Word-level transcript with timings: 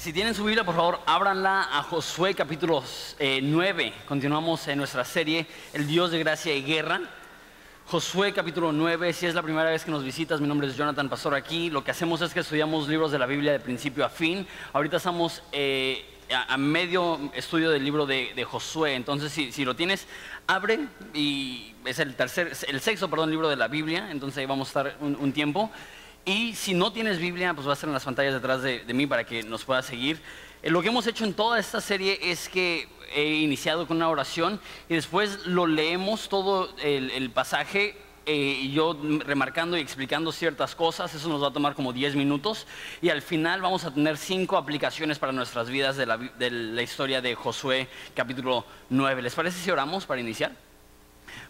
Si 0.00 0.14
tienen 0.14 0.34
su 0.34 0.44
Biblia, 0.44 0.64
por 0.64 0.74
favor, 0.74 0.98
ábranla 1.04 1.68
a 1.78 1.82
Josué 1.82 2.34
capítulo 2.34 2.82
9. 3.20 3.92
Continuamos 4.08 4.66
en 4.68 4.78
nuestra 4.78 5.04
serie 5.04 5.46
El 5.74 5.86
Dios 5.86 6.10
de 6.10 6.18
Gracia 6.18 6.54
y 6.54 6.62
Guerra. 6.62 7.02
Josué 7.84 8.32
capítulo 8.32 8.72
9, 8.72 9.12
si 9.12 9.26
es 9.26 9.34
la 9.34 9.42
primera 9.42 9.68
vez 9.68 9.84
que 9.84 9.90
nos 9.90 10.02
visitas, 10.02 10.40
mi 10.40 10.48
nombre 10.48 10.68
es 10.68 10.74
Jonathan 10.74 11.10
Pastor 11.10 11.34
aquí. 11.34 11.68
Lo 11.68 11.84
que 11.84 11.90
hacemos 11.90 12.22
es 12.22 12.32
que 12.32 12.40
estudiamos 12.40 12.88
libros 12.88 13.12
de 13.12 13.18
la 13.18 13.26
Biblia 13.26 13.52
de 13.52 13.60
principio 13.60 14.02
a 14.02 14.08
fin. 14.08 14.46
Ahorita 14.72 14.96
estamos 14.96 15.42
eh, 15.52 16.02
a, 16.48 16.56
medio 16.56 17.20
estudio 17.34 17.70
del 17.70 17.84
libro 17.84 18.06
de, 18.06 18.46
Josué, 18.50 18.94
entonces 18.94 19.30
si, 19.30 19.64
lo 19.66 19.76
tienes, 19.76 20.06
abre 20.46 20.80
y 21.12 21.74
es 21.84 21.98
el 21.98 22.14
tercer, 22.14 22.52
el 22.68 22.80
sexto, 22.80 23.10
perdón, 23.10 23.30
libro 23.30 23.50
de 23.50 23.56
la 23.56 23.68
Biblia, 23.68 24.10
entonces 24.10 24.38
ahí 24.38 24.46
vamos 24.46 24.74
a 24.74 24.80
estar 24.88 24.96
un 25.02 25.32
tiempo. 25.34 25.70
Y 26.30 26.54
si 26.54 26.74
no 26.74 26.92
tienes 26.92 27.18
Biblia, 27.18 27.52
pues 27.54 27.66
va 27.66 27.72
a 27.72 27.74
estar 27.74 27.88
en 27.88 27.94
las 27.94 28.04
pantallas 28.04 28.34
detrás 28.34 28.62
de, 28.62 28.84
mí 28.94 29.04
para 29.04 29.24
que 29.24 29.42
nos 29.42 29.64
puedas 29.64 29.84
seguir. 29.84 30.22
Eh, 30.62 30.70
lo 30.70 30.80
que 30.80 30.86
hemos 30.86 31.04
hecho 31.08 31.24
en 31.24 31.34
toda 31.34 31.58
esta 31.58 31.80
serie 31.80 32.20
es 32.22 32.48
que 32.48 32.86
he 33.12 33.32
iniciado 33.40 33.88
con 33.88 33.96
una 33.96 34.08
oración 34.08 34.60
y 34.88 34.94
después 34.94 35.44
lo 35.46 35.66
leemos 35.66 36.28
todo 36.28 36.72
el, 36.84 37.28
pasaje 37.32 37.96
eh, 38.26 38.70
yo 38.72 38.96
remarcando 39.26 39.76
y 39.76 39.80
explicando 39.80 40.30
ciertas 40.30 40.76
cosas, 40.76 41.12
eso 41.12 41.28
nos 41.28 41.42
va 41.42 41.48
a 41.48 41.52
tomar 41.52 41.74
como 41.74 41.92
10 41.92 42.14
minutos 42.14 42.68
y 43.02 43.08
al 43.08 43.22
final 43.22 43.60
vamos 43.60 43.84
a 43.84 43.92
tener 43.92 44.16
cinco 44.16 44.56
aplicaciones 44.56 45.18
para 45.18 45.32
nuestras 45.32 45.68
vidas 45.68 45.96
de 45.96 46.06
la, 46.06 46.16
de 46.16 46.48
la 46.52 46.82
historia 46.82 47.20
de 47.20 47.34
Josué 47.34 47.88
capítulo 48.14 48.64
9. 48.88 49.22
¿Les 49.22 49.34
parece 49.34 49.58
si 49.58 49.68
oramos 49.72 50.06
para 50.06 50.20
iniciar? 50.20 50.52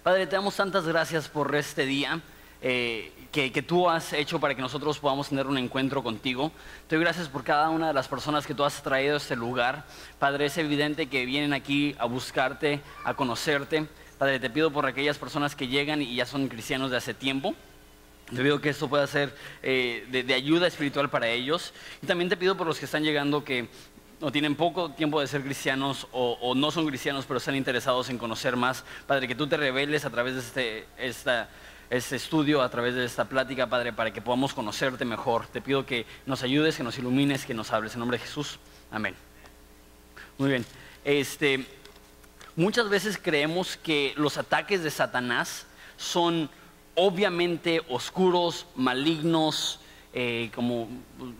Padre, 0.02 0.26
te 0.26 0.36
damos 0.36 0.56
tantas 0.56 0.86
gracias 0.86 1.28
por 1.28 1.54
este 1.54 1.84
día. 1.84 2.22
Eh, 2.62 3.12
que, 3.30 3.62
tú 3.62 3.88
has 3.88 4.12
hecho 4.12 4.40
para 4.40 4.54
que 4.54 4.62
nosotros 4.62 4.98
podamos 4.98 5.28
tener 5.28 5.46
un 5.46 5.56
encuentro 5.56 6.02
contigo. 6.02 6.50
Te 6.88 6.96
doy 6.96 7.04
gracias 7.04 7.28
por 7.28 7.44
cada 7.44 7.68
una 7.70 7.88
de 7.88 7.94
las 7.94 8.08
personas 8.08 8.46
que 8.46 8.54
tú 8.54 8.64
has 8.64 8.82
traído 8.82 9.14
a 9.14 9.18
este 9.18 9.36
lugar. 9.36 9.84
Padre, 10.18 10.46
es 10.46 10.58
evidente 10.58 11.06
que 11.06 11.24
vienen 11.26 11.52
aquí 11.52 11.94
a 11.98 12.06
buscarte, 12.06 12.80
a 13.04 13.14
conocerte. 13.14 13.86
Padre, 14.18 14.40
te 14.40 14.50
pido 14.50 14.70
por 14.72 14.86
aquellas 14.86 15.16
personas 15.16 15.54
que 15.54 15.68
llegan 15.68 16.02
y 16.02 16.16
ya 16.16 16.26
son 16.26 16.48
cristianos 16.48 16.90
de 16.90 16.96
hace 16.96 17.14
tiempo. 17.14 17.54
Te 18.34 18.42
pido 18.42 18.60
que 18.60 18.68
esto 18.68 18.88
pueda 18.88 19.06
ser 19.06 19.34
eh, 19.62 20.06
de, 20.10 20.34
ayuda 20.34 20.66
espiritual 20.66 21.08
para 21.08 21.28
ellos. 21.28 21.72
Y 22.02 22.06
también 22.06 22.28
te 22.28 22.36
pido 22.36 22.56
por 22.56 22.66
los 22.66 22.78
que 22.78 22.84
están 22.84 23.04
llegando 23.04 23.44
que 23.44 23.68
no 24.20 24.30
tienen 24.30 24.54
poco 24.54 24.90
tiempo 24.90 25.20
de 25.20 25.26
ser 25.26 25.42
cristianos 25.42 26.06
o, 26.12 26.54
no 26.54 26.70
son 26.70 26.86
cristianos, 26.86 27.24
pero 27.26 27.38
están 27.38 27.56
interesados 27.56 28.10
en 28.10 28.18
conocer 28.18 28.56
más. 28.56 28.84
Padre, 29.06 29.26
que 29.26 29.34
tú 29.34 29.46
te 29.46 29.56
reveles 29.56 30.04
a 30.04 30.10
través 30.10 30.34
de 30.34 30.40
este, 30.40 30.86
esta 30.98 31.48
este 31.90 32.14
estudio, 32.14 32.62
a 32.62 32.70
través 32.70 32.94
de 32.94 33.04
esta 33.04 33.24
plática, 33.24 33.68
Padre, 33.68 33.92
para 33.92 34.12
que 34.12 34.22
podamos 34.22 34.54
conocerte 34.54 35.04
mejor. 35.04 35.48
Te 35.48 35.60
pido 35.60 35.84
que 35.84 36.06
nos 36.24 36.42
ayudes, 36.44 36.76
que 36.76 36.84
nos 36.84 36.96
ilumines, 36.98 37.44
que 37.44 37.52
nos 37.52 37.72
hables. 37.72 37.94
En 37.94 37.98
nombre 37.98 38.16
de 38.16 38.24
Jesús. 38.24 38.60
Amén. 38.92 39.16
Muy 40.38 40.50
bien. 40.50 40.64
Este, 41.04 41.66
muchas 42.54 42.88
veces 42.88 43.18
creemos 43.20 43.76
que 43.76 44.14
los 44.16 44.38
ataques 44.38 44.84
de 44.84 44.90
Satanás 44.92 45.66
son 45.96 46.48
obviamente 46.94 47.82
oscuros, 47.88 48.66
malignos, 48.76 49.80
eh, 50.12 50.50
como 50.56 50.88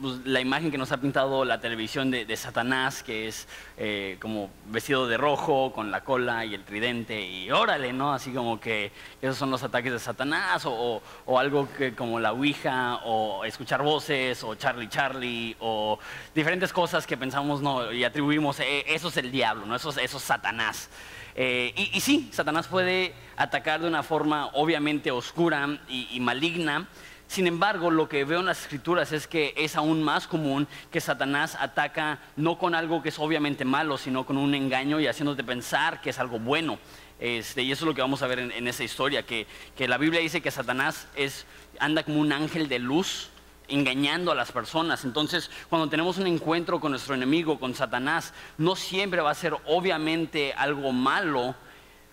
pues, 0.00 0.18
la 0.24 0.40
imagen 0.40 0.70
que 0.70 0.78
nos 0.78 0.92
ha 0.92 1.00
pintado 1.00 1.44
la 1.44 1.60
televisión 1.60 2.12
de, 2.12 2.36
Satanás, 2.36 3.02
que 3.02 3.26
es 3.26 3.48
eh, 3.76 4.16
como 4.20 4.48
vestido 4.66 5.08
de 5.08 5.16
rojo, 5.16 5.72
con 5.72 5.90
la 5.90 6.04
cola 6.04 6.44
y 6.44 6.54
el 6.54 6.62
tridente, 6.62 7.20
y 7.20 7.50
órale, 7.50 7.92
¿no? 7.92 8.12
Así 8.12 8.30
como 8.30 8.60
que 8.60 8.92
esos 9.20 9.36
son 9.36 9.50
los 9.50 9.64
ataques 9.64 9.90
de 9.90 9.98
Satanás, 9.98 10.62
o, 10.66 11.02
algo 11.36 11.68
que, 11.76 11.96
como 11.96 12.20
la 12.20 12.32
Ouija, 12.32 13.00
o 13.04 13.44
escuchar 13.44 13.82
voces, 13.82 14.44
o 14.44 14.54
Charlie 14.54 14.88
Charlie, 14.88 15.56
o 15.58 15.98
diferentes 16.32 16.72
cosas 16.72 17.08
que 17.08 17.16
pensamos 17.16 17.60
no, 17.60 17.90
y 17.90 18.04
atribuimos, 18.04 18.60
eh, 18.60 18.84
eso 18.86 19.08
es 19.08 19.16
el 19.16 19.32
diablo, 19.32 19.66
¿no? 19.66 19.74
Eso, 19.74 19.90
es, 19.98 20.10
Satanás. 20.12 20.90
y, 21.36 22.00
sí, 22.00 22.28
Satanás 22.32 22.68
puede 22.68 23.14
atacar 23.36 23.80
de 23.80 23.88
una 23.88 24.04
forma 24.04 24.46
obviamente 24.52 25.10
oscura 25.10 25.80
y 25.88 26.20
maligna, 26.20 26.86
sin 27.30 27.46
embargo, 27.46 27.92
lo 27.92 28.08
que 28.08 28.24
veo 28.24 28.40
en 28.40 28.46
las 28.46 28.62
escrituras 28.62 29.12
es 29.12 29.28
que 29.28 29.54
es 29.56 29.76
aún 29.76 30.02
más 30.02 30.26
común 30.26 30.66
que 30.90 31.00
Satanás 31.00 31.56
ataca 31.60 32.18
no 32.34 32.58
con 32.58 32.74
algo 32.74 33.02
que 33.02 33.10
es 33.10 33.20
obviamente 33.20 33.64
malo, 33.64 33.98
sino 33.98 34.26
con 34.26 34.36
un 34.36 34.52
engaño 34.52 34.98
y 34.98 35.06
haciéndote 35.06 35.44
pensar 35.44 36.00
que 36.00 36.10
es 36.10 36.18
algo 36.18 36.40
bueno. 36.40 36.80
Este, 37.20 37.62
y 37.62 37.70
eso 37.70 37.84
es 37.84 37.86
lo 37.86 37.94
que 37.94 38.00
vamos 38.00 38.22
a 38.22 38.26
ver 38.26 38.40
en, 38.40 38.66
esa 38.66 38.82
historia, 38.82 39.22
que, 39.22 39.46
la 39.78 39.96
Biblia 39.96 40.20
dice 40.20 40.40
que 40.40 40.50
Satanás 40.50 41.06
es, 41.14 41.46
anda 41.78 42.02
como 42.02 42.18
un 42.18 42.32
ángel 42.32 42.68
de 42.68 42.80
luz 42.80 43.28
engañando 43.68 44.32
a 44.32 44.34
las 44.34 44.50
personas. 44.50 45.04
Entonces, 45.04 45.52
cuando 45.68 45.88
tenemos 45.88 46.18
un 46.18 46.26
encuentro 46.26 46.80
con 46.80 46.90
nuestro 46.90 47.14
enemigo, 47.14 47.60
con 47.60 47.76
Satanás, 47.76 48.34
no 48.58 48.74
siempre 48.74 49.20
va 49.20 49.30
a 49.30 49.34
ser 49.36 49.54
obviamente 49.66 50.52
algo 50.54 50.90
malo, 50.90 51.54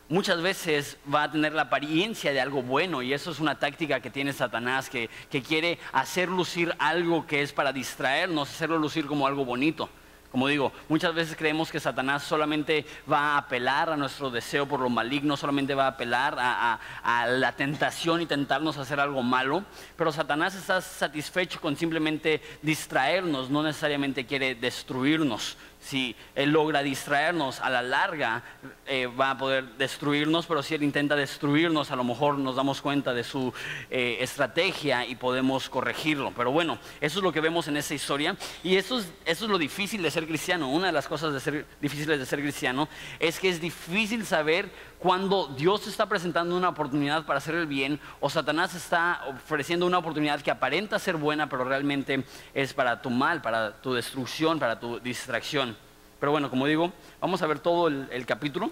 muchas 0.10 0.42
veces 0.42 0.98
va 1.14 1.24
a 1.24 1.32
tener 1.32 1.54
la 1.54 1.64
apariencia 1.64 2.32
de 2.32 2.42
algo 2.42 2.62
bueno 2.62 3.02
y 3.02 3.14
eso 3.14 3.32
es 3.32 3.40
una 3.40 3.60
táctica 3.60 4.00
que 4.00 4.10
tiene 4.10 4.34
Satanás 4.34 4.90
que, 4.90 5.10
quiere 5.48 5.78
hacer 5.94 6.30
lucir 6.30 6.74
algo 6.80 7.28
que 7.28 7.42
es 7.42 7.54
para 7.54 7.72
distraernos, 7.72 8.50
hacerlo 8.50 8.80
lucir 8.80 9.06
como 9.06 9.28
algo 9.28 9.46
bonito. 9.46 9.90
Como 10.32 10.50
digo, 10.50 10.74
muchas 10.90 11.14
veces 11.14 11.38
creemos 11.38 11.72
que 11.72 11.80
Satanás 11.80 12.22
solamente 12.22 12.86
va 13.10 13.20
a 13.20 13.38
apelar 13.38 13.90
a 13.90 13.96
nuestro 13.96 14.30
deseo 14.30 14.68
por 14.68 14.82
lo 14.82 14.90
maligno, 14.90 15.38
solamente 15.38 15.74
va 15.74 15.86
a 15.86 15.92
apelar 15.92 16.36
a, 16.38 16.80
a, 17.02 17.28
la 17.28 17.54
tentación 17.54 18.22
y 18.22 18.26
tentarnos 18.26 18.78
a 18.78 18.82
hacer 18.82 19.00
algo 19.00 19.24
malo, 19.24 19.64
pero 19.96 20.12
Satanás 20.12 20.54
está 20.56 20.82
satisfecho 20.82 21.62
con 21.62 21.78
simplemente 21.78 22.42
distraernos, 22.62 23.50
no 23.50 23.64
necesariamente 23.64 24.26
quiere 24.26 24.54
destruirnos 24.54 25.56
si 25.80 26.16
él 26.36 26.52
logra 26.52 26.84
distraernos 26.84 27.60
a 27.60 27.70
la 27.70 27.82
larga, 27.82 28.44
eh, 28.86 29.08
va 29.08 29.32
a 29.32 29.38
poder 29.38 29.64
destruirnos, 29.78 30.46
pero 30.46 30.64
si 30.64 30.76
él 30.76 30.84
intenta 30.84 31.16
destruirnos, 31.16 31.92
a 31.92 31.96
lo 31.96 32.04
mejor 32.04 32.38
nos 32.38 32.56
damos 32.56 32.82
cuenta 32.82 33.14
de 33.14 33.24
su 33.24 33.54
eh, 33.90 34.18
estrategia 34.20 35.06
y 35.06 35.16
podemos 35.16 35.70
corregirlo. 35.70 36.34
Pero 36.36 36.52
bueno, 36.52 36.78
eso 37.02 37.20
es 37.20 37.24
lo 37.24 37.32
que 37.32 37.42
vemos 37.42 37.68
en 37.68 37.78
esa 37.78 37.94
historia 37.94 38.36
y 38.64 38.76
eso 38.76 39.00
es, 39.00 39.12
eso 39.26 39.46
es 39.46 39.52
lo 39.52 39.58
difícil 39.58 40.02
de 40.02 40.12
ser 40.12 40.28
cristiano. 40.28 40.70
Una 40.70 40.88
de 40.88 40.94
las 40.94 41.08
cosas 41.08 41.34
de 41.34 41.40
ser, 41.40 41.66
difíciles 41.82 42.20
de 42.20 42.26
ser 42.26 42.40
cristiano 42.42 42.88
es 43.20 43.40
que 43.40 43.50
es 43.50 43.62
difícil 43.62 44.26
saber 44.26 44.70
cuando 45.00 45.48
Dios 45.48 45.88
está 45.88 46.08
presentando 46.08 46.58
una 46.58 46.70
oportunidad 46.70 47.26
para 47.26 47.38
hacer 47.38 47.56
el 47.56 47.68
bien 47.68 48.00
o 48.20 48.30
Satanás 48.30 48.74
está 48.74 49.22
ofreciendo 49.28 49.86
una 49.86 50.00
oportunidad 50.00 50.42
que 50.42 50.50
aparenta 50.50 50.98
ser 50.98 51.18
buena, 51.18 51.48
pero 51.48 51.64
realmente 51.64 52.26
es 52.54 52.74
para 52.74 53.02
tu 53.02 53.10
mal, 53.10 53.42
para 53.42 53.76
tu 53.78 53.94
destrucción, 53.94 54.60
para 54.60 54.80
tu 54.80 55.00
distracción. 55.00 55.78
Pero 56.20 56.32
bueno, 56.32 56.50
como 56.50 56.66
digo, 56.66 56.92
vamos 57.22 57.42
a 57.42 57.48
ver 57.48 57.60
todo 57.60 57.88
el, 57.88 58.26
capítulo, 58.26 58.72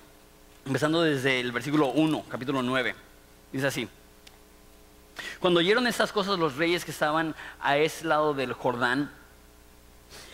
empezando 0.66 1.04
desde 1.04 1.40
el 1.40 1.52
versículo 1.52 1.88
1, 1.90 2.26
capítulo 2.28 2.64
9. 2.64 2.96
Dice 3.52 3.68
así. 3.68 3.88
Cuando 5.40 5.60
oyeron 5.60 5.86
estas 5.86 6.12
cosas 6.12 6.40
los 6.40 6.56
reyes 6.56 6.84
que 6.84 6.92
estaban 6.92 7.36
a 7.62 7.78
ese 7.78 8.06
lado 8.06 8.34
del 8.34 8.54
Jordán, 8.54 9.12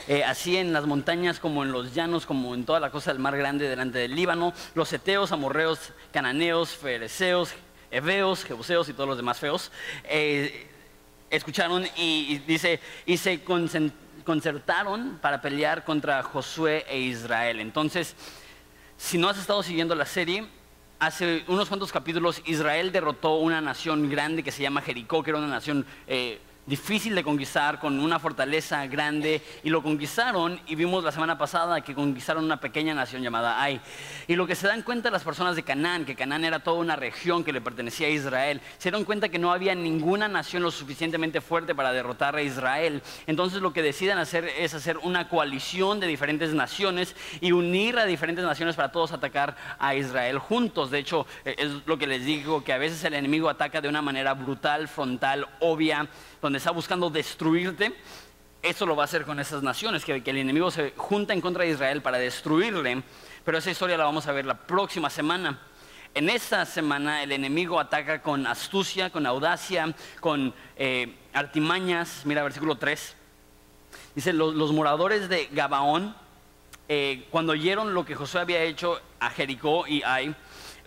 eh, 0.07 0.23
así 0.23 0.57
en 0.57 0.73
las 0.73 0.85
montañas 0.85 1.39
como 1.39 1.63
en 1.63 1.71
los 1.71 1.93
llanos, 1.93 2.25
como 2.25 2.55
en 2.55 2.65
toda 2.65 2.79
la 2.79 2.89
cosa 2.89 3.11
del 3.11 3.21
mar 3.21 3.37
grande 3.37 3.69
delante 3.69 3.99
del 3.99 4.15
Líbano, 4.15 4.53
los 4.73 4.91
eteos, 4.93 5.31
amorreos, 5.31 5.93
cananeos, 6.11 6.69
fereceos, 6.71 7.53
heveos, 7.91 8.43
jebuseos 8.43 8.89
y 8.89 8.93
todos 8.93 9.09
los 9.09 9.17
demás 9.17 9.39
feos, 9.39 9.71
eh, 10.05 10.67
escucharon 11.29 11.85
y, 11.95 12.39
dice, 12.39 12.79
y 13.05 13.17
se 13.17 13.41
concertaron 14.23 15.19
para 15.21 15.41
pelear 15.41 15.83
contra 15.83 16.23
Josué 16.23 16.85
e 16.89 16.99
Israel. 16.99 17.59
Entonces, 17.59 18.15
si 18.97 19.17
no 19.17 19.29
has 19.29 19.37
estado 19.37 19.61
siguiendo 19.63 19.95
la 19.95 20.05
serie, 20.05 20.47
hace 20.99 21.43
unos 21.47 21.67
cuantos 21.67 21.91
capítulos 21.91 22.41
Israel 22.45 22.91
derrotó 22.91 23.35
una 23.35 23.61
nación 23.61 24.09
grande 24.09 24.43
que 24.43 24.51
se 24.51 24.61
llama 24.63 24.81
Jericó, 24.81 25.21
que 25.23 25.29
era 25.29 25.39
una 25.39 25.47
nación... 25.47 25.85
Eh, 26.07 26.39
difícil 26.65 27.15
de 27.15 27.23
conquistar, 27.23 27.79
con 27.79 27.99
una 27.99 28.19
fortaleza 28.19 28.85
grande, 28.87 29.41
y 29.63 29.69
lo 29.69 29.81
conquistaron, 29.81 30.59
y 30.67 30.75
vimos 30.75 31.03
la 31.03 31.11
semana 31.11 31.37
pasada 31.37 31.81
que 31.81 31.95
conquistaron 31.95 32.45
una 32.45 32.59
pequeña 32.59 32.93
nación 32.93 33.21
llamada 33.21 33.61
Ai. 33.61 33.81
Y 34.27 34.35
lo 34.35 34.47
que 34.47 34.55
se 34.55 34.67
dan 34.67 34.83
cuenta 34.83 35.09
las 35.09 35.23
personas 35.23 35.55
de 35.55 35.63
Canaán, 35.63 36.05
que 36.05 36.15
Canaán 36.15 36.45
era 36.45 36.59
toda 36.59 36.79
una 36.79 36.95
región 36.95 37.43
que 37.43 37.51
le 37.51 37.61
pertenecía 37.61 38.07
a 38.07 38.11
Israel, 38.11 38.61
se 38.77 38.89
dieron 38.89 39.05
cuenta 39.05 39.29
que 39.29 39.39
no 39.39 39.51
había 39.51 39.75
ninguna 39.75 40.27
nación 40.27 40.63
lo 40.63 40.71
suficientemente 40.71 41.41
fuerte 41.41 41.75
para 41.75 41.91
derrotar 41.91 42.35
a 42.35 42.41
Israel. 42.41 43.01
Entonces 43.27 43.61
lo 43.61 43.73
que 43.73 43.81
deciden 43.81 44.17
hacer 44.17 44.45
es 44.57 44.73
hacer 44.73 44.97
una 44.99 45.29
coalición 45.29 45.99
de 45.99 46.07
diferentes 46.07 46.53
naciones 46.53 47.15
y 47.41 47.51
unir 47.51 47.97
a 47.97 48.05
diferentes 48.05 48.45
naciones 48.45 48.75
para 48.75 48.91
todos 48.91 49.11
atacar 49.11 49.55
a 49.79 49.95
Israel 49.95 50.37
juntos. 50.37 50.91
De 50.91 50.99
hecho, 50.99 51.25
e, 51.45 51.55
es 51.57 51.71
lo 51.85 51.97
que 51.97 52.07
les 52.07 52.25
digo, 52.25 52.63
que 52.63 52.73
a 52.73 52.77
veces 52.77 53.03
el 53.03 53.13
enemigo 53.13 53.49
ataca 53.49 53.81
de 53.81 53.89
una 53.89 54.01
manera 54.01 54.33
brutal, 54.33 54.87
frontal, 54.87 55.47
obvia 55.59 56.07
está 56.57 56.71
buscando 56.71 57.09
destruirte, 57.09 57.93
eso 58.61 58.85
lo 58.85 58.95
va 58.95 59.03
a 59.03 59.05
hacer 59.05 59.25
con 59.25 59.39
esas 59.39 59.63
naciones, 59.63 60.05
que, 60.05 60.21
el 60.23 60.37
enemigo 60.37 60.69
se 60.69 60.93
junta 60.95 61.33
en 61.33 61.41
contra 61.41 61.63
de 61.63 61.71
Israel 61.71 62.01
para 62.01 62.17
destruirle, 62.17 63.03
pero 63.43 63.57
esa 63.57 63.71
historia 63.71 63.97
la 63.97 64.05
vamos 64.05 64.27
a 64.27 64.31
ver 64.31 64.45
la 64.45 64.57
próxima 64.57 65.09
semana. 65.09 65.59
En 66.13 66.29
esta 66.29 66.65
semana 66.65 67.23
el 67.23 67.31
enemigo 67.31 67.79
ataca 67.79 68.21
con 68.21 68.45
astucia, 68.45 69.09
con 69.09 69.25
audacia, 69.25 69.95
con 70.19 70.53
eh, 70.75 71.15
artimañas. 71.33 72.23
Mira, 72.25 72.43
versículo 72.43 72.75
3. 72.75 73.15
Dice, 74.15 74.33
los, 74.33 74.53
los 74.53 74.73
moradores 74.73 75.29
de 75.29 75.47
Gabaón, 75.51 76.13
eh, 76.89 77.25
cuando 77.31 77.53
oyeron 77.53 77.93
lo 77.93 78.03
que 78.03 78.15
Josué 78.15 78.41
había 78.41 78.61
hecho 78.63 78.99
a 79.21 79.29
Jericó 79.29 79.87
y 79.87 80.03
Ai, 80.03 80.35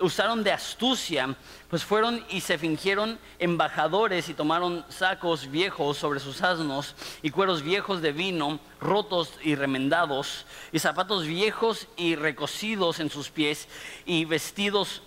usaron 0.00 0.44
de 0.44 0.52
astucia, 0.52 1.34
pues 1.68 1.84
fueron 1.84 2.24
y 2.28 2.40
se 2.40 2.58
fingieron 2.58 3.18
embajadores 3.38 4.28
y 4.28 4.34
tomaron 4.34 4.84
sacos 4.88 5.50
viejos 5.50 5.98
sobre 5.98 6.20
sus 6.20 6.42
asnos 6.42 6.94
y 7.22 7.30
cueros 7.30 7.62
viejos 7.62 8.02
de 8.02 8.12
vino, 8.12 8.60
rotos 8.80 9.32
y 9.42 9.54
remendados, 9.54 10.46
y 10.72 10.78
zapatos 10.78 11.26
viejos 11.26 11.88
y 11.96 12.16
recocidos 12.16 13.00
en 13.00 13.10
sus 13.10 13.30
pies, 13.30 13.68
y 14.04 14.24
vestidos 14.24 15.02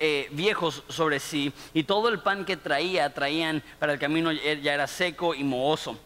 eh, 0.00 0.28
viejos 0.32 0.82
sobre 0.88 1.20
sí, 1.20 1.52
y 1.74 1.84
todo 1.84 2.08
el 2.08 2.20
pan 2.20 2.44
que 2.44 2.56
traía, 2.56 3.12
traían 3.14 3.62
para 3.78 3.92
el 3.92 3.98
camino 3.98 4.32
ya 4.32 4.74
era 4.74 4.86
seco 4.86 5.34
y 5.34 5.44
mohoso 5.44 5.98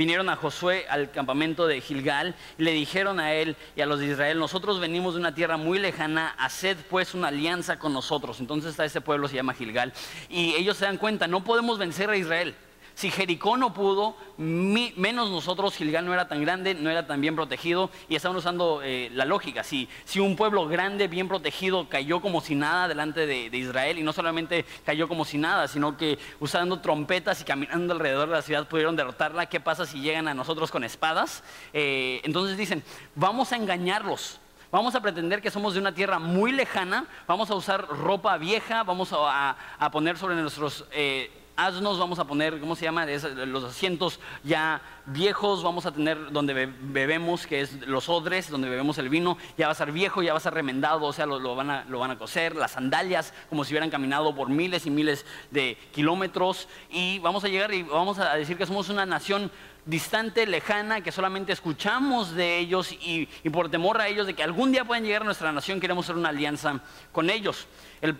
vinieron 0.00 0.30
a 0.30 0.36
Josué 0.36 0.86
al 0.88 1.10
campamento 1.10 1.66
de 1.66 1.82
Gilgal 1.82 2.34
y 2.56 2.62
le 2.62 2.72
dijeron 2.72 3.20
a 3.20 3.34
él 3.34 3.54
y 3.76 3.82
a 3.82 3.86
los 3.86 4.00
de 4.00 4.06
Israel, 4.06 4.38
nosotros 4.38 4.80
venimos 4.80 5.12
de 5.12 5.20
una 5.20 5.34
tierra 5.34 5.58
muy 5.58 5.78
lejana, 5.78 6.34
haced 6.38 6.78
pues 6.88 7.12
una 7.12 7.28
alianza 7.28 7.78
con 7.78 7.92
nosotros. 7.92 8.40
Entonces 8.40 8.80
a 8.80 8.86
ese 8.86 9.02
pueblo 9.02 9.28
se 9.28 9.36
llama 9.36 9.52
Gilgal. 9.52 9.92
Y 10.30 10.54
ellos 10.54 10.78
se 10.78 10.86
dan 10.86 10.96
cuenta, 10.96 11.26
no 11.26 11.44
podemos 11.44 11.76
vencer 11.76 12.08
a 12.08 12.16
Israel. 12.16 12.54
Si 13.00 13.10
Jericó 13.10 13.56
no 13.56 13.72
pudo, 13.72 14.14
menos 14.36 15.30
nosotros, 15.30 15.74
Gilgal 15.74 16.04
no 16.04 16.12
era 16.12 16.28
tan 16.28 16.42
grande, 16.42 16.74
no 16.74 16.90
era 16.90 17.06
tan 17.06 17.22
bien 17.22 17.34
protegido 17.34 17.88
y 18.10 18.14
estaban 18.14 18.36
usando 18.36 18.82
eh, 18.84 19.08
la 19.14 19.24
lógica. 19.24 19.64
Si, 19.64 19.88
si, 20.04 20.20
un 20.20 20.36
pueblo 20.36 20.68
grande, 20.68 21.08
bien 21.08 21.26
protegido, 21.26 21.88
cayó 21.88 22.20
como 22.20 22.42
si 22.42 22.54
nada 22.54 22.88
delante 22.88 23.24
de, 23.24 23.56
Israel 23.56 23.98
y 23.98 24.02
no 24.02 24.12
solamente 24.12 24.66
cayó 24.84 25.08
como 25.08 25.24
si 25.24 25.38
nada, 25.38 25.66
sino 25.66 25.96
que 25.96 26.18
usando 26.40 26.80
trompetas 26.80 27.40
y 27.40 27.44
caminando 27.44 27.94
alrededor 27.94 28.28
de 28.28 28.34
la 28.34 28.42
ciudad 28.42 28.68
pudieron 28.68 28.96
derrotarla, 28.96 29.46
¿qué 29.46 29.60
pasa 29.60 29.86
si 29.86 30.02
llegan 30.02 30.28
a 30.28 30.34
nosotros 30.34 30.70
con 30.70 30.84
espadas? 30.84 31.42
Eh, 31.72 32.20
entonces 32.24 32.58
dicen, 32.58 32.84
vamos 33.14 33.50
a 33.52 33.56
engañarlos. 33.56 34.40
Vamos 34.70 34.94
a 34.94 35.00
pretender 35.00 35.40
que 35.40 35.50
somos 35.50 35.72
de 35.72 35.80
una 35.80 35.94
tierra 35.94 36.18
muy 36.18 36.52
lejana, 36.52 37.06
vamos 37.26 37.50
a 37.50 37.54
usar 37.54 37.88
ropa 37.88 38.36
vieja, 38.36 38.82
vamos 38.84 39.08
a, 39.12 39.56
poner 39.90 40.18
sobre 40.18 40.36
nuestros 40.36 40.84
eh, 40.92 41.39
asnos, 41.66 41.98
vamos 41.98 42.18
a 42.18 42.24
poner, 42.24 42.58
¿cómo 42.60 42.76
se 42.76 42.84
llama? 42.84 43.06
los 43.06 43.64
asientos 43.64 44.20
ya 44.44 44.80
viejos, 45.06 45.62
vamos 45.62 45.86
a 45.86 45.92
tener 45.92 46.30
donde 46.32 46.54
bebemos, 46.54 47.46
que 47.46 47.60
es 47.60 47.86
los 47.86 48.08
odres, 48.08 48.50
donde 48.50 48.68
bebemos 48.68 48.98
el 48.98 49.08
vino, 49.08 49.36
ya 49.58 49.66
va 49.66 49.72
a 49.72 49.74
ser 49.74 49.92
viejo, 49.92 50.22
ya 50.22 50.32
va 50.32 50.38
a 50.38 50.40
ser 50.40 50.54
remendado, 50.54 51.04
o 51.04 51.12
sea, 51.12 51.26
lo, 51.26 51.54
van, 51.54 51.70
a, 51.70 51.84
lo 51.84 51.98
van 51.98 52.12
a 52.12 52.18
coser, 52.18 52.56
las 52.56 52.72
sandalias, 52.72 53.34
como 53.48 53.64
si 53.64 53.72
hubieran 53.72 53.90
caminado 53.90 54.34
por 54.34 54.48
miles 54.48 54.86
y 54.86 54.90
miles 54.90 55.26
de 55.50 55.76
kilómetros, 55.92 56.68
y 56.90 57.18
vamos 57.18 57.44
a 57.44 57.48
llegar 57.48 57.72
y 57.74 57.82
vamos 57.82 58.18
a 58.18 58.34
decir 58.34 58.56
que 58.56 58.66
somos 58.66 58.88
una 58.88 59.06
nación 59.06 59.50
distante, 59.86 60.46
lejana, 60.46 61.00
que 61.00 61.12
solamente 61.12 61.52
escuchamos 61.52 62.34
de 62.34 62.58
ellos 62.58 62.92
y, 62.92 63.28
y, 63.42 63.50
por 63.50 63.70
temor 63.70 64.00
a 64.00 64.08
ellos 64.08 64.26
de 64.26 64.34
que 64.34 64.42
algún 64.42 64.72
día 64.72 64.84
puedan 64.84 65.04
llegar 65.04 65.22
a 65.22 65.24
nuestra 65.24 65.52
nación, 65.52 65.80
queremos 65.80 66.06
hacer 66.06 66.16
una 66.16 66.28
alianza 66.28 66.80
con 67.12 67.30
ellos. 67.30 67.66
El 68.00 68.16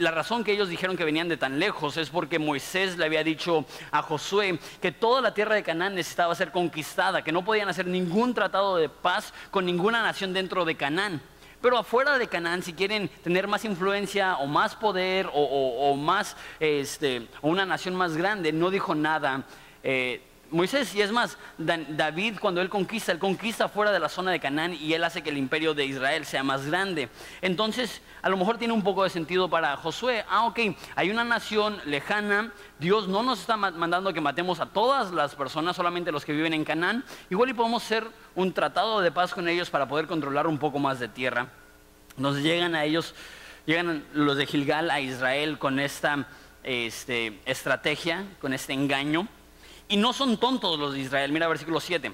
la 0.00 0.10
razón 0.10 0.42
que 0.42 0.52
ellos 0.52 0.68
dijeron 0.68 0.96
que 0.96 1.04
venían 1.04 1.28
de 1.28 1.36
tan 1.36 1.58
lejos 1.58 1.96
es 1.96 2.08
porque 2.10 2.38
Moisés 2.38 2.96
le 2.96 3.04
había 3.04 3.22
dicho 3.22 3.64
a 3.90 4.02
Josué 4.02 4.58
que 4.80 4.90
toda 4.90 5.20
la 5.20 5.34
tierra 5.34 5.54
de 5.54 5.62
Canaán 5.62 5.94
necesitaba 5.94 6.34
ser 6.34 6.50
conquistada, 6.50 7.22
que 7.22 7.32
no 7.32 7.44
podían 7.44 7.68
hacer 7.68 7.86
ningún 7.86 8.32
tratado 8.32 8.76
de 8.76 8.88
paz 8.88 9.34
con 9.50 9.66
ninguna 9.66 10.02
nación 10.02 10.32
dentro 10.32 10.64
de 10.64 10.76
Canaán. 10.76 11.20
Pero 11.60 11.78
afuera 11.78 12.18
de 12.18 12.28
Canaán, 12.28 12.62
si 12.62 12.74
quieren 12.74 13.08
tener 13.22 13.48
más 13.48 13.64
influencia 13.64 14.36
o 14.36 14.46
más 14.46 14.76
poder 14.76 15.30
o, 15.32 15.96
más, 15.96 16.36
este, 16.60 17.26
o 17.40 17.48
una 17.48 17.64
nación 17.64 17.94
más 17.94 18.16
grande, 18.16 18.52
no 18.52 18.70
dijo 18.70 18.94
nada. 18.94 19.44
Eh, 19.82 20.20
Moisés, 20.50 20.94
y 20.94 21.02
es 21.02 21.10
más, 21.10 21.36
David 21.58 22.38
cuando 22.40 22.60
él 22.60 22.68
conquista, 22.68 23.12
él 23.12 23.18
conquista 23.18 23.68
fuera 23.68 23.90
de 23.90 23.98
la 23.98 24.08
zona 24.08 24.30
de 24.30 24.40
Canaán 24.40 24.74
y 24.74 24.92
él 24.92 25.02
hace 25.02 25.22
que 25.22 25.30
el 25.30 25.38
imperio 25.38 25.74
de 25.74 25.84
Israel 25.84 26.24
sea 26.26 26.42
más 26.42 26.66
grande. 26.66 27.08
Entonces, 27.42 28.02
a 28.22 28.28
lo 28.28 28.36
mejor 28.36 28.58
tiene 28.58 28.72
un 28.72 28.82
poco 28.82 29.02
de 29.04 29.10
sentido 29.10 29.48
para 29.48 29.76
Josué. 29.76 30.24
Ah, 30.28 30.46
ok, 30.46 30.60
hay 30.94 31.10
una 31.10 31.24
nación 31.24 31.80
lejana, 31.84 32.52
Dios 32.78 33.08
no 33.08 33.22
nos 33.22 33.40
está 33.40 33.56
mandando 33.56 34.12
que 34.12 34.20
matemos 34.20 34.60
a 34.60 34.66
todas 34.66 35.10
las 35.12 35.34
personas, 35.34 35.76
solamente 35.76 36.12
los 36.12 36.24
que 36.24 36.32
viven 36.32 36.54
en 36.54 36.64
Canaán. 36.64 37.04
Igual 37.30 37.50
y 37.50 37.54
podemos 37.54 37.82
hacer 37.82 38.06
un 38.34 38.52
tratado 38.52 39.00
de 39.00 39.10
paz 39.10 39.34
con 39.34 39.48
ellos 39.48 39.70
para 39.70 39.88
poder 39.88 40.06
controlar 40.06 40.46
un 40.46 40.58
poco 40.58 40.78
más 40.78 41.00
de 41.00 41.08
tierra. 41.08 41.48
Nos 42.16 42.36
llegan 42.36 42.74
a 42.74 42.84
ellos, 42.84 43.14
llegan 43.66 44.04
los 44.12 44.36
de 44.36 44.46
Gilgal 44.46 44.90
a 44.90 45.00
Israel 45.00 45.58
con 45.58 45.80
esta 45.80 46.26
este, 46.62 47.40
estrategia, 47.44 48.24
con 48.40 48.52
este 48.52 48.72
engaño. 48.72 49.28
Y 49.88 49.96
no 49.96 50.12
son 50.12 50.38
tontos 50.38 50.78
los 50.78 50.94
de 50.94 51.00
Israel. 51.00 51.32
Mira 51.32 51.48
versículo 51.48 51.80
7. 51.80 52.12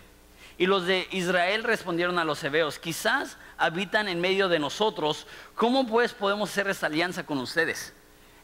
Y 0.59 0.67
los 0.67 0.87
de 0.87 1.09
Israel 1.13 1.65
respondieron 1.65 2.19
a 2.19 2.25
los 2.25 2.45
hebeos, 2.45 2.79
quizás 2.79 3.39
habitan 3.57 4.09
en 4.09 4.21
medio 4.21 4.47
de 4.47 4.59
nosotros, 4.59 5.27
¿cómo 5.55 5.87
pues 5.87 6.13
podemos 6.13 6.51
hacer 6.51 6.69
esta 6.69 6.87
alianza 6.87 7.25
con 7.25 7.39
ustedes? 7.39 7.95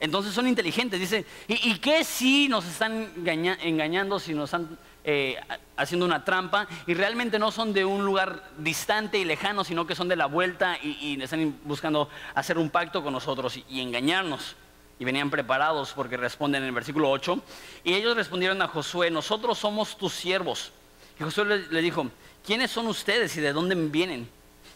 Entonces 0.00 0.32
son 0.32 0.48
inteligentes, 0.48 0.98
dice, 0.98 1.26
¿y, 1.46 1.76
qué 1.76 2.04
si 2.04 2.48
nos 2.48 2.64
están 2.64 3.12
engañando, 3.62 4.18
si 4.18 4.32
nos 4.32 4.44
están 4.44 4.78
eh, 5.04 5.36
haciendo 5.76 6.06
una 6.06 6.24
trampa 6.24 6.66
y 6.86 6.94
realmente 6.94 7.38
no 7.38 7.50
son 7.50 7.74
de 7.74 7.84
un 7.84 8.04
lugar 8.04 8.50
distante 8.56 9.18
y 9.18 9.26
lejano, 9.26 9.62
sino 9.62 9.86
que 9.86 9.94
son 9.94 10.08
de 10.08 10.16
la 10.16 10.24
vuelta 10.24 10.78
y, 10.82 11.20
están 11.20 11.58
buscando 11.64 12.08
hacer 12.34 12.56
un 12.56 12.70
pacto 12.70 13.02
con 13.02 13.12
nosotros 13.12 13.58
y 13.68 13.80
engañarnos? 13.82 14.56
Y 14.98 15.04
venían 15.04 15.30
preparados 15.30 15.92
porque 15.94 16.16
responden 16.16 16.62
en 16.62 16.68
el 16.68 16.74
versículo 16.74 17.10
8. 17.10 17.40
Y 17.84 17.94
ellos 17.94 18.16
respondieron 18.16 18.60
a 18.62 18.68
Josué, 18.68 19.10
nosotros 19.10 19.58
somos 19.58 19.96
tus 19.96 20.12
siervos. 20.12 20.72
Y 21.18 21.24
Josué 21.24 21.66
le, 21.70 21.82
dijo, 21.82 22.06
¿quiénes 22.44 22.70
son 22.70 22.86
ustedes 22.86 23.36
y 23.36 23.40
de 23.40 23.52
dónde 23.52 23.74
vienen? 23.74 24.28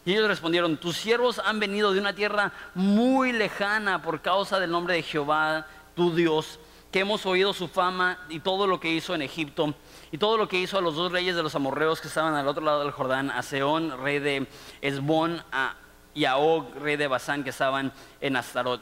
Y 0.05 0.12
ellos 0.12 0.28
respondieron, 0.28 0.78
tus 0.78 0.96
siervos 0.96 1.38
han 1.38 1.61
venido 1.61 1.93
de 1.93 2.00
una 2.00 2.14
tierra 2.14 2.52
muy 2.75 3.32
lejana 3.32 4.02
por 4.02 4.20
causa 4.22 4.58
del 4.58 4.70
nombre 4.70 4.94
de 4.94 5.02
Jehová, 5.02 5.67
tu 5.94 6.14
Dios, 6.14 6.58
que 6.90 7.00
hemos 7.00 7.25
oído 7.26 7.52
su 7.52 7.69
fama 7.69 8.19
y 8.28 8.40
todo 8.40 8.66
lo 8.66 8.81
que 8.81 8.90
hizo 8.90 9.14
en 9.14 9.23
Egipto 9.23 9.75
y 10.11 10.19
todo 10.19 10.37
lo 10.37 10.49
que 10.49 10.58
hizo 10.58 10.78
a 10.78 10.81
los 10.81 10.96
dos 10.96 11.12
reyes 11.12 11.37
de 11.37 11.43
los 11.43 11.55
amorreos 11.55 12.00
que 12.00 12.08
estaban 12.08 12.34
al 12.34 12.49
otro 12.49 12.64
lado 12.64 12.81
del 12.81 12.90
Jordán, 12.90 13.31
a 13.31 13.43
Seón, 13.43 14.02
rey 14.02 14.19
de 14.19 14.49
Esbón, 14.81 15.43
y 16.14 16.25
a 16.25 16.37
Og, 16.37 16.75
rey 16.76 16.96
de 16.96 17.06
Basán, 17.06 17.44
que 17.44 17.50
estaban 17.50 17.93
en 18.20 18.37
Astarot. 18.37 18.81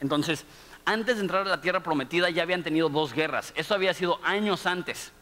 Entonces, 0.00 0.46
antes 0.84 1.16
de 1.16 1.22
entrar 1.22 1.46
a 1.46 1.50
la 1.50 1.60
tierra 1.60 1.82
prometida 1.82 2.30
ya 2.30 2.42
habían 2.42 2.62
tenido 2.62 2.88
dos 2.88 3.12
guerras. 3.12 3.52
Eso 3.56 3.74
había 3.74 3.94
sido 3.94 4.20
años 4.22 4.66
antes. 4.66 5.12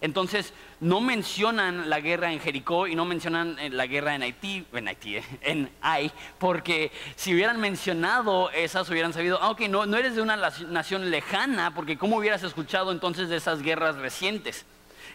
Entonces, 0.00 0.52
no 0.80 1.00
mencionan 1.00 1.88
la 1.88 2.00
guerra 2.00 2.30
en 2.30 2.38
Jericó 2.38 2.86
y 2.86 2.94
no 2.94 3.06
mencionan 3.06 3.58
eh, 3.58 3.70
la 3.70 3.86
guerra 3.86 4.14
en 4.14 4.22
Haití, 4.22 4.66
en 4.74 4.88
Haití, 4.88 5.16
eh, 5.16 5.24
en 5.40 5.70
Ai, 5.80 6.12
porque 6.38 6.92
si 7.16 7.32
hubieran 7.32 7.58
mencionado 7.58 8.50
esas, 8.50 8.90
hubieran 8.90 9.14
sabido, 9.14 9.38
ah, 9.40 9.50
ok, 9.50 9.62
no, 9.62 9.86
no 9.86 9.96
eres 9.96 10.14
de 10.14 10.20
una 10.20 10.36
nación 10.36 11.10
lejana, 11.10 11.74
porque 11.74 11.96
¿cómo 11.96 12.18
hubieras 12.18 12.42
escuchado 12.42 12.92
entonces 12.92 13.30
de 13.30 13.36
esas 13.36 13.62
guerras 13.62 13.96
recientes? 13.96 14.66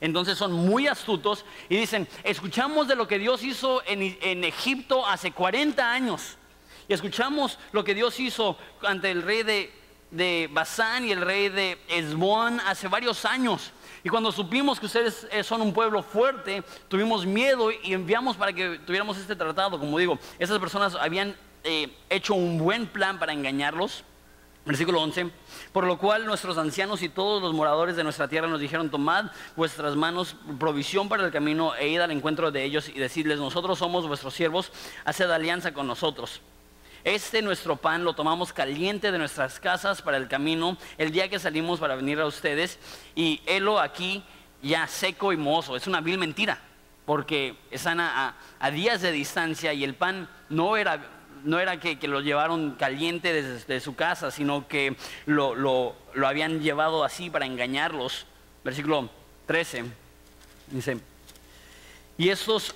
Entonces 0.02 0.40
son 0.40 0.54
muy 0.54 0.88
astutos 0.88 1.46
y 1.70 1.78
dicen, 1.78 2.08
escuchamos 2.24 2.88
de 2.88 2.96
lo 2.96 3.08
que 3.08 3.20
Dios 3.20 3.44
hizo 3.44 3.84
en, 3.86 4.18
en 4.22 4.44
Egipto 4.44 5.06
hace 5.06 5.32
40 5.32 5.92
años. 5.92 6.38
Y 6.88 6.94
escuchamos 6.94 7.60
lo 7.74 7.84
que 7.84 7.94
Dios 7.94 8.20
hizo 8.20 8.58
ante 8.82 9.12
el 9.12 9.22
rey 9.22 9.44
de 9.44 9.72
de 10.12 10.50
Basán 10.52 11.06
y 11.06 11.12
el 11.12 11.22
rey 11.22 11.50
de 11.50 11.78
Esbón 11.88 12.60
hace 12.62 12.88
varios 12.88 13.26
años. 13.26 13.72
Y 14.04 14.10
cuando 14.10 14.32
supimos 14.32 14.80
que 14.80 14.86
ustedes 14.86 15.28
eh, 15.32 15.44
son 15.44 15.62
un 15.62 15.74
pueblo 15.74 16.02
fuerte, 16.02 16.64
tuvimos 16.88 17.26
miedo 17.26 17.70
y 17.72 17.94
enviamos 17.94 18.38
para 18.38 18.54
que 18.54 18.80
tuviéramos 18.80 19.18
este 19.18 19.36
tratado. 19.36 19.80
Como 19.80 19.98
digo, 19.98 20.18
esas 20.38 20.58
personas 20.60 20.96
habían 20.96 21.36
eh, 21.64 21.94
hecho 22.10 22.34
un 22.34 22.58
buen 22.58 22.88
plan 22.88 23.20
para 23.20 23.34
engañarlos. 23.34 24.04
Versículo 24.66 25.02
11. 25.02 25.32
Por 25.74 25.86
lo 25.86 25.98
cual 25.98 26.26
nuestros 26.26 26.58
ancianos 26.58 27.02
y 27.02 27.10
todos 27.10 27.42
los 27.42 27.54
moradores 27.54 27.96
de 27.96 28.04
nuestra 28.04 28.28
tierra 28.28 28.48
nos 28.48 28.60
dijeron, 28.60 28.90
tomad 28.92 29.32
vuestras 29.56 29.96
manos 29.96 30.36
provisión 30.60 31.10
para 31.10 31.26
el 31.26 31.32
camino 31.32 31.74
e 31.76 31.90
id 31.90 32.00
al 32.00 32.12
encuentro 32.12 32.52
de 32.52 32.64
ellos 32.64 32.88
y 32.88 32.94
decirles, 32.94 33.40
nosotros 33.40 33.80
somos 33.80 34.08
vuestros 34.08 34.34
siervos, 34.34 34.72
haced 35.06 35.30
alianza 35.32 35.74
con 35.74 35.88
nosotros. 35.88 36.42
Este 37.04 37.42
nuestro 37.42 37.78
pan 37.78 38.04
lo 38.04 38.14
tomamos 38.14 38.54
caliente 38.54 39.12
de 39.12 39.18
nuestras 39.18 39.60
casas 39.60 40.02
para 40.02 40.18
el 40.18 40.28
camino 40.28 40.78
el 40.98 41.12
día 41.12 41.30
que 41.30 41.40
salimos 41.40 41.80
para 41.80 41.96
venir 41.96 42.20
a 42.20 42.26
ustedes 42.26 42.80
y 43.16 43.42
helo 43.46 43.80
aquí 43.80 44.24
ya 44.62 44.88
seco 44.88 45.32
y 45.32 45.38
mozo. 45.38 45.76
Es 45.76 45.88
una 45.88 46.02
vil 46.02 46.18
mentira 46.18 46.60
porque 47.06 47.56
están 47.72 48.00
a, 48.00 48.36
días 48.72 49.02
de 49.02 49.12
distancia 49.12 49.74
y 49.74 49.84
el 49.84 49.96
pan 49.96 50.30
no 50.50 50.78
era, 50.78 51.04
no 51.44 51.60
era 51.60 51.80
que, 51.80 51.98
lo 52.08 52.22
llevaron 52.22 52.76
caliente 52.76 53.34
desde, 53.34 53.80
su 53.80 53.96
casa, 53.96 54.30
sino 54.30 54.68
que 54.68 54.96
lo, 55.26 55.56
lo, 55.56 55.96
habían 56.24 56.62
llevado 56.62 57.04
así 57.04 57.32
para 57.32 57.48
engañarlos. 57.48 58.28
Versículo 58.64 59.10
13 59.48 59.86
dice, 60.68 61.00
y 62.18 62.30
estos 62.30 62.76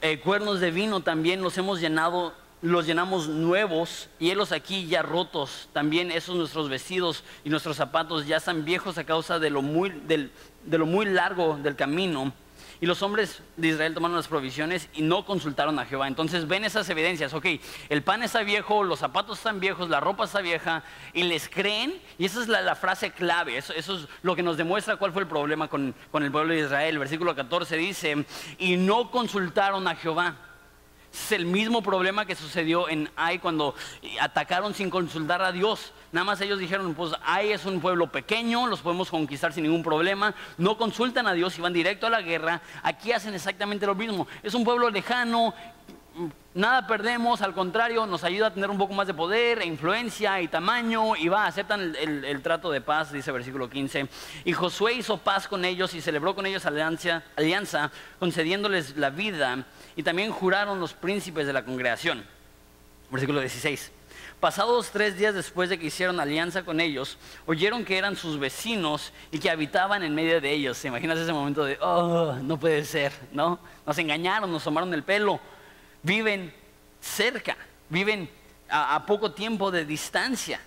eh, 0.00 0.18
cuernos 0.18 0.58
de 0.58 0.70
vino 0.70 1.00
también 1.00 1.40
los 1.40 1.56
hemos 1.56 1.80
llenado 1.80 2.34
los 2.62 2.86
llenamos 2.86 3.28
nuevos 3.28 4.08
y 4.18 4.30
helos 4.30 4.52
aquí 4.52 4.86
ya 4.86 5.02
rotos. 5.02 5.68
También 5.72 6.10
esos 6.10 6.36
nuestros 6.36 6.68
vestidos 6.68 7.24
y 7.44 7.50
nuestros 7.50 7.76
zapatos 7.76 8.26
ya 8.26 8.36
están 8.36 8.64
viejos 8.64 8.96
a 8.98 9.04
causa 9.04 9.38
de 9.38 9.50
lo 9.50 9.62
muy, 9.62 9.90
de 9.90 10.78
lo 10.78 10.86
muy 10.86 11.06
largo 11.06 11.58
del 11.60 11.76
camino. 11.76 12.32
Y 12.80 12.86
los 12.86 13.00
hombres 13.02 13.42
de 13.56 13.68
Israel 13.68 13.94
tomaron 13.94 14.16
las 14.16 14.26
provisiones 14.26 14.88
y 14.92 15.02
no 15.02 15.24
consultaron 15.24 15.78
a 15.78 15.86
Jehová. 15.86 16.08
Entonces 16.08 16.48
ven 16.48 16.64
esas 16.64 16.88
evidencias, 16.88 17.32
ok, 17.32 17.46
el 17.88 18.02
pan 18.02 18.24
está 18.24 18.42
viejo, 18.42 18.82
los 18.82 18.98
zapatos 18.98 19.38
están 19.38 19.60
viejos, 19.60 19.88
la 19.88 20.00
ropa 20.00 20.24
está 20.24 20.40
vieja, 20.40 20.82
y 21.12 21.22
les 21.22 21.48
creen, 21.48 21.94
y 22.18 22.24
esa 22.24 22.42
es 22.42 22.48
la, 22.48 22.74
frase 22.74 23.12
clave, 23.12 23.56
eso, 23.56 23.72
es 23.72 24.08
lo 24.22 24.34
que 24.34 24.42
nos 24.42 24.56
demuestra 24.56 24.96
cuál 24.96 25.12
fue 25.12 25.22
el 25.22 25.28
problema 25.28 25.68
con, 25.68 25.94
con 26.10 26.24
el 26.24 26.32
pueblo 26.32 26.54
de 26.54 26.60
Israel. 26.60 26.94
El 26.94 26.98
versículo 26.98 27.36
14 27.36 27.76
dice, 27.76 28.26
y 28.58 28.76
no 28.76 29.12
consultaron 29.12 29.86
a 29.86 29.94
Jehová. 29.94 30.34
Es 31.12 31.30
el 31.32 31.44
mismo 31.44 31.82
problema 31.82 32.24
que 32.24 32.34
sucedió 32.34 32.88
en 32.88 33.10
Ai 33.16 33.38
cuando 33.38 33.74
atacaron 34.20 34.72
sin 34.72 34.88
consultar 34.88 35.42
a 35.42 35.52
Dios. 35.52 35.92
Nada 36.10 36.24
más 36.24 36.40
ellos 36.40 36.58
dijeron, 36.58 36.94
pues 36.94 37.12
Ai 37.22 37.52
es 37.52 37.66
un 37.66 37.80
pueblo 37.80 38.10
pequeño, 38.10 38.66
los 38.66 38.80
podemos 38.80 39.10
conquistar 39.10 39.52
sin 39.52 39.64
ningún 39.64 39.82
problema. 39.82 40.34
No 40.56 40.78
consultan 40.78 41.26
a 41.26 41.34
Dios 41.34 41.58
y 41.58 41.60
van 41.60 41.74
directo 41.74 42.06
a 42.06 42.10
la 42.10 42.22
guerra. 42.22 42.62
Aquí 42.82 43.12
hacen 43.12 43.34
exactamente 43.34 43.86
lo 43.86 43.94
mismo. 43.94 44.26
Es 44.42 44.54
un 44.54 44.64
pueblo 44.64 44.88
lejano, 44.88 45.52
nada 46.54 46.86
perdemos, 46.86 47.42
al 47.42 47.54
contrario, 47.54 48.06
nos 48.06 48.24
ayuda 48.24 48.48
a 48.48 48.54
tener 48.54 48.70
un 48.70 48.78
poco 48.78 48.94
más 48.94 49.06
de 49.06 49.14
poder, 49.14 49.60
e 49.60 49.66
influencia 49.66 50.40
y 50.40 50.48
tamaño, 50.48 51.16
y 51.16 51.28
va, 51.28 51.46
aceptan 51.46 51.94
el, 51.98 52.42
trato 52.42 52.70
de 52.70 52.80
paz, 52.80 53.12
dice 53.12 53.32
versículo 53.32 53.68
15. 53.68 54.08
Y 54.44 54.52
Josué 54.52 54.94
hizo 54.94 55.18
paz 55.18 55.48
con 55.48 55.64
ellos 55.64 55.94
y 55.94 56.00
celebró 56.00 56.34
con 56.34 56.46
ellos 56.46 56.66
alianza, 56.66 57.22
alianza, 57.36 57.90
concediéndoles 58.18 58.96
la 58.96 59.10
vida, 59.10 59.64
y 59.96 60.02
también 60.02 60.30
juraron 60.30 60.80
los 60.80 60.92
príncipes 60.92 61.46
de 61.46 61.52
la 61.52 61.64
congregación. 61.64 62.24
Versículo 63.10 63.40
16. 63.40 63.92
Pasados 64.40 64.90
tres 64.90 65.16
días 65.16 65.34
después 65.34 65.70
de 65.70 65.78
que 65.78 65.86
hicieron 65.86 66.18
alianza 66.18 66.64
con 66.64 66.80
ellos, 66.80 67.16
oyeron 67.46 67.84
que 67.84 67.96
eran 67.96 68.16
sus 68.16 68.40
vecinos 68.40 69.12
y 69.30 69.38
que 69.38 69.48
habitaban 69.48 70.02
en 70.02 70.14
medio 70.16 70.40
de 70.40 70.50
ellos. 70.50 70.78
¿Se 70.78 70.88
imaginas 70.88 71.18
ese 71.18 71.32
momento 71.32 71.64
de, 71.64 71.78
oh, 71.80 72.34
no 72.42 72.58
puede 72.58 72.84
ser, 72.84 73.12
¿no? 73.30 73.60
Nos 73.86 73.96
engañaron, 73.98 74.50
nos 74.50 74.64
tomaron 74.64 74.92
el 74.94 75.04
pelo 75.04 75.38
viven 76.02 76.52
cerca, 77.00 77.56
viven 77.88 78.28
a, 78.68 79.04
poco 79.06 79.32
tiempo 79.32 79.70
de 79.70 79.84
distancia. 79.84 80.60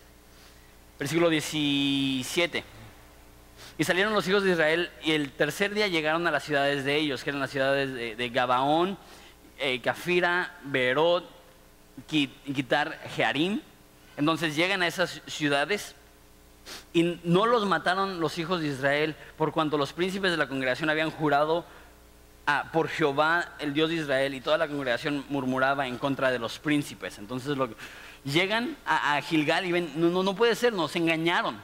Versículo 1.00 1.30
17. 1.30 2.64
Y 3.78 3.84
salieron 3.84 4.14
los 4.14 4.28
hijos 4.28 4.44
de 4.44 4.52
Israel 4.52 4.90
y 5.04 5.12
el 5.12 5.32
tercer 5.32 5.74
día 5.74 5.88
llegaron 5.88 6.26
a 6.28 6.32
las 6.32 6.44
ciudades 6.44 6.86
de 6.86 6.96
ellos, 6.96 7.24
que 7.24 7.32
eran 7.32 7.42
las 7.42 7.52
ciudades 7.52 8.18
de, 8.18 8.30
Gabaón, 8.30 8.98
eh, 9.58 9.82
Cafira, 9.82 10.58
Berot, 10.64 11.30
Quitar, 12.08 13.00
Jearim. 13.16 13.62
Entonces 14.18 14.56
llegan 14.56 14.82
a 14.82 14.88
esas 14.88 15.22
ciudades 15.28 15.96
y 16.94 17.20
no 17.24 17.46
los 17.46 17.66
mataron 17.66 18.20
los 18.20 18.38
hijos 18.38 18.62
de 18.62 18.68
Israel 18.68 19.16
por 19.38 19.52
cuanto 19.52 19.78
los 19.78 19.94
príncipes 19.94 20.32
de 20.32 20.38
la 20.38 20.48
congregación 20.48 20.90
habían 20.90 21.12
jurado 21.12 21.66
por 22.72 22.90
Jehová, 22.90 23.54
el 23.60 23.74
Dios 23.74 23.90
de 23.90 23.96
Israel, 23.96 24.34
y 24.36 24.42
toda 24.42 24.58
la 24.58 24.68
congregación 24.68 25.26
murmuraba 25.30 25.88
en 25.88 25.98
contra 25.98 26.32
de 26.32 26.40
los 26.40 26.60
príncipes. 26.60 27.18
Entonces 27.18 27.58
llegan 28.24 28.78
a, 28.86 29.20
Gilgal 29.22 29.66
y 29.66 29.72
ven, 29.72 29.92
no, 29.96 30.24
no, 30.24 30.36
puede 30.36 30.56
ser, 30.56 30.74
nos 30.74 30.96
engañaron. 30.96 31.60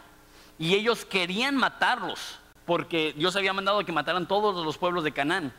Y 0.57 0.73
ellos 0.73 1.05
querían 1.05 1.55
matarlos, 1.55 2.39
porque 2.65 3.13
Dios 3.15 3.35
había 3.35 3.53
mandado 3.53 3.85
que 3.85 3.91
mataran 3.91 4.27
todos 4.27 4.65
los 4.65 4.77
pueblos 4.77 5.03
de 5.03 5.11
Canaán. 5.11 5.53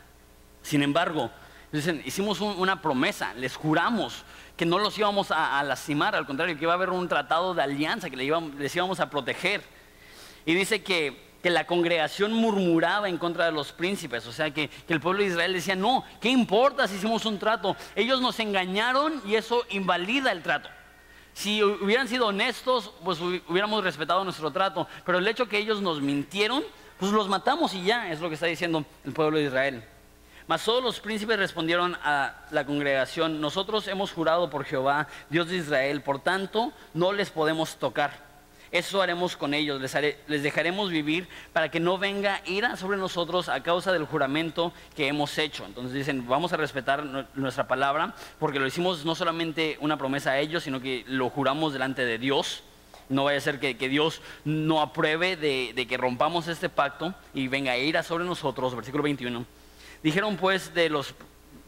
Sin 0.61 0.83
embargo, 0.83 1.31
dicen, 1.71 2.01
hicimos 2.05 2.41
una 2.41 2.81
promesa, 2.81 3.33
les 3.33 3.55
juramos 3.55 4.23
que 4.57 4.65
no 4.65 4.77
los 4.77 4.97
íbamos 4.97 5.31
a, 5.31 5.63
lastimar, 5.63 6.15
al 6.15 6.25
contrario, 6.25 6.57
que 6.57 6.63
iba 6.63 6.73
a 6.73 6.75
haber 6.75 6.89
un 6.89 7.07
tratado 7.07 7.53
de 7.53 7.63
alianza, 7.63 8.09
que 8.09 8.17
les 8.17 8.75
íbamos 8.75 8.99
a 8.99 9.09
proteger. 9.09 9.63
Y 10.45 10.53
dice 10.53 10.83
que 10.83 11.22
que 11.43 11.49
la 11.49 11.67
congregación 11.67 12.31
murmuraba 12.31 13.09
en 13.09 13.17
contra 13.17 13.45
de 13.45 13.51
los 13.51 13.73
príncipes, 13.73 14.25
o 14.25 14.31
sea 14.31 14.51
que, 14.51 14.69
el 14.87 15.01
pueblo 15.01 15.21
de 15.21 15.29
Israel 15.29 15.51
decía, 15.51 15.75
no, 15.75 16.05
¿qué 16.21 16.29
importa 16.29 16.87
si 16.87 16.95
hicimos 16.95 17.25
un 17.25 17.37
trato? 17.37 17.75
Ellos 17.95 18.21
nos 18.21 18.39
engañaron 18.39 19.21
y 19.25 19.35
eso 19.35 19.65
invalida 19.69 20.31
el 20.31 20.41
trato. 20.41 20.69
Si 21.33 21.61
hubieran 21.61 22.07
sido 22.07 22.27
honestos, 22.27 22.91
pues 23.03 23.19
hubiéramos 23.19 23.83
respetado 23.83 24.23
nuestro 24.23 24.51
trato, 24.51 24.87
pero 25.05 25.17
el 25.17 25.27
hecho 25.27 25.49
que 25.49 25.57
ellos 25.57 25.81
nos 25.81 25.99
mintieron, 25.99 26.63
pues 26.97 27.11
los 27.11 27.27
matamos 27.27 27.73
y 27.73 27.83
ya, 27.83 28.09
es 28.09 28.21
lo 28.21 28.29
que 28.29 28.35
está 28.35 28.45
diciendo 28.45 28.85
el 29.03 29.11
pueblo 29.11 29.37
de 29.37 29.45
Israel. 29.45 29.83
Mas 30.47 30.63
todos 30.63 30.81
los 30.81 31.01
príncipes 31.01 31.37
respondieron 31.37 31.97
a 32.03 32.45
la 32.51 32.65
congregación, 32.65 33.41
nosotros 33.41 33.87
hemos 33.89 34.13
jurado 34.13 34.49
por 34.49 34.63
Jehová, 34.63 35.07
Dios 35.29 35.49
de 35.49 35.57
Israel, 35.57 36.01
por 36.01 36.21
tanto 36.21 36.71
no 36.93 37.11
les 37.11 37.31
podemos 37.31 37.75
tocar. 37.75 38.32
Eso 38.73 39.03
haremos 39.03 39.37
con 39.37 39.53
ellos, 39.53 39.79
les, 39.79 40.41
dejaremos 40.41 40.89
vivir 40.89 41.27
para 41.53 41.69
que 41.69 41.79
no 41.79 41.99
venga 41.99 42.41
ira 42.47 42.75
sobre 42.75 42.97
nosotros 42.97 43.47
a 43.47 43.61
causa 43.61 43.91
del 43.91 44.05
juramento 44.05 44.73
que 44.95 45.07
hemos 45.07 45.37
hecho. 45.37 45.63
Entonces 45.63 45.93
dicen, 45.93 46.27
vamos 46.27 46.53
a 46.53 46.57
respetar 46.57 47.27
nuestra 47.35 47.67
palabra 47.67 48.15
porque 48.39 48.57
lo 48.57 48.65
hicimos 48.65 49.05
no 49.05 49.13
solamente 49.13 49.77
una 49.79 49.97
promesa 49.97 50.31
a 50.31 50.39
ellos, 50.39 50.63
sino 50.63 50.81
que 50.81 51.05
lo 51.07 51.29
juramos 51.29 51.71
delante 51.71 52.03
de 52.03 52.17
Dios. 52.17 52.63
No 53.09 53.25
vaya 53.25 53.37
a 53.37 53.41
ser 53.41 53.59
que, 53.59 53.75
Dios 53.75 54.21
no 54.43 54.81
apruebe 54.81 55.37
de, 55.37 55.85
que 55.87 55.97
rompamos 55.97 56.47
este 56.47 56.67
pacto 56.67 57.13
y 57.35 57.47
venga 57.49 57.77
ira 57.77 58.01
sobre 58.01 58.25
nosotros. 58.25 58.75
Versículo 58.75 59.03
21. 59.03 59.45
Dijeron 60.01 60.35
pues 60.35 60.73
de, 60.73 60.89
los, 60.89 61.13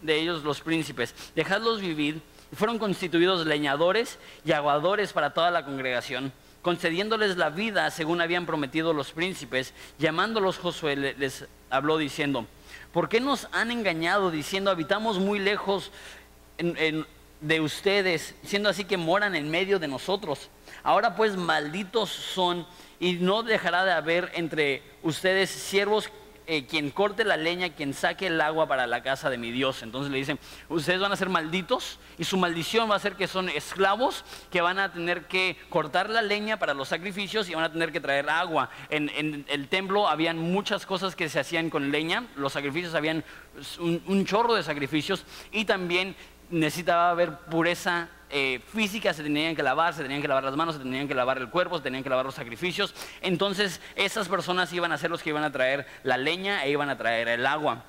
de 0.02 0.22
ellos 0.22 0.44
los 0.44 0.60
príncipes, 0.60 1.14
dejadlos 1.36 1.82
vivir. 1.82 2.20
fueron 2.52 2.80
constituidos 2.80 3.46
leñadores 3.46 4.18
y 4.44 4.54
aguadores 4.54 5.14
para 5.14 5.36
toda 5.36 5.52
la 5.52 5.66
congregación 5.66 6.34
concediéndoles 6.66 7.38
la 7.38 7.52
vida 7.52 7.92
según 7.92 8.22
habían 8.22 8.48
prometido 8.48 8.92
los 8.92 9.12
príncipes, 9.12 9.72
llamándolos 10.00 10.58
Josué 10.58 10.96
les 10.96 11.46
habló 11.70 12.00
diciendo, 12.00 12.48
¿por 12.92 13.08
qué 13.08 13.20
nos 13.20 13.48
han 13.52 13.70
engañado 13.70 14.32
diciendo 14.32 14.72
habitamos 14.72 15.20
muy 15.20 15.38
lejos 15.38 15.92
de 16.58 17.62
ustedes, 17.62 18.34
siendo 18.44 18.68
así 18.68 18.84
que 18.84 18.98
moran 18.98 19.36
en 19.36 19.52
medio 19.52 19.78
de 19.78 19.88
nosotros? 19.88 20.50
Ahora 20.82 21.16
pues 21.16 21.38
malditos 21.38 22.10
son 22.10 22.66
y 23.00 23.14
no 23.14 23.44
dejará 23.44 23.86
de 23.86 23.92
haber 23.92 24.32
entre 24.34 24.82
ustedes 25.04 25.52
siervos 25.52 26.10
eh, 26.48 26.66
quien 26.66 26.92
corte 26.92 27.24
la 27.24 27.38
leña, 27.38 27.70
quien 27.70 27.94
saque 27.94 28.28
el 28.28 28.40
agua 28.42 28.68
para 28.68 28.88
la 28.88 29.02
casa 29.04 29.30
de 29.30 29.38
mi 29.38 29.52
Dios. 29.52 29.84
Entonces 29.84 30.12
le 30.12 30.18
dicen, 30.18 30.40
ustedes 30.70 31.00
van 31.00 31.12
a 31.12 31.16
ser 31.16 31.30
malditos 31.30 32.00
y 32.18 32.24
su 32.24 32.38
maldición 32.38 32.90
va 32.90 32.96
a 32.96 33.00
ser 33.00 33.16
que 33.16 33.28
son 33.28 33.50
esclavos 33.50 34.24
que 34.52 34.62
van 34.62 34.80
a 34.80 34.92
tener 34.92 35.26
que 35.26 35.58
cortar 35.70 36.10
la 36.10 36.22
leña 36.22 36.58
para 36.58 36.74
los 36.74 36.88
sacrificios 36.88 37.50
y 37.50 37.56
van 37.56 37.64
a 37.64 37.72
tener 37.72 37.92
que 37.92 38.00
traer 38.00 38.30
agua. 38.30 38.70
En, 38.90 39.46
el 39.48 39.68
templo 39.68 40.08
habían 40.08 40.38
muchas 40.38 40.86
cosas 40.86 41.16
que 41.16 41.30
se 41.30 41.40
hacían 41.40 41.70
con 41.70 41.92
leña, 41.92 42.26
los 42.36 42.54
sacrificios 42.54 42.96
habían 42.96 43.24
un 43.80 44.26
chorro 44.26 44.54
de 44.54 44.64
sacrificios 44.64 45.26
y 45.52 45.66
también 45.66 46.16
necesitaba 46.50 47.10
haber 47.10 47.32
pureza 47.32 48.10
eh, 48.30 48.60
físicas 48.74 49.16
se 49.16 49.24
tenían 49.24 49.56
que 49.56 49.64
lavar, 49.64 49.94
se 49.94 50.02
tenían 50.02 50.22
que 50.22 50.28
lavar 50.28 50.44
las 50.44 50.56
manos, 50.56 50.76
se 50.76 50.82
tenían 50.82 51.08
que 51.08 51.16
lavar 51.16 51.38
el 51.38 51.50
cuerpo, 51.50 51.78
se 51.78 51.84
tenían 51.84 52.04
que 52.04 52.10
lavar 52.10 52.26
los 52.26 52.36
sacrificios. 52.36 52.94
Entonces 53.22 53.82
esas 53.96 54.28
personas 54.28 54.72
iban 54.74 54.92
a 54.92 54.98
ser 54.98 55.10
los 55.10 55.22
que 55.22 55.30
iban 55.30 55.44
a 55.44 55.52
traer 55.52 55.86
la 56.04 56.18
leña 56.18 56.66
e 56.66 56.72
iban 56.72 56.90
a 56.90 56.98
traer 56.98 57.28
el 57.28 57.46
agua. 57.46 57.84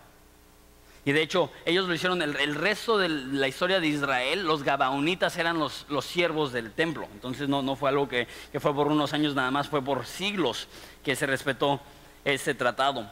Y 1.07 1.13
de 1.13 1.23
hecho, 1.23 1.53
ellos 1.65 1.87
lo 1.87 1.95
hicieron 1.95 2.21
el, 2.21 2.55
resto 2.57 2.99
de 2.99 3.09
la 3.09 3.47
historia 3.47 3.79
de 3.79 3.87
Israel. 3.87 4.45
Los 4.45 4.65
Gabaonitas 4.65 5.37
eran 5.39 5.57
los, 5.57 5.87
siervos 6.01 6.53
del 6.53 6.73
templo. 6.73 7.07
Entonces 7.13 7.49
no, 7.49 7.63
no 7.63 7.77
fue 7.77 7.91
algo 7.91 8.09
que, 8.09 8.27
que, 8.51 8.59
fue 8.59 8.75
por 8.75 8.89
unos 8.89 9.13
años 9.15 9.33
nada 9.33 9.53
más, 9.53 9.69
fue 9.69 9.81
por 9.83 10.05
siglos 10.05 10.67
que 11.05 11.15
se 11.15 11.27
respetó 11.27 11.81
ese 12.25 12.55
tratado. 12.55 13.09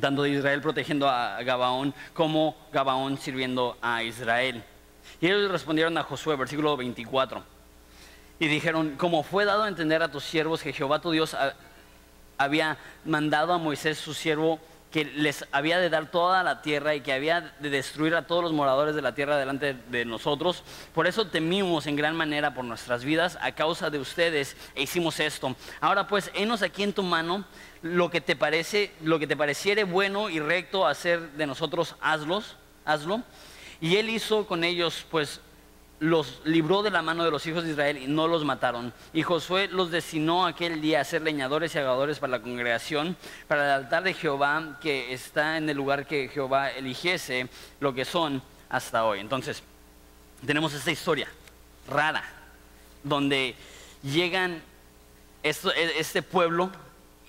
Tanto 0.00 0.22
de 0.24 0.30
Israel 0.30 0.60
protegiendo 0.60 1.08
a 1.08 1.40
Gabaón 1.44 1.94
como 2.14 2.56
Gabaón 2.72 3.16
sirviendo 3.16 3.78
a 3.80 4.02
Israel. 4.02 4.64
Y 5.20 5.26
ellos 5.26 5.50
respondieron 5.50 5.96
a 5.98 6.02
Josué, 6.02 6.36
versículo 6.36 6.76
24. 6.76 7.42
Y 8.38 8.48
dijeron, 8.48 8.96
como 8.96 9.22
fue 9.22 9.44
dado 9.44 9.62
a 9.62 9.68
entender 9.68 10.02
a 10.02 10.10
tus 10.10 10.24
siervos 10.24 10.62
que 10.62 10.72
Jehová 10.72 11.00
tu 11.00 11.10
Dios 11.12 11.36
había 12.36 12.78
mandado 13.04 13.52
a 13.52 13.58
Moisés 13.58 13.98
su 13.98 14.14
siervo 14.14 14.60
que 14.94 15.04
les 15.04 15.44
había 15.50 15.80
de 15.80 15.90
dar 15.90 16.08
toda 16.12 16.44
la 16.44 16.62
tierra 16.62 16.94
y 16.94 17.00
que 17.00 17.12
había 17.12 17.52
de 17.58 17.68
destruir 17.68 18.14
a 18.14 18.28
todos 18.28 18.44
los 18.44 18.52
moradores 18.52 18.94
de 18.94 19.02
la 19.02 19.12
tierra 19.12 19.36
delante 19.36 19.74
de 19.74 20.04
nosotros. 20.04 20.62
Por 20.94 21.08
eso 21.08 21.26
temimos 21.26 21.88
en 21.88 21.96
gran 21.96 22.14
manera 22.14 22.54
por 22.54 22.64
nuestras 22.64 23.02
vidas 23.02 23.36
a 23.40 23.50
causa 23.50 23.90
de 23.90 23.98
ustedes 23.98 24.56
e 24.76 24.82
hicimos 24.84 25.18
esto. 25.18 25.56
Ahora 25.80 26.06
pues, 26.06 26.30
enos 26.32 26.62
aquí 26.62 26.84
en 26.84 26.92
tu 26.92 27.02
mano 27.02 27.44
lo 27.82 28.08
que 28.08 28.20
te 28.20 28.36
parece, 28.36 28.92
lo 29.02 29.18
que 29.18 29.26
te 29.26 29.36
pareciere 29.36 29.82
bueno 29.82 30.30
y 30.30 30.38
recto 30.38 30.86
hacer 30.86 31.32
de 31.32 31.48
nosotros, 31.48 31.96
hazlos, 32.00 32.54
hazlo. 32.84 33.24
Y 33.84 33.98
él 33.98 34.08
hizo 34.08 34.46
con 34.46 34.64
ellos, 34.64 35.04
pues 35.10 35.42
los 36.00 36.40
libró 36.46 36.82
de 36.82 36.90
la 36.90 37.02
mano 37.02 37.22
de 37.22 37.30
los 37.30 37.46
hijos 37.46 37.64
de 37.64 37.72
Israel 37.72 37.98
y 37.98 38.06
no 38.06 38.26
los 38.26 38.42
mataron. 38.42 38.94
Y 39.12 39.20
Josué 39.20 39.68
los 39.68 39.90
destinó 39.90 40.46
aquel 40.46 40.80
día 40.80 41.02
a 41.02 41.04
ser 41.04 41.20
leñadores 41.20 41.74
y 41.74 41.78
agadores 41.78 42.18
para 42.18 42.30
la 42.30 42.40
congregación, 42.40 43.14
para 43.46 43.66
el 43.66 43.84
altar 43.84 44.02
de 44.02 44.14
Jehová 44.14 44.78
que 44.80 45.12
está 45.12 45.58
en 45.58 45.68
el 45.68 45.76
lugar 45.76 46.06
que 46.06 46.28
Jehová 46.28 46.70
eligiese, 46.70 47.50
lo 47.78 47.92
que 47.92 48.06
son 48.06 48.42
hasta 48.70 49.04
hoy. 49.04 49.20
Entonces, 49.20 49.62
tenemos 50.46 50.72
esta 50.72 50.90
historia 50.90 51.28
rara, 51.86 52.24
donde 53.02 53.54
llegan 54.02 54.62
e, 55.42 55.54
este 55.98 56.22
pueblo 56.22 56.72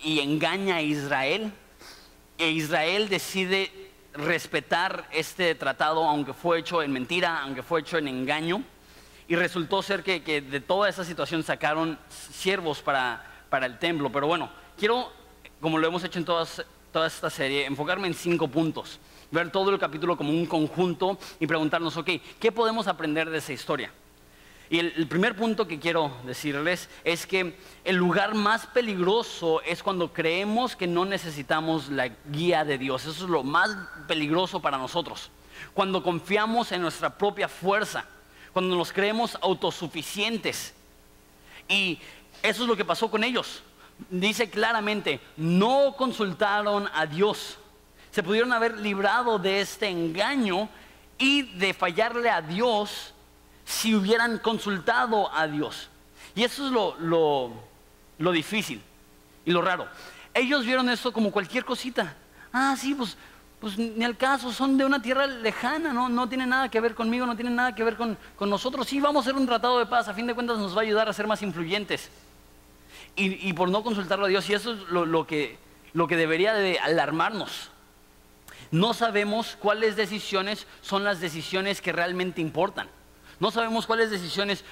y 0.02 0.22
engaña 0.22 0.78
a 0.78 0.82
Israel, 0.82 1.52
e 2.38 2.50
Israel 2.52 3.10
decide 3.10 3.85
respetar 4.18 5.08
este 5.12 5.56
tratado, 5.56 6.04
aunque 6.04 6.34
fue 6.34 6.60
hecho 6.60 6.82
en 6.82 6.92
mentira, 6.92 7.42
aunque 7.42 7.64
fue 7.64 7.82
hecho 7.82 7.98
en 7.98 8.08
engaño, 8.08 8.64
y 9.28 9.36
resultó 9.36 9.82
ser 9.82 10.04
que, 10.04 10.20
de 10.20 10.60
toda 10.60 10.90
esa 10.90 11.04
situación 11.04 11.44
sacaron 11.44 11.98
siervos 12.10 12.82
para, 12.82 13.26
para, 13.50 13.66
el 13.66 13.80
templo. 13.80 14.12
Pero 14.12 14.28
bueno, 14.28 14.50
quiero, 14.78 15.12
como 15.60 15.78
lo 15.78 15.88
hemos 15.88 16.04
hecho 16.04 16.20
en 16.20 16.26
toda 16.26 16.46
esta 17.08 17.30
serie, 17.30 17.66
enfocarme 17.66 18.08
en 18.08 18.14
cinco 18.14 18.48
puntos, 18.48 19.00
ver 19.32 19.52
todo 19.52 19.72
el 19.72 19.80
capítulo 19.80 20.16
como 20.16 20.30
un 20.30 20.46
conjunto 20.46 21.18
y 21.40 21.48
preguntarnos, 21.48 21.98
ok, 21.98 22.10
¿qué 22.40 22.52
podemos 22.52 22.88
aprender 22.88 23.30
de 23.30 23.40
esa 23.40 23.54
historia? 23.54 23.92
Y 24.70 24.80
el, 24.80 25.08
primer 25.08 25.36
punto 25.36 25.68
que 25.68 25.80
quiero 25.80 26.12
decirles 26.26 26.90
es 27.04 27.28
que 27.28 27.56
el 27.84 27.96
lugar 27.96 28.34
más 28.34 28.66
peligroso 28.66 29.62
es 29.62 29.84
cuando 29.84 30.12
creemos 30.12 30.76
que 30.76 30.88
no 30.88 31.06
necesitamos 31.06 31.90
la 31.90 32.08
guía 32.32 32.66
de 32.66 32.78
Dios. 32.78 33.04
Eso 33.04 33.26
es 33.26 33.30
lo 33.30 33.44
más 33.44 33.70
peligroso 34.08 34.60
para 34.60 34.78
nosotros. 34.78 35.30
Cuando 35.74 36.02
confiamos 36.02 36.72
en 36.72 36.82
nuestra 36.82 37.16
propia 37.16 37.48
fuerza, 37.48 38.06
cuando 38.54 38.76
nos 38.76 38.92
creemos 38.92 39.38
autosuficientes. 39.42 40.74
Y 41.68 42.00
eso 42.42 42.64
es 42.64 42.68
lo 42.68 42.76
que 42.76 42.86
pasó 42.86 43.12
con 43.12 43.24
ellos. 43.24 43.62
Dice 44.10 44.50
claramente, 44.50 45.20
no 45.38 45.94
consultaron 45.96 46.90
a 46.94 47.06
Dios. 47.06 47.60
Se 48.10 48.24
pudieron 48.24 48.52
haber 48.52 48.80
librado 48.80 49.38
de 49.38 49.62
este 49.62 49.90
engaño 49.90 50.70
y 51.18 51.44
de 51.58 51.74
fallarle 51.74 52.30
a 52.30 52.42
Dios 52.42 53.15
si 53.66 53.96
hubieran 53.96 54.38
consultado 54.38 55.34
a 55.34 55.48
Dios. 55.48 55.90
Y 56.36 56.44
eso 56.44 56.68
es 56.68 56.72
lo, 56.72 57.52
lo, 58.18 58.32
difícil 58.32 58.82
y 59.46 59.52
lo 59.52 59.62
raro. 59.62 59.88
Ellos 60.34 60.66
vieron 60.66 60.90
esto 60.90 61.12
como 61.12 61.32
cualquier 61.32 61.66
cosita. 61.66 62.16
Ah, 62.54 62.76
sí, 62.78 62.94
pues, 62.94 63.18
pues 63.60 63.78
ni 63.78 64.04
al 64.04 64.18
caso, 64.18 64.52
son 64.52 64.78
de 64.78 64.86
una 64.86 65.02
tierra 65.02 65.26
lejana, 65.28 65.92
no, 65.94 66.10
no 66.10 66.26
nada 66.26 66.70
que 66.70 66.80
ver 66.80 66.94
conmigo, 66.94 67.26
no 67.26 67.36
tienen 67.36 67.56
nada 67.56 67.74
que 67.74 67.84
ver 67.84 67.96
con, 67.96 68.18
nosotros. 68.42 68.88
Sí, 68.88 69.00
vamos 69.00 69.26
a 69.26 69.30
hacer 69.30 69.40
un 69.40 69.48
tratado 69.48 69.80
de 69.80 69.86
paz, 69.86 70.08
a 70.08 70.14
fin 70.14 70.28
de 70.28 70.36
cuentas 70.36 70.58
nos 70.58 70.76
va 70.76 70.82
a 70.82 70.84
ayudar 70.84 71.10
a 71.10 71.14
ser 71.14 71.28
más 71.28 71.42
influyentes. 71.42 72.12
Y, 73.18 73.54
por 73.54 73.70
no 73.70 73.82
consultarlo 73.82 74.26
a 74.26 74.28
Dios, 74.28 74.50
y 74.50 74.54
eso 74.54 74.74
es 74.74 74.80
lo, 74.90 75.06
lo, 75.06 75.26
que, 75.26 75.58
lo 75.94 76.06
que 76.06 76.18
debería 76.18 76.54
de 76.54 76.80
alarmarnos. 76.80 77.72
No 78.72 78.94
sabemos 78.94 79.56
cuáles 79.58 79.96
decisiones 79.96 80.68
son 80.82 81.06
las 81.06 81.22
decisiones 81.22 81.80
que 81.80 81.94
realmente 81.94 82.42
importan. 82.42 82.90
No 83.40 83.52
sabemos 83.52 83.86
cuáles 83.86 84.10
decisiones 84.10 84.64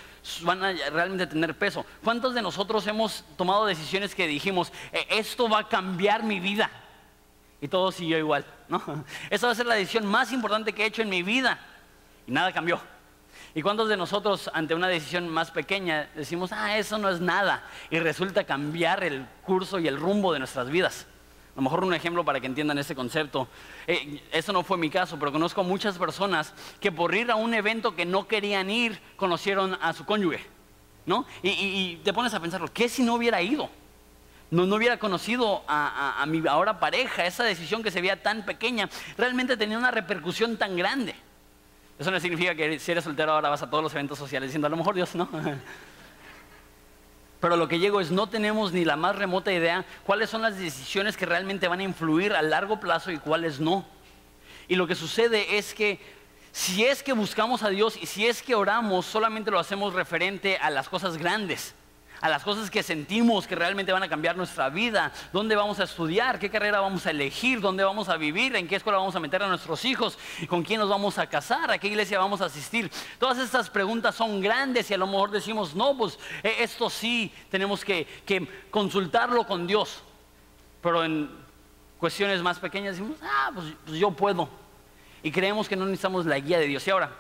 van 0.42 0.64
a 0.64 0.72
realmente 0.90 1.28
tener 1.28 1.58
peso. 1.58 1.86
¿Cuántos 2.04 2.34
de 2.34 2.42
nosotros 2.42 2.86
hemos 2.88 3.24
tomado 3.38 3.66
decisiones 3.66 4.16
que 4.16 4.28
dijimos, 4.28 4.72
e, 4.92 5.06
esto 5.10 5.50
va 5.50 5.60
a 5.60 5.68
cambiar 5.68 6.24
mi 6.24 6.40
vida? 6.40 6.70
Y 7.60 7.68
todo 7.68 7.92
siguió 7.92 8.18
igual. 8.18 8.46
¿no? 8.70 8.82
Esa 9.30 9.48
va 9.48 9.54
a 9.54 9.56
ser 9.56 9.66
la 9.66 9.76
decisión 9.76 10.06
más 10.06 10.32
importante 10.32 10.74
que 10.74 10.84
he 10.84 10.88
hecho 10.88 11.02
en 11.02 11.10
mi 11.10 11.24
vida. 11.24 11.60
Y 12.26 12.32
nada 12.32 12.54
cambió. 12.54 12.80
¿Y 13.56 13.62
cuántos 13.62 13.90
de 13.90 13.98
nosotros 13.98 14.50
ante 14.54 14.74
una 14.74 14.88
decisión 14.88 15.30
más 15.30 15.52
pequeña 15.52 16.10
decimos, 16.16 16.52
ah, 16.52 16.78
eso 16.78 16.98
no 16.98 17.10
es 17.10 17.20
nada? 17.20 17.64
Y 17.90 18.00
resulta 18.00 18.46
cambiar 18.46 19.04
el 19.04 19.28
curso 19.44 19.80
y 19.80 19.88
el 19.88 20.00
rumbo 20.00 20.34
de 20.34 20.40
nuestras 20.40 20.70
vidas. 20.70 21.06
A 21.54 21.58
lo 21.58 21.62
mejor 21.62 21.84
un 21.84 21.94
ejemplo 21.94 22.26
para 22.26 22.40
que 22.40 22.48
entiendan 22.48 22.80
este 22.80 22.96
concepto. 22.96 23.48
Eh, 23.86 24.22
eso 24.32 24.52
no 24.52 24.64
fue 24.64 24.78
mi 24.78 24.90
caso, 24.90 25.20
pero 25.20 25.32
conozco 25.32 25.64
muchas 25.64 25.98
personas 26.00 26.54
que 26.80 26.92
por 26.92 27.14
ir 27.14 27.30
a 27.30 27.36
un 27.36 27.54
evento 27.54 27.96
que 27.96 28.06
no 28.06 28.28
querían 28.28 28.72
ir, 28.72 29.00
conocieron 29.18 29.78
a 29.80 29.94
su 29.94 30.06
cónyuge. 30.06 30.54
¿no? 31.06 31.26
Y, 31.42 31.98
te 32.04 32.14
pones 32.14 32.34
a 32.34 32.40
pensarlo, 32.40 32.68
¿qué 32.74 32.90
si 32.90 33.04
no 33.04 33.16
hubiera 33.16 33.42
ido? 33.42 33.70
No, 34.52 34.66
no 34.66 34.76
hubiera 34.76 34.98
conocido 34.98 35.64
a, 35.68 36.22
a, 36.22 36.26
mi 36.26 36.46
ahora 36.48 36.80
pareja, 36.80 37.26
esa 37.26 37.44
decisión 37.44 37.84
que 37.84 37.92
se 37.92 38.02
veía 38.02 38.22
tan 38.22 38.46
pequeña, 38.46 38.90
realmente 39.18 39.58
tenía 39.58 39.78
una 39.78 39.92
repercusión 39.92 40.58
tan 40.58 40.76
grande. 40.76 41.16
Eso 41.98 42.12
no 42.12 42.20
significa 42.20 42.56
que 42.56 42.80
si 42.80 42.92
eres 42.92 43.04
soltero 43.04 43.34
ahora 43.34 43.50
vas 43.50 43.62
a 43.62 43.70
todos 43.70 43.84
los 43.84 43.94
eventos 43.94 44.18
sociales 44.18 44.50
diciendo, 44.50 44.68
a 44.68 44.70
lo 44.70 44.78
mejor 44.78 44.96
Dios 44.96 45.14
no. 45.16 45.30
Pero 47.44 47.58
lo 47.58 47.68
que 47.68 47.78
llego 47.78 48.00
es 48.00 48.10
no 48.10 48.28
tenemos 48.28 48.72
ni 48.72 48.86
la 48.86 48.96
más 48.96 49.18
remota 49.18 49.52
idea 49.52 49.84
cuáles 50.06 50.30
son 50.30 50.44
las 50.44 50.58
decisiones 50.58 51.18
que 51.18 51.26
realmente 51.26 51.68
van 51.68 51.82
a 51.82 51.84
influir 51.84 52.32
a 52.32 52.42
largo 52.42 52.80
plazo 52.80 53.12
y 53.12 53.18
cuáles 53.18 53.60
no. 53.60 53.86
Y 54.70 54.76
lo 54.76 54.88
que 54.88 54.96
sucede 54.96 55.58
es 55.58 55.74
que 55.74 56.00
si 56.54 56.86
es 56.86 57.04
que 57.04 57.12
buscamos 57.12 57.62
a 57.62 57.68
Dios 57.68 57.98
y 58.02 58.06
si 58.06 58.26
es 58.26 58.42
que 58.42 58.56
oramos, 58.56 59.06
solamente 59.06 59.52
lo 59.52 59.60
hacemos 59.60 59.94
referente 59.94 60.56
a 60.56 60.70
las 60.70 60.88
cosas 60.88 61.18
grandes 61.18 61.76
a 62.24 62.30
las 62.30 62.42
cosas 62.42 62.72
que 62.72 62.82
sentimos 62.84 63.46
que 63.46 63.54
realmente 63.54 63.92
van 63.92 64.02
a 64.02 64.08
cambiar 64.08 64.38
nuestra 64.38 64.70
vida, 64.70 65.12
dónde 65.34 65.58
vamos 65.58 65.82
a 65.82 65.84
estudiar, 65.84 66.40
qué 66.40 66.50
carrera 66.50 66.80
vamos 66.80 67.06
a 67.06 67.12
elegir, 67.12 67.60
dónde 67.60 67.84
vamos 67.84 68.08
a 68.08 68.16
vivir, 68.16 68.56
en 68.56 68.66
qué 68.66 68.78
escuela 68.78 68.98
vamos 68.98 69.18
a 69.18 69.20
meter 69.20 69.44
a 69.44 69.50
nuestros 69.50 69.84
hijos, 69.84 70.18
con 70.48 70.64
quién 70.64 70.80
nos 70.80 70.88
vamos 70.88 71.18
a 71.18 71.28
casar, 71.28 71.70
a 71.70 71.78
qué 71.78 71.90
iglesia 71.90 72.18
vamos 72.20 72.40
a 72.40 72.46
asistir. 72.46 72.90
Todas 73.20 73.40
estas 73.40 73.70
preguntas 73.70 74.16
son 74.16 74.40
grandes 74.40 74.90
y 74.90 74.94
a 74.94 74.98
lo 74.98 75.06
mejor 75.06 75.32
decimos, 75.32 75.76
no, 75.76 75.98
pues 75.98 76.18
e, 76.42 76.64
esto 76.64 76.90
sí, 76.90 77.30
tenemos 77.52 77.84
que, 77.84 78.08
consultarlo 78.72 79.46
con 79.46 79.68
Dios. 79.68 80.02
Pero 80.82 81.04
en 81.04 81.30
cuestiones 82.00 82.42
más 82.42 82.58
pequeñas 82.58 82.96
decimos, 82.96 83.18
ah, 83.22 83.52
pues, 83.54 83.66
pues 83.86 84.00
yo 84.00 84.12
puedo. 84.12 84.48
Y 85.24 85.30
creemos 85.30 85.68
que 85.68 85.76
no 85.76 85.84
necesitamos 85.84 86.26
la 86.26 86.40
guía 86.40 86.60
de 86.60 86.68
Dios. 86.68 86.88
Y 86.88 86.92
ahora, 86.92 87.12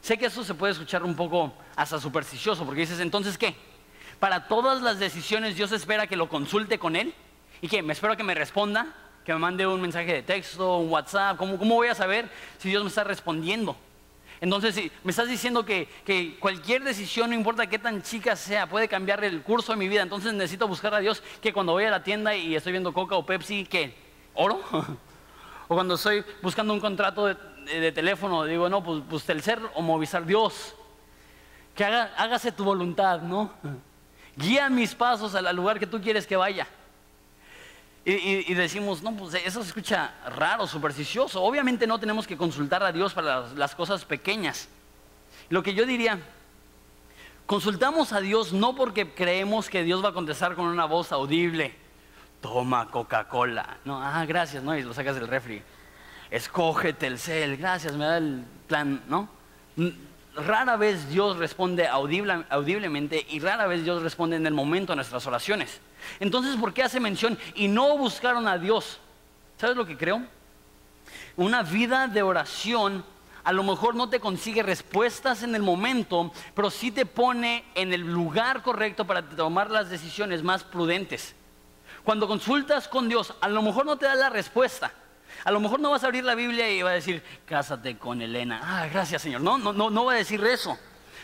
sé 0.00 0.18
que 0.18 0.26
eso 0.26 0.42
se 0.42 0.54
puede 0.54 0.72
escuchar 0.72 1.04
un 1.04 1.14
poco 1.14 1.52
hasta 1.76 2.00
supersticioso, 2.00 2.64
porque 2.64 2.80
dices, 2.80 2.98
entonces, 2.98 3.38
¿qué? 3.38 3.75
Para 4.20 4.48
todas 4.48 4.82
las 4.82 4.98
decisiones 4.98 5.56
Dios 5.56 5.72
espera 5.72 6.06
que 6.06 6.16
lo 6.16 6.28
consulte 6.28 6.78
con 6.78 6.96
Él. 6.96 7.14
¿Y 7.60 7.68
que 7.68 7.82
¿Me 7.82 7.92
espero 7.92 8.16
que 8.16 8.22
me 8.22 8.34
responda? 8.34 8.94
Que 9.24 9.32
me 9.32 9.38
mande 9.38 9.66
un 9.66 9.80
mensaje 9.80 10.12
de 10.12 10.22
texto, 10.22 10.78
un 10.78 10.90
WhatsApp. 10.90 11.36
¿Cómo, 11.36 11.58
cómo 11.58 11.74
voy 11.74 11.88
a 11.88 11.94
saber 11.94 12.30
si 12.58 12.68
Dios 12.68 12.82
me 12.82 12.88
está 12.88 13.04
respondiendo? 13.04 13.76
Entonces, 14.40 14.74
si 14.74 14.92
me 15.02 15.10
estás 15.10 15.28
diciendo 15.28 15.64
que, 15.64 15.88
que, 16.04 16.36
cualquier 16.38 16.84
decisión, 16.84 17.30
no 17.30 17.36
importa 17.36 17.66
qué 17.66 17.78
tan 17.78 18.02
chica 18.02 18.36
sea, 18.36 18.68
puede 18.68 18.86
cambiar 18.88 19.24
el 19.24 19.42
curso 19.42 19.72
de 19.72 19.78
mi 19.78 19.88
vida. 19.88 20.02
Entonces 20.02 20.32
necesito 20.34 20.68
buscar 20.68 20.94
a 20.94 20.98
Dios 20.98 21.22
que 21.40 21.52
cuando 21.52 21.72
voy 21.72 21.84
a 21.84 21.90
la 21.90 22.02
tienda 22.02 22.34
y 22.36 22.54
estoy 22.54 22.72
viendo 22.72 22.92
Coca 22.92 23.16
o 23.16 23.24
Pepsi, 23.24 23.64
¿qué? 23.64 23.94
¿Oro? 24.34 24.60
o 25.68 25.74
cuando 25.74 25.94
estoy 25.94 26.24
buscando 26.42 26.74
un 26.74 26.80
contrato 26.80 27.26
de, 27.26 27.92
teléfono, 27.92 28.44
digo, 28.44 28.68
no, 28.68 28.84
pues, 28.84 29.02
pues 29.08 29.24
Telcer 29.24 29.58
o 29.74 29.82
Movistar, 29.82 30.24
Dios, 30.24 30.74
que 31.74 31.84
haga, 31.84 32.12
hágase 32.16 32.52
tu 32.52 32.62
voluntad, 32.62 33.22
¿no? 33.22 33.50
Guía 34.36 34.68
mis 34.68 34.94
pasos 34.94 35.34
al 35.34 35.56
lugar 35.56 35.78
que 35.78 35.86
tú 35.86 36.00
quieres 36.00 36.26
que 36.26 36.36
vaya. 36.36 36.66
Y, 38.08 38.54
decimos, 38.54 39.02
no, 39.02 39.16
pues 39.16 39.34
eso 39.34 39.62
se 39.62 39.68
escucha 39.68 40.14
raro, 40.28 40.68
supersticioso. 40.68 41.42
Obviamente 41.42 41.88
no 41.88 41.98
tenemos 41.98 42.24
que 42.24 42.36
consultar 42.36 42.80
a 42.84 42.92
Dios 42.92 43.12
para 43.12 43.40
las, 43.40 43.52
las 43.54 43.74
cosas 43.74 44.04
pequeñas. 44.04 44.68
Lo 45.48 45.60
que 45.64 45.74
yo 45.74 45.84
diría, 45.84 46.20
consultamos 47.46 48.12
a 48.12 48.20
Dios 48.20 48.52
no 48.52 48.76
porque 48.76 49.12
creemos 49.12 49.68
que 49.68 49.82
Dios 49.82 50.04
va 50.04 50.10
a 50.10 50.12
contestar 50.12 50.54
con 50.54 50.66
una 50.66 50.84
voz 50.84 51.10
audible. 51.10 51.74
Toma 52.40 52.88
Coca-Cola. 52.92 53.78
No, 53.84 54.00
ah, 54.00 54.24
gracias, 54.24 54.62
¿no? 54.62 54.76
Y 54.76 54.82
lo 54.82 54.94
sacas 54.94 55.16
del 55.16 55.26
refri. 55.26 55.60
Escógete 56.30 57.08
el 57.08 57.18
cel, 57.18 57.56
gracias, 57.56 57.94
me 57.94 58.04
da 58.04 58.18
el 58.18 58.44
plan, 58.68 59.02
¿no? 59.08 59.28
Rara 60.36 60.76
vez 60.76 61.08
Dios 61.08 61.36
responde 61.36 61.86
audiblemente 61.88 63.26
y 63.28 63.40
rara 63.40 63.66
vez 63.66 63.84
Dios 63.84 64.02
responde 64.02 64.36
en 64.36 64.46
el 64.46 64.54
momento 64.54 64.92
a 64.92 64.96
nuestras 64.96 65.26
oraciones. 65.26 65.80
Entonces, 66.20 66.56
¿por 66.56 66.72
qué 66.72 66.82
hace 66.82 67.00
mención 67.00 67.38
y 67.54 67.68
no 67.68 67.96
buscaron 67.96 68.46
a 68.46 68.58
Dios? 68.58 68.98
¿Sabes 69.58 69.76
lo 69.76 69.86
que 69.86 69.96
creo? 69.96 70.22
Una 71.36 71.62
vida 71.62 72.06
de 72.06 72.22
oración 72.22 73.04
a 73.44 73.52
lo 73.52 73.62
mejor 73.62 73.94
no 73.94 74.08
te 74.08 74.18
consigue 74.18 74.64
respuestas 74.64 75.44
en 75.44 75.54
el 75.54 75.62
momento, 75.62 76.32
pero 76.54 76.68
sí 76.68 76.90
te 76.90 77.06
pone 77.06 77.64
en 77.76 77.92
el 77.92 78.00
lugar 78.00 78.62
correcto 78.62 79.06
para 79.06 79.22
tomar 79.22 79.70
las 79.70 79.88
decisiones 79.88 80.42
más 80.42 80.64
prudentes. 80.64 81.34
Cuando 82.02 82.26
consultas 82.26 82.88
con 82.88 83.08
Dios, 83.08 83.34
a 83.40 83.48
lo 83.48 83.62
mejor 83.62 83.86
no 83.86 83.96
te 83.96 84.06
da 84.06 84.16
la 84.16 84.30
respuesta 84.30 84.92
a 85.46 85.52
lo 85.52 85.60
mejor 85.60 85.78
no 85.78 85.92
vas 85.92 86.02
a 86.02 86.06
abrir 86.06 86.24
la 86.24 86.34
Biblia 86.34 86.68
y 86.68 86.82
va 86.82 86.90
a 86.90 86.94
decir, 86.94 87.22
cásate 87.44 87.96
con 87.96 88.20
Elena. 88.20 88.60
Ah, 88.64 88.88
gracias 88.92 89.22
Señor. 89.22 89.40
No, 89.42 89.56
no, 89.56 89.72
no, 89.72 89.90
no 89.90 90.04
va 90.06 90.14
a 90.14 90.16
decir 90.16 90.44
eso. 90.44 90.76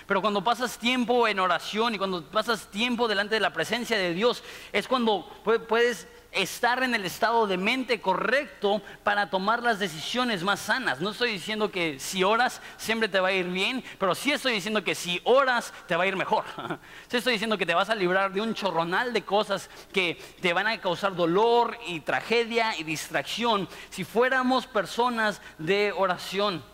Pero 0.06 0.20
cuando 0.20 0.44
pasas 0.44 0.78
tiempo 0.78 1.26
en 1.26 1.40
oración 1.40 1.96
y 1.96 1.98
cuando 1.98 2.24
pasas 2.30 2.68
tiempo 2.70 3.08
delante 3.08 3.34
de 3.34 3.40
la 3.40 3.52
presencia 3.52 3.98
de 3.98 4.14
Dios, 4.14 4.44
es 4.72 4.86
cuando 4.86 5.28
puedes 5.68 6.06
estar 6.32 6.82
en 6.82 6.94
el 6.94 7.04
estado 7.04 7.46
de 7.46 7.56
mente 7.56 8.00
correcto 8.00 8.82
para 9.02 9.30
tomar 9.30 9.62
las 9.62 9.78
decisiones 9.78 10.42
más 10.42 10.60
sanas. 10.60 11.00
No 11.00 11.10
estoy 11.10 11.32
diciendo 11.32 11.70
que 11.70 11.98
si 11.98 12.24
oras 12.24 12.60
siempre 12.76 13.08
te 13.08 13.20
va 13.20 13.28
a 13.28 13.32
ir 13.32 13.46
bien, 13.46 13.84
pero 13.98 14.14
sí 14.14 14.32
estoy 14.32 14.54
diciendo 14.54 14.82
que 14.82 14.94
si 14.94 15.20
oras 15.24 15.72
te 15.86 15.96
va 15.96 16.04
a 16.04 16.06
ir 16.06 16.16
mejor. 16.16 16.44
Sí 17.08 17.18
estoy 17.18 17.34
diciendo 17.34 17.58
que 17.58 17.66
te 17.66 17.74
vas 17.74 17.90
a 17.90 17.94
librar 17.94 18.32
de 18.32 18.40
un 18.40 18.54
chorronal 18.54 19.12
de 19.12 19.22
cosas 19.22 19.68
que 19.92 20.18
te 20.40 20.52
van 20.52 20.66
a 20.66 20.80
causar 20.80 21.14
dolor 21.14 21.76
y 21.86 22.00
tragedia 22.00 22.76
y 22.78 22.84
distracción 22.84 23.68
si 23.90 24.04
fuéramos 24.04 24.66
personas 24.66 25.42
de 25.58 25.92
oración. 25.92 26.71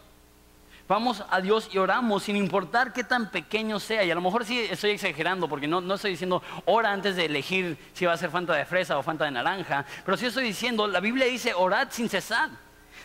Vamos 0.88 1.22
a 1.28 1.42
Dios 1.42 1.68
y 1.70 1.76
oramos 1.76 2.22
sin 2.22 2.34
importar 2.34 2.94
qué 2.94 3.04
tan 3.04 3.30
pequeño 3.30 3.78
sea. 3.78 4.04
Y 4.04 4.10
a 4.10 4.14
lo 4.14 4.22
mejor 4.22 4.46
sí 4.46 4.58
estoy 4.58 4.92
exagerando 4.92 5.46
porque 5.46 5.68
no, 5.68 5.82
no 5.82 5.94
estoy 5.96 6.12
diciendo 6.12 6.42
ora 6.64 6.90
antes 6.90 7.14
de 7.14 7.26
elegir 7.26 7.76
si 7.92 8.06
va 8.06 8.14
a 8.14 8.16
ser 8.16 8.30
Fanta 8.30 8.54
de 8.54 8.64
fresa 8.64 8.96
o 8.96 9.02
Fanta 9.02 9.26
de 9.26 9.32
naranja. 9.32 9.84
Pero 10.06 10.16
sí 10.16 10.24
estoy 10.24 10.44
diciendo, 10.44 10.86
la 10.86 11.00
Biblia 11.00 11.26
dice 11.26 11.52
orad 11.52 11.88
sin 11.90 12.08
cesar. 12.08 12.48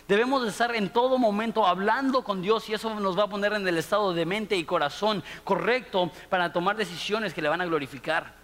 Debemos 0.08 0.42
de 0.42 0.48
estar 0.48 0.74
en 0.74 0.88
todo 0.88 1.18
momento 1.18 1.66
hablando 1.66 2.24
con 2.24 2.40
Dios 2.40 2.66
y 2.70 2.74
eso 2.74 2.98
nos 2.98 3.18
va 3.18 3.24
a 3.24 3.28
poner 3.28 3.52
en 3.52 3.68
el 3.68 3.76
estado 3.76 4.14
de 4.14 4.24
mente 4.24 4.56
y 4.56 4.64
corazón 4.64 5.22
correcto 5.44 6.10
para 6.30 6.54
tomar 6.54 6.76
decisiones 6.76 7.34
que 7.34 7.42
le 7.42 7.50
van 7.50 7.60
a 7.60 7.66
glorificar. 7.66 8.34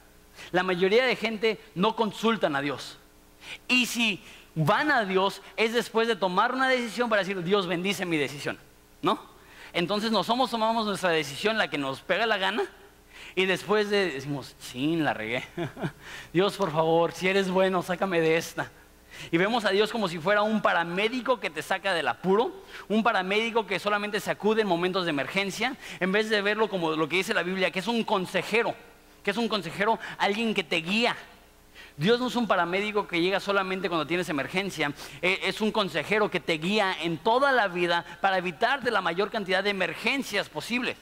La 0.53 0.63
mayoría 0.63 1.07
de 1.07 1.17
gente 1.17 1.59
no 1.75 1.97
consultan 1.97 2.57
a 2.57 2.61
Dios. 2.61 2.99
Y 3.69 3.87
si 3.87 4.23
van 4.55 4.91
a 4.91 5.07
Dios 5.07 5.41
es 5.57 5.73
después 5.73 6.09
de 6.09 6.17
tomar 6.17 6.53
una 6.53 6.69
decisión 6.69 7.09
para 7.09 7.23
decir, 7.23 7.43
Dios 7.43 7.67
bendice 7.67 8.05
mi 8.05 8.19
decisión. 8.19 8.59
¿No? 9.03 9.21
Entonces 9.73 10.11
nos 10.11 10.27
somos, 10.27 10.51
tomamos 10.51 10.87
nuestra 10.87 11.11
decisión, 11.11 11.59
la 11.59 11.69
que 11.69 11.79
nos 11.79 12.01
pega 12.01 12.27
la 12.27 12.39
gana, 12.39 12.65
y 13.35 13.47
después 13.47 13.91
de, 13.91 14.11
decimos, 14.11 14.57
sí, 14.59 14.97
la 14.97 15.15
regué. 15.15 15.45
Dios, 16.33 16.57
por 16.57 16.73
favor, 16.73 17.13
si 17.13 17.29
eres 17.29 17.51
bueno, 17.51 17.83
sácame 17.83 18.21
de 18.21 18.37
esta. 18.37 18.71
Y 19.31 19.37
vemos 19.37 19.65
a 19.65 19.71
Dios 19.71 19.93
como 19.93 20.09
si 20.09 20.19
fuera 20.19 20.43
un 20.43 20.63
paramédico 20.63 21.41
que 21.41 21.51
te 21.51 21.63
saca 21.63 21.93
del 21.93 22.09
apuro, 22.09 22.53
un 22.89 23.03
paramédico 23.03 23.67
que 23.67 23.79
solamente 23.79 24.21
se 24.21 24.31
acude 24.31 24.63
en 24.63 24.69
momentos 24.69 25.05
de 25.05 25.11
emergencia, 25.11 25.77
en 25.99 26.13
vez 26.13 26.31
de 26.31 26.43
verlo 26.43 26.69
como 26.69 26.93
lo 26.93 27.09
que 27.09 27.17
dice 27.17 27.35
la 27.35 27.43
Biblia, 27.43 27.71
que 27.71 27.81
es 27.81 27.89
un 27.89 28.03
consejero, 28.05 28.75
que 29.23 29.31
es 29.31 29.37
un 29.37 29.49
consejero, 29.49 29.99
alguien 30.19 30.55
que 30.55 30.65
te 30.65 30.77
guía, 30.77 31.17
Dios 32.01 32.19
no 32.19 32.29
es 32.29 32.37
un 32.37 32.47
paramédico 32.47 33.07
que 33.07 33.21
llega 33.21 33.41
solamente 33.41 33.91
cuando 33.91 34.07
tienes 34.07 34.27
emergencia, 34.31 34.91
eh, 35.21 35.41
es 35.43 35.61
un 35.61 35.71
consejero 35.71 36.31
que 36.31 36.41
te 36.41 36.55
guía 36.55 36.97
en 37.03 37.19
toda 37.19 37.53
la 37.53 37.69
vida 37.69 38.07
para 38.23 38.39
evitarte 38.39 38.91
la 38.91 39.03
mayor 39.03 39.31
cantidad 39.31 39.63
de 39.63 39.69
emergencias 39.69 40.49
posibles. 40.49 40.97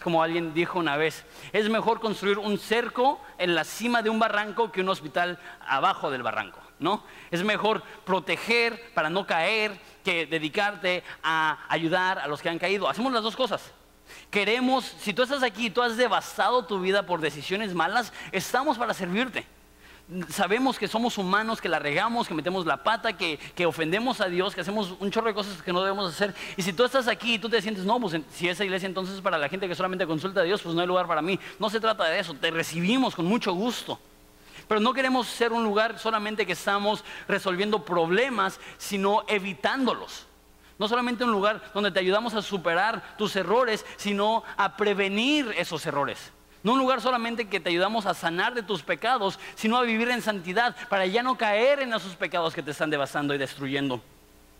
Como 0.00 0.22
alguien 0.22 0.54
dijo 0.54 0.78
una 0.78 0.96
vez, 0.96 1.24
es 1.52 1.68
mejor 1.68 1.98
construir 1.98 2.38
un 2.38 2.60
cerco 2.60 3.20
en 3.38 3.56
la 3.56 3.64
cima 3.64 4.02
de 4.02 4.10
un 4.10 4.20
barranco 4.20 4.70
que 4.70 4.82
un 4.82 4.88
hospital 4.90 5.40
abajo 5.66 6.12
del 6.12 6.22
barranco, 6.22 6.60
¿no? 6.78 7.02
Es 7.32 7.42
mejor 7.42 7.82
proteger 8.04 8.92
para 8.94 9.10
no 9.10 9.26
caer 9.26 9.80
que 10.04 10.26
dedicarte 10.26 11.02
a 11.24 11.58
ayudar 11.68 12.20
a 12.20 12.28
los 12.28 12.40
que 12.40 12.50
han 12.50 12.60
caído. 12.60 12.88
Hacemos 12.88 13.12
las 13.12 13.24
dos 13.24 13.34
cosas. 13.34 13.72
Queremos, 14.30 14.84
si 15.00 15.12
tú 15.12 15.24
estás 15.24 15.42
aquí 15.42 15.66
y 15.66 15.70
tú 15.70 15.82
has 15.82 15.96
devastado 15.96 16.66
tu 16.66 16.78
vida 16.78 17.04
por 17.04 17.20
decisiones 17.20 17.74
malas, 17.74 18.12
estamos 18.30 18.78
para 18.78 18.94
servirte 18.94 19.44
sabemos 20.28 20.78
que 20.78 20.88
somos 20.88 21.18
humanos, 21.18 21.60
que 21.60 21.68
la 21.68 21.78
regamos, 21.78 22.26
que 22.26 22.34
metemos 22.34 22.66
la 22.66 22.82
pata, 22.82 23.16
que, 23.16 23.38
ofendemos 23.66 24.20
a 24.20 24.26
Dios, 24.26 24.54
que 24.54 24.60
hacemos 24.60 24.94
un 24.98 25.10
chorro 25.10 25.28
de 25.28 25.34
cosas 25.34 25.62
que 25.62 25.72
no 25.72 25.82
debemos 25.82 26.12
hacer. 26.12 26.34
Y 26.56 26.62
si 26.62 26.72
tú 26.72 26.84
estás 26.84 27.08
aquí 27.08 27.34
y 27.34 27.38
tú 27.38 27.48
te 27.48 27.62
sientes, 27.62 27.84
no, 27.84 28.00
pues 28.00 28.20
si 28.32 28.48
esa 28.48 28.64
iglesia 28.64 28.86
entonces 28.86 29.16
es 29.16 29.20
para 29.20 29.38
la 29.38 29.48
gente 29.48 29.68
que 29.68 29.74
solamente 29.74 30.06
consulta 30.06 30.40
a 30.40 30.44
Dios, 30.44 30.62
pues 30.62 30.74
no 30.74 30.80
hay 30.80 30.86
lugar 30.86 31.06
para 31.06 31.22
mí. 31.22 31.38
No 31.58 31.70
se 31.70 31.80
trata 31.80 32.04
de 32.04 32.18
eso, 32.18 32.34
te 32.34 32.50
recibimos 32.50 33.14
con 33.14 33.26
mucho 33.26 33.52
gusto. 33.52 33.98
Pero 34.66 34.80
no 34.80 34.92
queremos 34.92 35.26
ser 35.26 35.52
un 35.52 35.64
lugar 35.64 35.98
solamente 35.98 36.46
que 36.46 36.52
estamos 36.52 37.04
resolviendo 37.26 37.84
problemas, 37.84 38.60
sino 38.78 39.24
evitándolos. 39.26 40.26
No 40.78 40.88
solamente 40.88 41.24
un 41.24 41.32
lugar 41.32 41.62
donde 41.74 41.90
te 41.90 42.00
ayudamos 42.00 42.34
a 42.34 42.42
superar 42.42 43.16
tus 43.18 43.36
errores, 43.36 43.84
sino 43.96 44.42
a 44.56 44.76
prevenir 44.76 45.52
esos 45.58 45.84
errores. 45.86 46.32
No 46.62 46.74
un 46.74 46.78
lugar 46.78 47.00
solamente 47.00 47.48
que 47.48 47.60
te 47.60 47.70
ayudamos 47.70 48.06
a 48.06 48.14
sanar 48.14 48.54
de 48.54 48.62
tus 48.62 48.82
pecados, 48.82 49.38
sino 49.54 49.76
a 49.76 49.82
vivir 49.82 50.10
en 50.10 50.20
santidad 50.20 50.76
para 50.88 51.06
ya 51.06 51.22
no 51.22 51.38
caer 51.38 51.80
en 51.80 51.92
esos 51.94 52.16
pecados 52.16 52.54
que 52.54 52.62
te 52.62 52.72
están 52.72 52.90
devastando 52.90 53.34
y 53.34 53.38
destruyendo. 53.38 54.00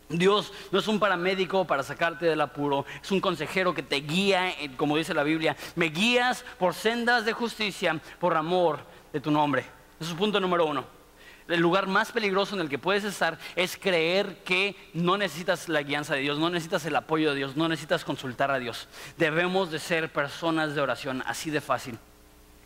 Dios 0.09 0.53
no 0.73 0.81
es 0.81 0.89
un 0.89 0.99
paramédico 0.99 1.65
para 1.67 1.85
sacarte 1.85 2.27
del 2.27 2.41
apuro, 2.41 2.85
es 3.01 3.11
un 3.13 3.21
consejero 3.21 3.75
que 3.75 3.83
te 3.83 3.97
guía, 3.97 4.51
eh, 4.51 4.73
como 4.77 4.97
dice 4.97 5.15
la 5.15 5.23
Biblia, 5.23 5.57
me 5.77 5.87
guías 5.87 6.45
por 6.59 6.75
sendas 6.75 7.25
de 7.25 7.33
justicia, 7.33 8.01
por 8.19 8.37
amor 8.37 8.81
de 9.13 9.21
tu 9.21 9.31
nombre. 9.31 9.65
Ese 10.01 10.11
es 10.11 10.17
punto 10.17 10.41
número 10.41 10.67
uno. 10.67 11.00
El 11.51 11.61
lugar 11.61 11.89
más 11.89 12.13
peligroso 12.13 12.55
en 12.55 12.61
el 12.61 12.69
que 12.69 12.79
puedes 12.79 13.03
estar 13.03 13.37
es 13.57 13.77
creer 13.77 14.37
que 14.45 14.77
no 14.95 15.19
necesitas 15.19 15.69
la 15.69 15.83
guianza 15.83 16.15
de 16.15 16.21
Dios, 16.21 16.39
no 16.39 16.49
necesitas 16.49 16.87
el 16.87 16.95
apoyo 16.95 17.31
de 17.31 17.37
Dios, 17.37 17.57
no 17.57 17.69
necesitas 17.69 18.05
consultar 18.05 18.53
a 18.53 18.61
Dios. 18.61 18.87
Debemos 19.19 19.71
de 19.71 19.81
ser 19.81 20.13
personas 20.13 20.77
de 20.77 20.81
oración, 20.81 21.25
así 21.27 21.51
de 21.51 21.61
fácil. 21.61 21.99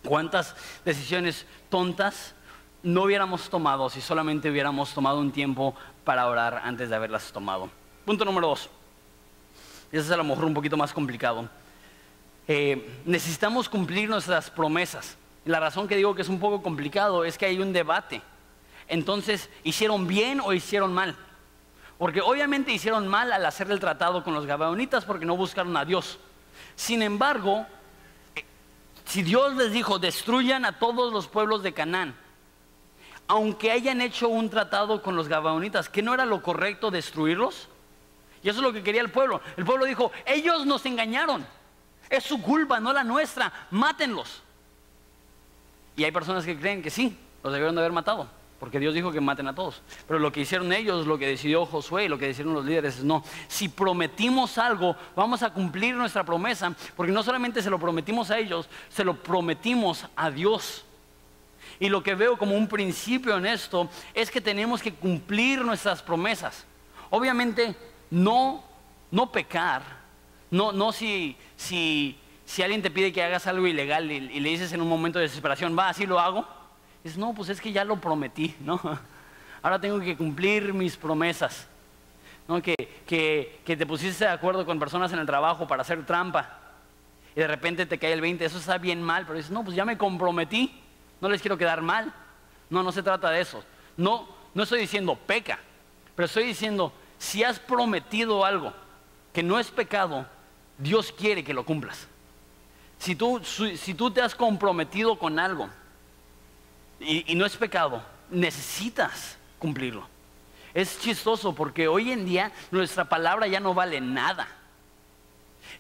¿Cuántas 0.05 0.55
decisiones 0.85 1.47
tontas 1.71 2.35
no 2.83 3.05
hubiéramos 3.05 3.49
tomado 3.49 3.89
si 3.89 4.03
solamente 4.03 4.51
hubiéramos 4.51 4.93
tomado 4.93 5.19
un 5.19 5.33
tiempo 5.33 5.75
para 6.05 6.27
orar 6.27 6.61
antes 6.63 6.91
de 6.91 6.97
haberlas 6.97 7.33
tomado? 7.33 7.71
Punto 8.05 8.27
número 8.27 8.49
dos. 8.49 8.69
Ese 9.91 10.03
es 10.03 10.11
a 10.11 10.17
lo 10.19 10.25
mejor 10.25 10.45
un 10.45 10.53
poquito 10.53 10.77
más 10.77 10.93
complicado. 10.93 11.49
Eh, 12.47 13.01
necesitamos 13.07 13.67
cumplir 13.67 14.11
nuestras 14.11 14.51
promesas. 14.51 15.17
La 15.47 15.59
razón 15.59 15.89
que 15.89 15.97
digo 15.97 16.15
que 16.15 16.21
es 16.21 16.29
un 16.29 16.39
poco 16.39 16.63
complicado 16.63 17.25
es 17.25 17.39
que 17.39 17.47
hay 17.47 17.59
un 17.59 17.73
debate 17.73 18.21
entonces, 18.89 19.49
¿hicieron 19.63 20.07
bien 20.07 20.41
o 20.41 20.53
hicieron 20.53 20.93
mal? 20.93 21.17
Porque 21.99 22.21
obviamente 22.21 22.73
hicieron 22.73 23.07
mal 23.09 23.33
al 23.33 23.47
hacer 23.47 23.71
el 23.71 23.81
tratado 23.81 24.25
con 24.25 24.35
los 24.35 24.47
gabaonitas 24.47 25.05
porque 25.05 25.25
no 25.25 25.37
buscaron 25.37 25.77
a 25.77 25.85
Dios. 25.85 26.19
Sin 26.77 27.03
embargo, 27.03 27.67
si 29.07 29.23
Dios 29.23 29.55
les 29.57 29.73
dijo, 29.73 29.99
destruyan 29.99 30.65
a 30.65 30.79
todos 30.79 31.13
los 31.13 31.29
pueblos 31.29 31.63
de 31.63 31.73
Canaán, 31.73 32.15
aunque 33.27 33.71
hayan 33.71 34.01
hecho 34.01 34.29
un 34.29 34.51
tratado 34.51 35.03
con 35.03 35.17
los 35.17 35.29
gabaonitas, 35.29 35.89
¿qué 35.89 36.03
no 36.03 36.13
era 36.13 36.27
lo 36.27 36.43
correcto 36.43 36.91
destruirlos? 36.91 37.69
Y 38.43 38.51
eso 38.51 38.59
es 38.59 38.65
lo 38.65 38.73
que 38.73 38.83
quería 38.83 39.01
el 39.01 39.11
pueblo. 39.11 39.41
El 39.57 39.65
pueblo 39.65 39.87
dijo, 39.87 40.13
ellos 40.27 40.67
nos 40.67 40.85
engañaron. 40.85 41.47
Es 42.11 42.25
su 42.25 42.43
culpa, 42.43 42.81
no 42.81 42.93
la 42.93 43.03
nuestra. 43.03 43.51
Mátenlos. 43.71 44.43
Y 45.97 46.05
hay 46.05 46.13
personas 46.13 46.45
que 46.45 46.59
creen 46.59 46.83
que 46.83 46.91
sí, 46.91 47.17
los 47.43 47.51
debieron 47.51 47.75
de 47.75 47.81
haber 47.81 47.93
matado 47.93 48.29
porque 48.59 48.79
Dios 48.79 48.95
dijo 48.95 49.13
que 49.13 49.21
maten 49.21 49.49
a 49.49 49.55
todos. 49.55 49.83
Pero 50.07 50.19
lo 50.19 50.33
que 50.33 50.41
hicieron 50.41 50.73
ellos, 50.73 51.07
lo 51.07 51.19
que 51.19 51.27
decidió 51.27 51.67
Josué 51.67 52.05
y 52.05 52.09
lo 52.09 52.19
que 52.19 52.27
decidieron 52.27 52.55
los 52.55 52.65
líderes 52.65 52.99
es 52.99 53.05
no, 53.05 53.25
si 53.49 53.69
prometimos 53.69 54.59
algo, 54.59 54.97
vamos 55.17 55.43
a 55.43 55.53
cumplir 55.53 55.95
nuestra 55.95 56.25
promesa, 56.25 56.75
porque 56.97 57.13
no 57.13 57.23
solamente 57.23 57.63
se 57.63 57.71
lo 57.71 57.79
prometimos 57.79 58.31
a 58.31 58.39
ellos, 58.39 58.69
se 58.89 59.05
lo 59.05 59.23
prometimos 59.23 60.07
a 60.17 60.31
Dios. 60.31 60.85
Y 61.81 61.89
lo 61.89 62.03
que 62.03 62.15
veo 62.15 62.39
como 62.39 62.57
un 62.57 62.69
principio 62.69 63.37
en 63.37 63.47
esto 63.47 63.89
es 64.15 64.31
que 64.31 64.41
tenemos 64.41 64.81
que 64.81 64.95
cumplir 64.95 65.65
nuestras 65.65 66.03
promesas. 66.03 66.65
Obviamente, 67.11 67.75
no, 68.11 68.63
no 69.11 69.33
pecar, 69.33 69.83
no, 70.51 70.73
no 70.73 70.93
si, 70.93 71.37
si, 71.57 72.17
alguien 72.63 72.81
te 72.81 72.91
pide 72.91 73.13
que 73.13 73.23
hagas 73.23 73.47
algo 73.49 73.67
ilegal 73.67 74.11
y 74.11 74.41
le 74.41 74.49
dices 74.49 74.73
en 74.73 74.81
un 74.81 74.89
momento 74.89 75.19
de 75.19 75.25
desesperación, 75.25 75.77
va, 75.77 75.89
así 75.89 76.07
lo 76.07 76.21
hago 76.21 76.64
Dices, 77.05 77.19
no, 77.19 77.35
pues 77.35 77.51
es 77.51 77.61
que 77.61 77.71
ya 77.71 77.85
lo 77.85 78.01
prometí, 78.01 78.57
¿no? 78.61 78.81
Ahora 79.63 79.81
tengo 79.81 80.01
que 80.01 80.17
cumplir 80.17 80.75
mis 80.75 80.97
promesas. 80.97 81.69
¿no? 82.49 82.61
Que, 82.61 82.75
que, 83.07 83.61
que 83.65 83.77
te 83.77 83.87
pusiste 83.87 84.25
de 84.25 84.31
acuerdo 84.31 84.67
con 84.67 84.79
personas 84.79 85.13
en 85.13 85.19
el 85.19 85.27
trabajo 85.27 85.67
para 85.67 85.83
hacer 85.83 86.05
trampa 86.05 86.59
y 87.37 87.41
de 87.41 87.47
repente 87.47 87.87
te 87.87 87.99
cae 87.99 88.13
el 88.13 88.21
20, 88.21 88.45
eso 88.45 88.59
está 88.59 88.79
bien 88.79 89.03
mal, 89.03 89.25
pero 89.25 89.37
dices, 89.37 89.51
no, 89.51 89.65
pues 89.65 89.75
ya 89.75 89.85
me 89.85 89.99
comprometí, 89.99 90.81
no 91.21 91.29
les 91.29 91.41
quiero 91.41 91.59
quedar 91.59 91.83
mal. 91.83 92.13
No, 92.71 92.83
no 92.83 92.93
se 92.93 93.03
trata 93.03 93.31
de 93.31 93.41
eso. 93.41 93.65
No, 93.97 94.29
no 94.55 94.63
estoy 94.63 94.81
diciendo 94.81 95.17
peca, 95.17 95.59
pero 96.15 96.27
estoy 96.27 96.45
diciendo, 96.45 96.93
si 97.19 97.43
has 97.43 97.59
prometido 97.59 98.45
algo 98.45 98.73
que 99.33 99.43
no 99.43 99.59
es 99.59 99.71
pecado, 99.71 100.27
Dios 100.79 101.13
quiere 101.13 101.45
que 101.45 101.55
lo 101.55 101.65
cumplas. 101.65 102.07
Si 102.99 103.15
tú, 103.15 103.41
si 103.45 103.95
tú 103.95 104.11
te 104.11 104.23
has 104.23 104.35
comprometido 104.35 105.19
con 105.19 105.39
algo 105.39 105.69
y, 107.05 107.35
no 107.35 107.47
es 107.47 107.57
pecado, 107.57 108.03
necesitas 108.31 109.39
cumplirlo. 109.59 110.07
Es 110.73 110.99
chistoso 110.99 111.55
porque 111.55 111.87
hoy 111.87 112.11
en 112.11 112.25
día 112.25 112.53
nuestra 112.71 113.05
palabra 113.05 113.47
ya 113.47 113.61
no 113.61 113.75
vale 113.75 114.01
nada. 114.01 114.49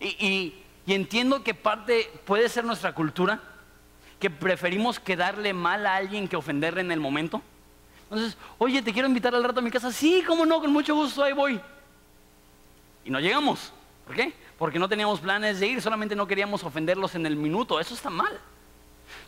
Y, 0.00 0.54
entiendo 0.86 1.42
que 1.42 1.54
parte 1.54 2.10
puede 2.24 2.48
ser 2.48 2.64
nuestra 2.64 2.94
cultura, 2.94 3.40
que 4.20 4.30
preferimos 4.30 5.00
quedarle 5.00 5.52
mal 5.52 5.86
a 5.86 5.96
alguien 5.96 6.28
que 6.28 6.36
ofenderle 6.36 6.80
en 6.80 6.92
el 6.92 7.00
momento. 7.00 7.42
Entonces, 8.04 8.36
oye, 8.58 8.82
te 8.82 8.92
quiero 8.92 9.08
invitar 9.08 9.34
al 9.34 9.42
rato 9.42 9.60
a 9.60 9.62
mi 9.62 9.70
casa. 9.70 9.90
Sí, 9.90 10.22
cómo 10.26 10.46
no, 10.46 10.60
con 10.60 10.72
mucho 10.72 10.94
gusto, 10.94 11.22
ahí 11.22 11.32
voy. 11.32 11.60
Y 13.04 13.10
no 13.10 13.18
llegamos. 13.18 13.72
¿Por 14.06 14.14
qué? 14.14 14.32
Porque 14.58 14.78
no 14.78 14.88
teníamos 14.88 15.20
planes 15.20 15.58
de 15.58 15.66
ir, 15.66 15.82
solamente 15.82 16.14
no 16.14 16.26
queríamos 16.26 16.62
ofenderlos 16.62 17.14
en 17.14 17.26
el 17.26 17.36
minuto. 17.36 17.80
Eso 17.80 17.94
está 17.94 18.10
mal. 18.10 18.38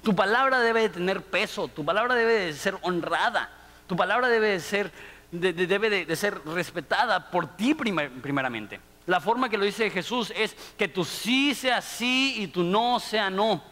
Tu 0.02 0.14
palabra 0.14 0.60
debe 0.60 0.82
de 0.82 0.88
tener 0.88 1.22
peso, 1.22 1.68
tu 1.68 1.84
palabra 1.84 2.14
debe 2.14 2.32
de 2.32 2.52
ser 2.52 2.76
honrada, 2.82 3.50
tu 3.86 3.96
palabra 3.96 4.28
debe 4.28 4.48
de 4.48 4.60
ser, 4.60 4.92
debe 5.30 6.04
de, 6.04 6.16
ser 6.16 6.40
respetada 6.46 7.30
por 7.30 7.56
ti 7.56 7.74
primeramente. 7.74 8.80
La 9.06 9.20
forma 9.20 9.48
que 9.48 9.58
lo 9.58 9.64
dice 9.64 9.90
Jesús 9.90 10.32
es 10.34 10.56
que 10.76 10.88
tu 10.88 11.04
sí 11.04 11.54
sea 11.54 11.80
sí 11.80 12.34
y 12.38 12.48
tu 12.48 12.62
no 12.62 12.98
sea 12.98 13.30
no. 13.30 13.62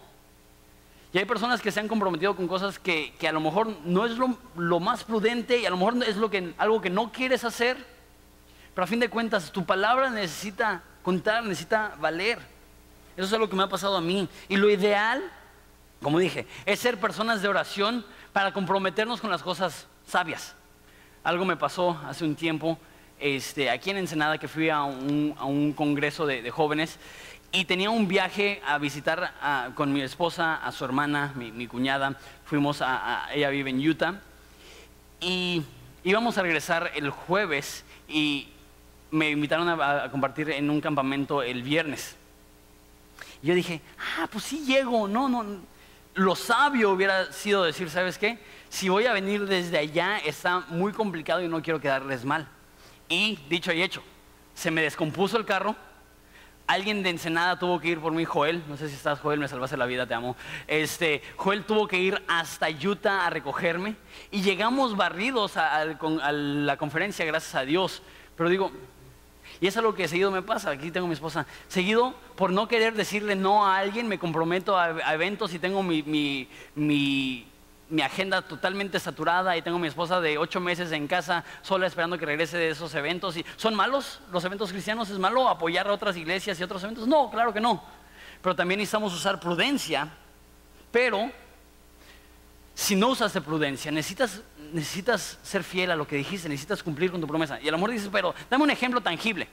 Y 1.12 1.18
hay 1.18 1.24
personas 1.24 1.60
que 1.60 1.70
se 1.70 1.78
han 1.78 1.86
comprometido 1.86 2.34
con 2.34 2.48
cosas 2.48 2.78
que, 2.78 3.14
a 3.26 3.32
lo 3.32 3.40
mejor 3.40 3.68
no 3.84 4.04
es 4.04 4.16
lo, 4.56 4.80
más 4.80 5.04
prudente 5.04 5.58
y 5.58 5.64
a 5.66 5.70
lo 5.70 5.76
mejor 5.76 6.02
es 6.04 6.16
lo 6.16 6.28
que, 6.28 6.54
algo 6.58 6.80
que 6.80 6.90
no 6.90 7.12
quieres 7.12 7.44
hacer. 7.44 7.76
Pero 8.74 8.84
a 8.84 8.88
fin 8.88 8.98
de 8.98 9.08
cuentas, 9.08 9.52
tu 9.52 9.64
palabra 9.64 10.10
necesita 10.10 10.82
contar, 11.04 11.44
necesita 11.44 11.94
valer. 12.00 12.40
Eso 13.16 13.32
es 13.32 13.40
lo 13.40 13.48
que 13.48 13.54
me 13.54 13.62
ha 13.62 13.68
pasado 13.68 13.96
a 13.96 14.00
mí. 14.00 14.28
Y 14.48 14.56
lo 14.56 14.68
ideal, 14.68 15.22
como 16.04 16.18
dije, 16.18 16.46
es 16.66 16.78
ser 16.78 17.00
personas 17.00 17.40
de 17.40 17.48
oración 17.48 18.04
para 18.32 18.52
comprometernos 18.52 19.20
con 19.22 19.30
las 19.30 19.42
cosas 19.42 19.88
sabias. 20.06 20.54
Algo 21.24 21.46
me 21.46 21.56
pasó 21.56 21.98
hace 22.06 22.24
un 22.24 22.36
tiempo 22.36 22.78
este, 23.18 23.70
aquí 23.70 23.88
en 23.88 23.96
Ensenada 23.96 24.36
que 24.36 24.46
fui 24.46 24.68
a 24.68 24.82
un, 24.82 25.72
congreso 25.74 26.26
de, 26.26 26.50
jóvenes 26.50 26.98
y 27.52 27.64
tenía 27.64 27.88
un 27.88 28.06
viaje 28.06 28.60
a 28.66 28.76
visitar 28.76 29.32
con 29.74 29.94
mi 29.94 30.02
esposa, 30.02 30.56
a 30.56 30.70
su 30.72 30.84
hermana, 30.84 31.32
mi, 31.34 31.66
cuñada. 31.66 32.18
Fuimos 32.44 32.82
a, 32.82 33.26
ella 33.32 33.48
vive 33.48 33.70
en 33.70 33.88
Utah 33.88 34.20
y 35.20 35.62
íbamos 36.04 36.36
a 36.36 36.42
regresar 36.42 36.90
el 36.94 37.08
jueves 37.08 37.82
y 38.08 38.48
me 39.10 39.30
invitaron 39.30 39.68
a, 39.70 40.10
compartir 40.10 40.50
en 40.50 40.68
un 40.68 40.82
campamento 40.82 41.42
el 41.42 41.62
viernes. 41.62 42.14
Y 43.42 43.46
yo 43.46 43.54
dije, 43.54 43.80
ah, 44.18 44.28
pues 44.30 44.44
sí 44.44 44.66
llego, 44.66 45.08
no, 45.08 45.30
no. 45.30 45.72
Lo 46.14 46.36
sabio 46.36 46.90
hubiera 46.90 47.32
sido 47.32 47.64
decir, 47.64 47.90
¿sabes 47.90 48.18
qué? 48.18 48.38
Si 48.68 48.88
voy 48.88 49.06
a 49.06 49.12
venir 49.12 49.46
desde 49.46 49.78
allá 49.78 50.18
está 50.18 50.60
muy 50.68 50.92
complicado 50.92 51.42
y 51.42 51.48
no 51.48 51.60
quiero 51.60 51.80
quedarles 51.80 52.24
mal. 52.24 52.48
Y 53.08 53.36
dicho 53.48 53.72
y 53.72 53.82
hecho, 53.82 54.02
se 54.54 54.70
me 54.70 54.82
descompuso 54.82 55.36
el 55.36 55.44
carro. 55.44 55.74
Alguien 56.66 57.02
de 57.02 57.10
Ensenada 57.10 57.58
tuvo 57.58 57.78
que 57.78 57.88
ir 57.88 58.00
por 58.00 58.12
mí, 58.12 58.24
Joel. 58.24 58.62
No 58.68 58.76
sé 58.76 58.88
si 58.88 58.94
estás, 58.94 59.20
Joel, 59.20 59.38
me 59.38 59.48
salvaste 59.48 59.76
la 59.76 59.86
vida, 59.86 60.06
te 60.06 60.14
amo. 60.14 60.34
Este, 60.66 61.20
Joel 61.36 61.64
tuvo 61.64 61.86
que 61.86 61.98
ir 61.98 62.22
hasta 62.26 62.68
Utah 62.70 63.26
a 63.26 63.30
recogerme. 63.30 63.96
Y 64.30 64.40
llegamos 64.40 64.96
barridos 64.96 65.56
a, 65.56 65.84
la 65.84 66.76
conferencia, 66.78 67.24
gracias 67.26 67.54
a 67.56 67.64
Dios. 67.64 68.02
Pero 68.36 68.48
digo, 68.48 68.72
y 69.60 69.66
eso 69.66 69.80
es 69.80 69.84
lo 69.84 69.94
que 69.94 70.08
seguido 70.08 70.30
me 70.30 70.42
pasa. 70.42 70.70
Aquí 70.70 70.90
tengo 70.90 71.06
a 71.06 71.08
mi 71.08 71.14
esposa. 71.14 71.46
Seguido, 71.68 72.14
por 72.36 72.50
no 72.50 72.68
querer 72.68 72.94
decirle 72.94 73.36
no 73.36 73.66
a 73.66 73.78
alguien, 73.78 74.08
me 74.08 74.18
comprometo 74.18 74.78
a, 74.78 75.12
eventos 75.12 75.54
y 75.54 75.58
tengo 75.58 75.82
mi, 75.82 76.02
mi 76.74 77.46
mi 77.88 78.02
agenda 78.02 78.42
totalmente 78.42 78.98
saturada 78.98 79.56
y 79.56 79.62
tengo 79.62 79.76
a 79.76 79.80
mi 79.80 79.88
esposa 79.88 80.20
de 80.20 80.38
ocho 80.38 80.60
meses 80.60 80.90
en 80.92 81.06
casa 81.06 81.44
sola 81.62 81.86
esperando 81.86 82.18
que 82.18 82.26
regrese 82.26 82.56
de 82.56 82.70
esos 82.70 82.94
eventos. 82.94 83.36
¿Son 83.56 83.74
malos 83.74 84.20
los 84.32 84.44
eventos 84.44 84.70
cristianos? 84.70 85.10
¿Es 85.10 85.18
malo 85.18 85.48
apoyar 85.48 85.86
a 85.88 85.92
otras 85.92 86.16
iglesias 86.16 86.58
y 86.58 86.62
otros 86.62 86.82
eventos? 86.82 87.06
No, 87.06 87.30
claro 87.30 87.52
que 87.52 87.60
no. 87.60 87.82
Pero 88.42 88.56
también 88.56 88.78
necesitamos 88.78 89.14
usar 89.14 89.38
prudencia. 89.38 90.08
Pero 90.90 91.30
si 92.74 92.96
no 92.96 93.08
usas 93.08 93.32
de 93.32 93.40
prudencia, 93.40 93.90
necesitas, 93.92 94.42
necesitas 94.74 95.38
ser 95.42 95.62
fiel 95.62 95.92
a 95.92 95.96
lo 95.96 96.06
que 96.06 96.16
dijiste, 96.16 96.48
necesitas 96.48 96.82
cumplir 96.82 97.10
con 97.10 97.20
tu 97.20 97.28
promesa. 97.28 97.60
Y 97.60 97.68
a 97.68 97.70
lo 97.70 97.78
mejor 97.78 97.92
dices, 97.92 98.08
pero 98.10 98.34
dame 98.50 98.64
un 98.64 98.70
ejemplo 98.70 99.00
tangible. 99.00 99.48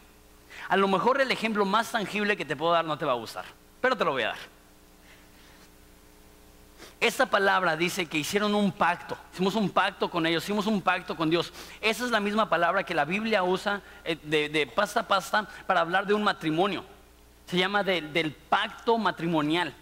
A 0.67 0.75
lo 0.75 0.87
mejor 0.87 1.21
el 1.21 1.29
ejemplo 1.29 1.63
más 1.63 1.91
tangible 1.91 2.35
que 2.35 2.43
te 2.43 2.55
puedo 2.55 2.73
dar 2.73 2.83
no 2.83 2.97
te 2.97 3.05
va 3.05 3.11
a 3.11 3.15
gustar, 3.15 3.45
pero 3.79 3.95
te 3.95 4.03
lo 4.03 4.11
voy 4.11 4.23
a 4.23 4.29
dar. 4.29 4.37
Esta 6.99 7.27
palabra 7.27 7.77
dice 7.77 8.07
que 8.07 8.17
hicieron 8.17 8.55
un 8.55 8.71
pacto, 8.71 9.17
hicimos 9.33 9.55
un 9.55 9.69
pacto 9.69 10.09
con 10.09 10.25
ellos, 10.25 10.43
hicimos 10.43 10.65
un 10.65 10.81
pacto 10.81 11.15
con 11.15 11.29
Dios. 11.29 11.53
Esa 11.81 12.05
es 12.05 12.11
la 12.11 12.19
misma 12.19 12.49
palabra 12.49 12.83
que 12.83 12.93
la 12.93 13.05
Biblia 13.05 13.43
usa 13.43 13.81
eh, 14.03 14.17
de, 14.23 14.67
pasta 14.67 15.01
a 15.01 15.07
pasta 15.07 15.47
para 15.67 15.81
hablar 15.81 16.07
de 16.07 16.15
un 16.15 16.23
matrimonio. 16.23 16.83
Se 17.45 17.57
llama 17.57 17.83
del 17.83 18.31
pacto 18.49 18.97
matrimonial. 18.97 19.73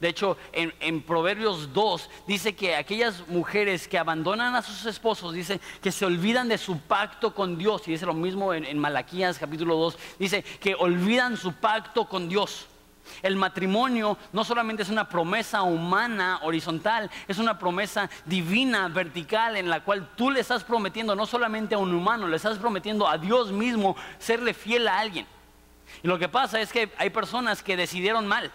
De 0.00 0.08
hecho, 0.08 0.36
en, 0.52 1.02
Proverbios 1.02 1.72
2 1.72 2.10
dice 2.28 2.54
que 2.54 2.76
aquellas 2.76 3.26
mujeres 3.26 3.88
que 3.88 3.98
abandonan 3.98 4.54
a 4.54 4.62
sus 4.62 4.86
esposos, 4.86 5.34
dice 5.34 5.60
que 5.82 5.90
se 5.90 6.04
olvidan 6.04 6.48
de 6.48 6.56
su 6.56 6.78
pacto 6.78 7.34
con 7.34 7.58
Dios. 7.58 7.88
Y 7.88 7.92
dice 7.92 8.06
lo 8.06 8.14
mismo 8.14 8.54
en, 8.54 8.64
en 8.64 8.78
Malaquías 8.78 9.38
capítulo 9.38 9.74
2, 9.76 9.98
dice 10.20 10.42
que 10.60 10.76
olvidan 10.76 11.36
su 11.36 11.52
pacto 11.54 12.04
con 12.04 12.28
Dios. 12.28 12.68
El 13.22 13.36
matrimonio 13.36 14.18
no 14.32 14.44
solamente 14.44 14.82
es 14.82 14.88
una 14.88 15.08
promesa 15.08 15.62
humana 15.62 16.38
horizontal, 16.42 17.10
es 17.26 17.38
una 17.38 17.58
promesa 17.58 18.08
divina 18.24 18.88
vertical 18.88 19.56
en 19.56 19.68
la 19.68 19.82
cual 19.82 20.10
tú 20.14 20.30
le 20.30 20.40
estás 20.40 20.62
prometiendo 20.62 21.16
no 21.16 21.26
solamente 21.26 21.74
a 21.74 21.78
un 21.78 21.92
humano, 21.92 22.28
le 22.28 22.36
estás 22.36 22.58
prometiendo 22.58 23.08
a 23.08 23.18
Dios 23.18 23.50
mismo 23.50 23.96
serle 24.18 24.54
fiel 24.54 24.86
a 24.86 24.98
alguien. 25.00 25.26
Y 26.02 26.06
lo 26.06 26.18
que 26.18 26.28
pasa 26.28 26.60
es 26.60 26.70
que 26.70 26.92
hay 26.98 27.10
personas 27.10 27.62
que 27.62 27.76
decidieron 27.76 28.26
mal 28.26 28.52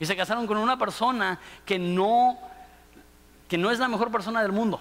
y 0.00 0.06
se 0.06 0.16
casaron 0.16 0.46
con 0.46 0.56
una 0.56 0.78
persona 0.78 1.38
que 1.64 1.78
no, 1.78 2.38
que 3.48 3.58
no 3.58 3.70
es 3.70 3.78
la 3.78 3.88
mejor 3.88 4.10
persona 4.10 4.42
del 4.42 4.52
mundo. 4.52 4.80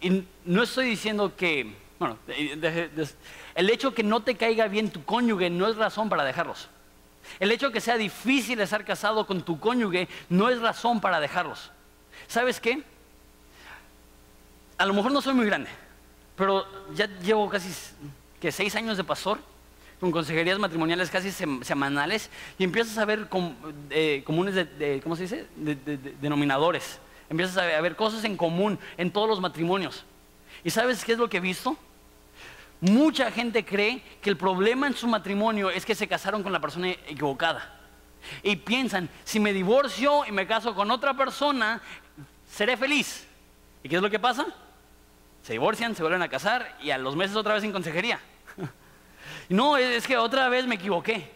Y 0.00 0.24
no 0.44 0.62
estoy 0.62 0.90
diciendo 0.90 1.34
que, 1.36 1.74
bueno, 1.98 2.18
el 2.26 3.70
hecho 3.70 3.94
que 3.94 4.02
no 4.02 4.20
te 4.20 4.36
caiga 4.36 4.68
bien 4.68 4.90
tu 4.90 5.04
cónyuge 5.04 5.48
no 5.50 5.68
es 5.68 5.76
razón 5.76 6.08
para 6.08 6.24
dejarlos. 6.24 6.68
El 7.40 7.50
hecho 7.50 7.72
que 7.72 7.80
sea 7.80 7.96
difícil 7.96 8.60
estar 8.60 8.84
casado 8.84 9.26
con 9.26 9.42
tu 9.42 9.58
cónyuge 9.58 10.08
no 10.28 10.48
es 10.48 10.60
razón 10.60 11.00
para 11.00 11.20
dejarlos. 11.20 11.70
¿Sabes 12.26 12.60
qué? 12.60 12.82
A 14.78 14.86
lo 14.86 14.94
mejor 14.94 15.12
no 15.12 15.22
soy 15.22 15.34
muy 15.34 15.46
grande, 15.46 15.70
pero 16.36 16.66
ya 16.94 17.06
llevo 17.20 17.48
casi 17.48 17.70
que 18.40 18.52
seis 18.52 18.74
años 18.76 18.96
de 18.96 19.04
pastor 19.04 19.38
con 20.00 20.12
consejerías 20.12 20.58
matrimoniales 20.58 21.10
casi 21.10 21.30
semanales 21.30 22.30
y 22.58 22.64
empiezas 22.64 22.98
a 22.98 23.04
ver 23.04 23.28
eh, 23.90 24.22
comunes 24.24 24.66
¿cómo 25.02 25.16
se 25.16 25.22
dice? 25.22 25.46
denominadores. 26.20 27.00
Empiezas 27.28 27.56
a 27.56 27.80
ver 27.80 27.96
cosas 27.96 28.24
en 28.24 28.36
común 28.36 28.78
en 28.96 29.10
todos 29.10 29.28
los 29.28 29.40
matrimonios. 29.40 30.04
¿Y 30.62 30.70
sabes 30.70 31.04
qué 31.04 31.12
es 31.12 31.18
lo 31.18 31.28
que 31.28 31.38
he 31.38 31.40
visto? 31.40 31.76
Mucha 32.80 33.30
gente 33.30 33.64
cree 33.64 34.02
que 34.20 34.30
el 34.30 34.36
problema 34.36 34.86
en 34.86 34.94
su 34.94 35.08
matrimonio 35.08 35.70
es 35.70 35.86
que 35.86 35.94
se 35.94 36.06
casaron 36.06 36.42
con 36.42 36.52
la 36.52 36.60
persona 36.60 36.90
equivocada. 36.90 37.72
Y 38.42 38.56
piensan, 38.56 39.08
si 39.24 39.40
me 39.40 39.52
divorcio 39.52 40.26
y 40.26 40.32
me 40.32 40.46
caso 40.46 40.74
con 40.74 40.90
otra 40.90 41.14
persona, 41.14 41.80
seré 42.48 42.76
feliz. 42.76 43.26
¿Y 43.82 43.88
qué 43.88 43.96
es 43.96 44.02
lo 44.02 44.10
que 44.10 44.18
pasa? 44.18 44.46
Se 45.42 45.52
divorcian, 45.52 45.94
se 45.94 46.02
vuelven 46.02 46.22
a 46.22 46.28
casar 46.28 46.76
y 46.82 46.90
a 46.90 46.98
los 46.98 47.16
meses 47.16 47.36
otra 47.36 47.54
vez 47.54 47.64
en 47.64 47.72
consejería. 47.72 48.20
No, 49.48 49.76
es 49.76 50.06
que 50.06 50.16
otra 50.16 50.48
vez 50.48 50.66
me 50.66 50.74
equivoqué. 50.74 51.34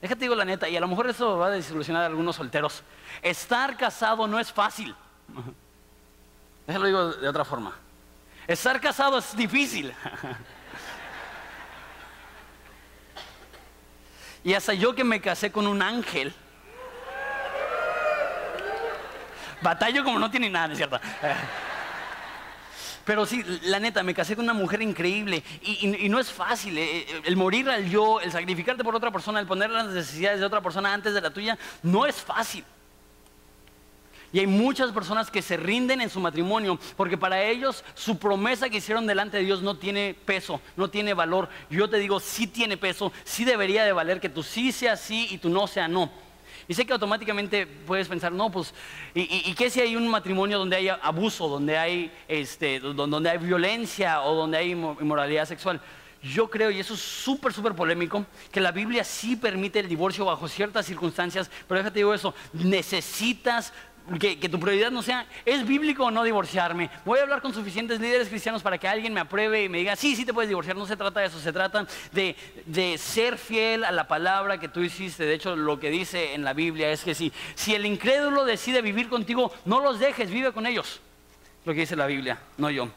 Déjate 0.00 0.20
digo 0.20 0.34
la 0.34 0.44
neta, 0.44 0.68
y 0.68 0.76
a 0.76 0.80
lo 0.80 0.88
mejor 0.88 1.08
eso 1.08 1.38
va 1.38 1.46
a 1.46 1.50
desilusionar 1.50 2.02
a 2.02 2.06
algunos 2.06 2.36
solteros. 2.36 2.82
Estar 3.22 3.76
casado 3.76 4.26
no 4.26 4.38
es 4.38 4.52
fácil. 4.52 4.94
Déjalo 6.66 6.86
digo 6.86 7.12
de 7.12 7.28
otra 7.28 7.44
forma. 7.44 7.74
Estar 8.46 8.80
casado 8.80 9.18
es 9.18 9.36
difícil. 9.36 9.92
Y 14.46 14.54
hasta 14.54 14.74
yo 14.74 14.94
que 14.94 15.02
me 15.02 15.20
casé 15.20 15.50
con 15.50 15.66
un 15.66 15.82
ángel, 15.82 16.32
batallo 19.60 20.04
como 20.04 20.20
no 20.20 20.30
tiene 20.30 20.48
nada, 20.48 20.72
¿cierto? 20.76 21.00
Pero 23.06 23.24
sí, 23.24 23.44
la 23.62 23.78
neta, 23.78 24.02
me 24.02 24.14
casé 24.14 24.34
con 24.34 24.44
una 24.44 24.52
mujer 24.52 24.82
increíble 24.82 25.44
y, 25.62 26.08
no 26.08 26.18
es 26.18 26.30
fácil. 26.30 26.76
Eh, 26.76 27.06
eh, 27.08 27.22
el 27.24 27.36
morir 27.36 27.70
al 27.70 27.88
yo, 27.88 28.20
el 28.20 28.32
sacrificarte 28.32 28.82
por 28.82 28.96
otra 28.96 29.12
persona, 29.12 29.38
el 29.38 29.46
poner 29.46 29.70
las 29.70 29.86
necesidades 29.86 30.40
de 30.40 30.46
otra 30.46 30.60
persona 30.60 30.92
antes 30.92 31.14
de 31.14 31.20
la 31.20 31.30
tuya, 31.30 31.56
no 31.84 32.04
es 32.04 32.16
fácil. 32.16 32.64
Y 34.32 34.40
hay 34.40 34.48
muchas 34.48 34.90
personas 34.90 35.30
que 35.30 35.40
se 35.40 35.56
rinden 35.56 36.00
en 36.00 36.10
su 36.10 36.18
matrimonio 36.18 36.80
porque 36.96 37.16
para 37.16 37.40
ellos 37.44 37.84
su 37.94 38.18
promesa 38.18 38.68
que 38.68 38.78
hicieron 38.78 39.06
delante 39.06 39.36
de 39.36 39.44
Dios 39.44 39.62
no 39.62 39.76
tiene 39.76 40.16
peso, 40.24 40.60
no 40.76 40.90
tiene 40.90 41.14
valor. 41.14 41.48
Yo 41.70 41.88
te 41.88 41.98
digo, 41.98 42.18
sí 42.18 42.48
tiene 42.48 42.76
peso, 42.76 43.12
sí 43.22 43.44
debería 43.44 43.84
de 43.84 43.92
valer 43.92 44.20
que 44.20 44.28
tú 44.28 44.42
sí 44.42 44.72
sea 44.72 44.96
sí 44.96 45.28
y 45.30 45.38
tú 45.38 45.48
no 45.48 45.68
sea 45.68 45.86
no. 45.86 46.10
Y 46.68 46.74
sé 46.74 46.84
que 46.84 46.92
automáticamente 46.92 47.66
puedes 47.66 48.08
pensar, 48.08 48.32
no, 48.32 48.50
pues, 48.50 48.74
¿y, 49.14 49.54
qué 49.54 49.70
si 49.70 49.80
hay 49.80 49.94
un 49.94 50.08
matrimonio 50.08 50.58
donde 50.58 50.76
hay 50.76 50.88
abuso, 50.88 51.48
donde 51.48 51.78
hay, 51.78 52.12
este, 52.26 52.80
donde 52.80 53.30
hay 53.30 53.38
violencia 53.38 54.22
o 54.22 54.34
donde 54.34 54.58
hay 54.58 54.70
inmoralidad 54.72 55.46
sexual? 55.46 55.80
Yo 56.22 56.50
creo, 56.50 56.70
y 56.70 56.80
eso 56.80 56.94
es 56.94 57.00
súper, 57.00 57.52
súper 57.52 57.74
polémico, 57.74 58.26
que 58.50 58.60
la 58.60 58.72
Biblia 58.72 59.04
sí 59.04 59.36
permite 59.36 59.78
el 59.78 59.88
divorcio 59.88 60.24
bajo 60.24 60.48
ciertas 60.48 60.86
circunstancias, 60.86 61.50
pero 61.68 61.78
déjate 61.78 62.00
digo 62.00 62.14
eso, 62.14 62.34
necesitas 62.52 63.72
que, 64.20 64.48
tu 64.48 64.60
prioridad 64.60 64.90
no 64.90 65.02
sea, 65.02 65.26
¿es 65.44 65.66
bíblico 65.66 66.04
o 66.04 66.10
no 66.10 66.22
divorciarme? 66.22 66.90
Voy 67.04 67.18
a 67.18 67.22
hablar 67.22 67.42
con 67.42 67.52
suficientes 67.52 68.00
líderes 68.00 68.28
cristianos 68.28 68.62
para 68.62 68.78
que 68.78 68.86
alguien 68.86 69.12
me 69.12 69.20
apruebe 69.20 69.64
y 69.64 69.68
me 69.68 69.78
diga, 69.78 69.96
sí, 69.96 70.14
sí 70.14 70.24
te 70.24 70.32
puedes 70.32 70.48
divorciar. 70.48 70.76
No 70.76 70.86
se 70.86 70.96
trata 70.96 71.20
de 71.20 71.26
eso, 71.26 71.40
se 71.40 71.52
trata 71.52 71.86
de, 72.12 72.36
de 72.66 72.98
ser 72.98 73.36
fiel 73.36 73.84
a 73.84 73.90
la 73.90 74.06
palabra 74.06 74.58
que 74.58 74.68
tú 74.68 74.80
hiciste. 74.80 75.24
De 75.24 75.34
hecho, 75.34 75.56
lo 75.56 75.80
que 75.80 75.90
dice 75.90 76.34
en 76.34 76.44
la 76.44 76.52
Biblia 76.52 76.90
es 76.90 77.02
que 77.02 77.14
si, 77.14 77.32
si 77.54 77.74
el 77.74 77.84
incrédulo 77.84 78.44
decide 78.44 78.80
vivir 78.82 79.08
contigo, 79.08 79.52
no 79.64 79.80
los 79.80 79.98
dejes, 79.98 80.30
vive 80.30 80.52
con 80.52 80.66
ellos. 80.66 81.00
Lo 81.64 81.74
que 81.74 81.80
dice 81.80 81.96
la 81.96 82.06
Biblia, 82.06 82.38
no 82.58 82.70
yo. 82.70 82.88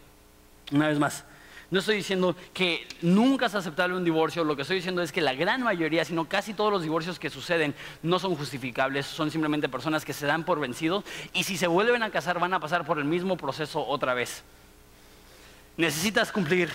Una 0.71 0.89
vez 0.89 0.99
más, 0.99 1.25
no 1.71 1.79
estoy 1.79 1.97
diciendo 1.97 2.35
que 2.53 2.87
nunca 3.01 3.45
es 3.45 3.55
aceptable 3.55 3.95
un 3.95 4.03
divorcio, 4.03 4.43
lo 4.43 4.55
que 4.55 4.63
estoy 4.63 4.77
diciendo 4.77 5.01
es 5.01 5.11
que 5.11 5.21
la 5.21 5.33
gran 5.33 5.61
mayoría, 5.61 6.03
sino 6.03 6.25
casi 6.27 6.53
todos 6.53 6.71
los 6.71 6.81
divorcios 6.81 7.19
que 7.19 7.29
suceden 7.29 7.75
no 8.01 8.19
son 8.19 8.35
justificables, 8.35 9.05
son 9.05 9.29
simplemente 9.29 9.69
personas 9.69 10.03
que 10.03 10.13
se 10.13 10.25
dan 10.25 10.43
por 10.43 10.59
vencidos 10.59 11.03
y 11.33 11.43
si 11.43 11.57
se 11.57 11.67
vuelven 11.67 12.03
a 12.03 12.09
casar 12.09 12.39
van 12.39 12.53
a 12.53 12.59
pasar 12.59 12.85
por 12.85 12.97
el 12.97 13.05
mismo 13.05 13.37
proceso 13.37 13.85
otra 13.85 14.13
vez. 14.13 14.43
Necesitas 15.77 16.31
cumplir 16.31 16.69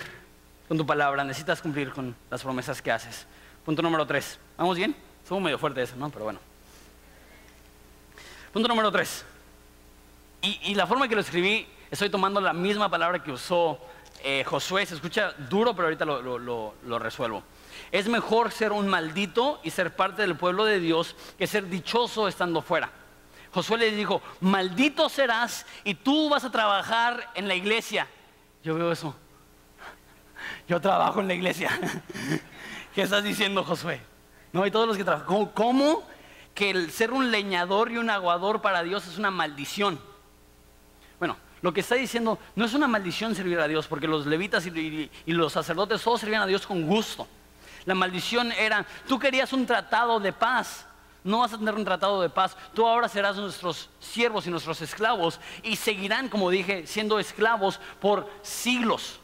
con 0.67 0.77
tu 0.77 0.85
palabra, 0.85 1.23
necesitas 1.23 1.61
cumplir 1.61 1.91
con 1.91 2.15
las 2.31 2.41
promesas 2.41 2.81
que 2.81 2.91
haces. 2.91 3.27
Punto 3.63 3.81
número 3.81 4.05
tres. 4.05 4.39
¿Vamos 4.57 4.77
bien? 4.77 4.95
Estuvo 5.21 5.39
medio 5.39 5.57
fuerte 5.57 5.81
eso, 5.81 5.95
¿no? 5.95 6.09
Pero 6.09 6.25
bueno. 6.25 6.39
Punto 8.53 8.67
número 8.69 8.91
tres. 8.91 9.25
Y, 10.41 10.75
la 10.75 10.85
forma 10.85 11.07
que 11.07 11.15
lo 11.15 11.21
escribí, 11.21 11.65
estoy 11.91 12.09
tomando 12.09 12.41
la 12.41 12.53
misma 12.53 12.89
palabra 12.89 13.23
que 13.23 13.31
usó 13.31 13.79
eh, 14.23 14.43
Josué. 14.43 14.85
Se 14.85 14.95
escucha 14.95 15.33
duro, 15.49 15.75
pero 15.75 15.87
ahorita 15.87 16.05
lo 16.05 16.99
resuelvo. 16.99 17.43
Es 17.91 18.07
mejor 18.07 18.51
ser 18.51 18.71
un 18.71 18.87
maldito 18.87 19.59
y 19.63 19.69
ser 19.69 19.95
parte 19.95 20.21
del 20.21 20.35
pueblo 20.35 20.65
de 20.65 20.79
Dios 20.79 21.15
que 21.37 21.47
ser 21.47 21.67
dichoso 21.67 22.27
estando 22.27 22.61
fuera. 22.61 22.91
Josué 23.53 23.77
le 23.77 23.91
dijo, 23.91 24.21
maldito 24.41 25.07
serás 25.07 25.65
y 25.83 25.95
tú 25.95 26.29
vas 26.29 26.43
a 26.43 26.51
trabajar 26.51 27.31
en 27.35 27.47
la 27.47 27.55
iglesia. 27.55 28.07
Yo 28.63 28.75
veo 28.75 28.91
eso. 28.91 29.15
Yo 30.67 30.81
trabajo 30.81 31.21
en 31.21 31.27
la 31.27 31.35
iglesia. 31.35 31.69
¿Qué 32.95 33.03
estás 33.03 33.23
diciendo, 33.23 33.63
Josué? 33.63 34.01
No, 34.51 34.65
y 34.65 34.71
todos 34.71 34.87
los 34.87 34.97
que 34.97 35.03
trabajan. 35.03 35.47
¿Cómo, 35.53 36.03
que 36.53 36.71
el 36.71 36.91
ser 36.91 37.11
un 37.11 37.31
leñador 37.31 37.91
y 37.91 37.97
un 37.97 38.09
aguador 38.09 38.61
para 38.61 38.83
Dios 38.83 39.07
es 39.07 39.17
una 39.17 39.31
maldición? 39.31 39.99
Lo 41.65 41.73
que 41.73 41.81
está 41.81 41.95
diciendo 41.95 42.37
no 42.55 42.65
es 42.65 42.75
una 42.75 42.87
maldición 42.87 43.33
servir 43.33 43.59
a 43.59 43.67
Dios, 43.67 43.87
porque 43.87 44.07
los 44.07 44.27
levitas 44.27 44.67
y, 44.67 45.09
y 45.25 45.31
los 45.33 45.51
sacerdotes 45.51 45.99
todos 46.03 46.21
servían 46.21 46.43
a 46.43 46.45
Dios 46.45 46.67
con 46.67 46.85
gusto. 46.85 47.27
La 47.85 47.95
maldición 47.95 48.51
era, 48.51 48.85
tú 49.07 49.17
querías 49.17 49.51
un 49.51 49.65
tratado 49.65 50.19
de 50.19 50.31
paz, 50.31 50.85
no 51.23 51.39
vas 51.39 51.53
a 51.53 51.57
tener 51.57 51.73
un 51.73 51.83
tratado 51.83 52.21
de 52.21 52.29
paz, 52.29 52.55
tú 52.75 52.85
ahora 52.85 53.09
serás 53.09 53.37
nuestros 53.37 53.89
siervos 53.99 54.45
y 54.45 54.51
nuestros 54.51 54.79
esclavos 54.81 55.39
y 55.63 55.75
seguirán, 55.75 56.29
como 56.29 56.51
dije, 56.51 56.85
siendo 56.85 57.17
esclavos 57.17 57.79
por 57.99 58.29
siglos. 58.43 59.19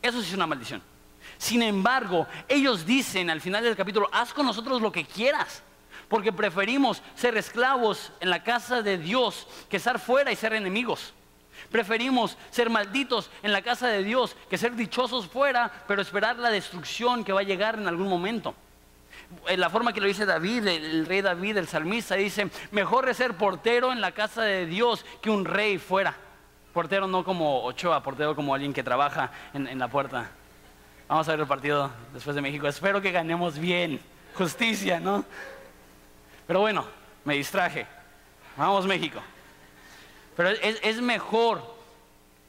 Eso 0.00 0.20
sí 0.20 0.28
es 0.28 0.34
una 0.34 0.46
maldición. 0.46 0.80
Sin 1.38 1.60
embargo, 1.60 2.28
ellos 2.46 2.86
dicen 2.86 3.30
al 3.30 3.40
final 3.40 3.64
del 3.64 3.74
capítulo, 3.74 4.08
haz 4.12 4.32
con 4.32 4.46
nosotros 4.46 4.80
lo 4.80 4.92
que 4.92 5.04
quieras, 5.04 5.64
porque 6.08 6.32
preferimos 6.32 7.02
ser 7.16 7.36
esclavos 7.36 8.12
en 8.20 8.30
la 8.30 8.44
casa 8.44 8.80
de 8.80 8.96
Dios 8.96 9.48
que 9.68 9.78
estar 9.78 9.98
fuera 9.98 10.30
y 10.30 10.36
ser 10.36 10.52
enemigos. 10.52 11.14
Preferimos 11.70 12.36
ser 12.50 12.68
malditos 12.68 13.30
en 13.42 13.52
la 13.52 13.62
casa 13.62 13.86
de 13.88 14.02
Dios 14.02 14.36
que 14.48 14.58
ser 14.58 14.74
dichosos 14.74 15.26
fuera, 15.26 15.70
pero 15.86 16.02
esperar 16.02 16.36
la 16.36 16.50
destrucción 16.50 17.22
que 17.22 17.32
va 17.32 17.40
a 17.40 17.44
llegar 17.44 17.76
en 17.76 17.86
algún 17.86 18.08
momento. 18.08 18.54
En 19.46 19.54
eh, 19.54 19.56
la 19.56 19.70
forma 19.70 19.92
que 19.92 20.00
lo 20.00 20.08
dice 20.08 20.26
David, 20.26 20.66
el 20.66 21.06
rey 21.06 21.20
David, 21.20 21.56
el 21.56 21.68
salmista, 21.68 22.16
dice, 22.16 22.50
mejor 22.72 23.08
es 23.08 23.18
ser 23.18 23.34
portero 23.34 23.92
en 23.92 24.00
la 24.00 24.12
casa 24.12 24.42
de 24.42 24.66
Dios 24.66 25.04
que 25.20 25.30
un 25.30 25.44
rey 25.44 25.78
fuera. 25.78 26.16
Portero 26.72 27.06
no 27.06 27.24
como 27.24 27.62
Ochoa, 27.64 28.02
portero 28.02 28.34
como 28.34 28.54
alguien 28.54 28.72
que 28.72 28.82
trabaja 28.82 29.30
en, 29.54 29.68
en 29.68 29.78
la 29.78 29.88
puerta. 29.88 30.30
Vamos 31.08 31.28
a 31.28 31.32
ver 31.32 31.40
el 31.40 31.46
partido 31.46 31.90
después 32.12 32.34
de 32.34 32.42
México. 32.42 32.66
Espero 32.66 33.00
que 33.00 33.12
ganemos 33.12 33.58
bien. 33.58 34.00
Justicia, 34.34 35.00
¿no? 35.00 35.24
Pero 36.46 36.60
bueno, 36.60 36.84
me 37.24 37.34
distraje. 37.34 37.86
Vamos 38.56 38.86
México. 38.86 39.20
Pero 40.40 40.52
es, 40.52 41.02
mejor 41.02 41.60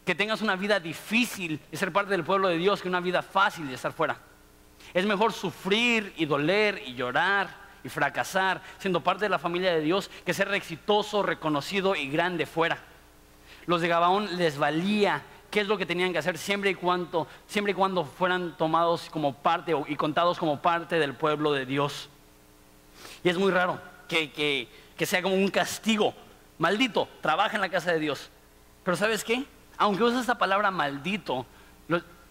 que 0.06 0.15
tengas 0.15 0.41
una 0.41 0.56
vida 0.56 0.80
difícil 0.80 1.60
y 1.69 1.75
ser 1.75 1.91
parte 1.91 2.12
del 2.12 2.23
pueblo 2.23 2.47
de 2.47 2.56
Dios 2.56 2.82
que 2.82 2.88
una 2.88 3.01
vida 3.01 3.21
fácil 3.21 3.69
y 3.69 3.73
estar 3.73 3.91
fuera. 3.91 4.17
Es 4.93 5.06
mejor 5.06 5.34
sufrir 5.34 6.13
y 6.15 6.25
doler 6.25 6.82
y 6.86 6.93
llorar 6.93 7.49
y 7.84 7.89
fracasar 7.89 8.62
siendo 8.77 9.01
parte 9.01 9.25
de 9.25 9.30
la 9.30 9.39
familia 9.39 9.73
de 9.73 9.82
Dios 9.82 10.10
que 10.25 10.34
ser 10.34 10.54
exitoso, 10.54 11.21
reconocido 11.21 11.93
y 11.93 12.08
grande 12.08 12.45
fuera. 12.45 12.77
Los 13.65 13.82
de 13.82 13.89
Gabaón 13.89 14.38
les 14.38 14.58
valía 14.58 15.21
qué 15.49 15.60
es 15.60 15.67
lo 15.67 15.77
que 15.77 15.86
tenían 15.86 16.13
que 16.13 16.19
hacer 16.19 16.38
siempre 16.38 16.69
y 16.69 16.75
cuando, 16.75 17.27
siempre 17.45 17.73
y 17.73 17.75
cuando 17.75 18.06
fueran 18.06 18.56
tomados 18.56 19.10
como 19.10 19.34
parte 19.34 19.75
y 19.88 19.97
contados 19.97 20.38
como 20.38 20.62
parte 20.62 20.97
del 20.97 21.13
pueblo 21.13 21.51
de 21.51 21.65
Dios. 21.65 22.08
Y 23.21 23.27
es 23.27 23.38
muy 23.38 23.51
raro 23.51 23.82
que, 24.08 24.32
que 24.95 25.06
sea 25.06 25.21
como 25.21 25.36
un 25.36 25.49
castigo 25.49 26.15
maldito, 26.62 27.10
trabaja 27.21 27.56
en 27.56 27.62
la 27.62 27.69
casa 27.69 27.91
de 27.91 28.00
Dios. 28.00 28.30
Pero 28.84 28.95
¿sabes 28.95 29.24
qué? 29.24 29.45
Aunque 29.78 30.04
usa 30.04 30.21
esta 30.21 30.38
palabra 30.38 30.69
maldito, 30.69 31.45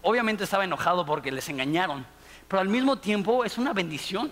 obviamente 0.01 0.45
estaba 0.45 0.63
enojado 0.63 1.05
porque 1.05 1.31
les 1.31 1.49
engañaron, 1.49 2.05
pero 2.47 2.61
al 2.61 2.69
mismo 2.69 2.97
tiempo 2.97 3.43
es 3.43 3.57
una 3.57 3.73
bendición. 3.73 4.31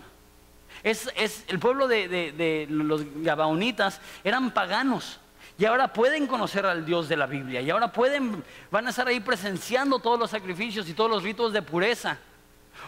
Es, 0.84 1.12
el 1.50 1.60
pueblo 1.60 1.90
de, 1.90 2.66
los 2.70 3.04
Gabaonitas 3.16 4.00
eran 4.24 4.52
paganos 4.52 5.20
y 5.58 5.66
ahora 5.66 5.92
pueden 5.92 6.28
conocer 6.28 6.66
al 6.66 6.86
Dios 6.86 7.10
de 7.10 7.18
la 7.18 7.26
Biblia 7.26 7.60
y 7.60 7.70
ahora 7.70 7.92
pueden, 7.92 8.42
van 8.72 8.88
a 8.88 8.92
estar 8.92 9.06
ahí 9.06 9.20
presenciando 9.20 10.00
todos 10.00 10.18
los 10.18 10.32
sacrificios 10.32 10.88
y 10.88 10.94
todos 10.94 11.12
los 11.12 11.24
ritos 11.24 11.52
de 11.52 11.62
pureza. 11.62 12.18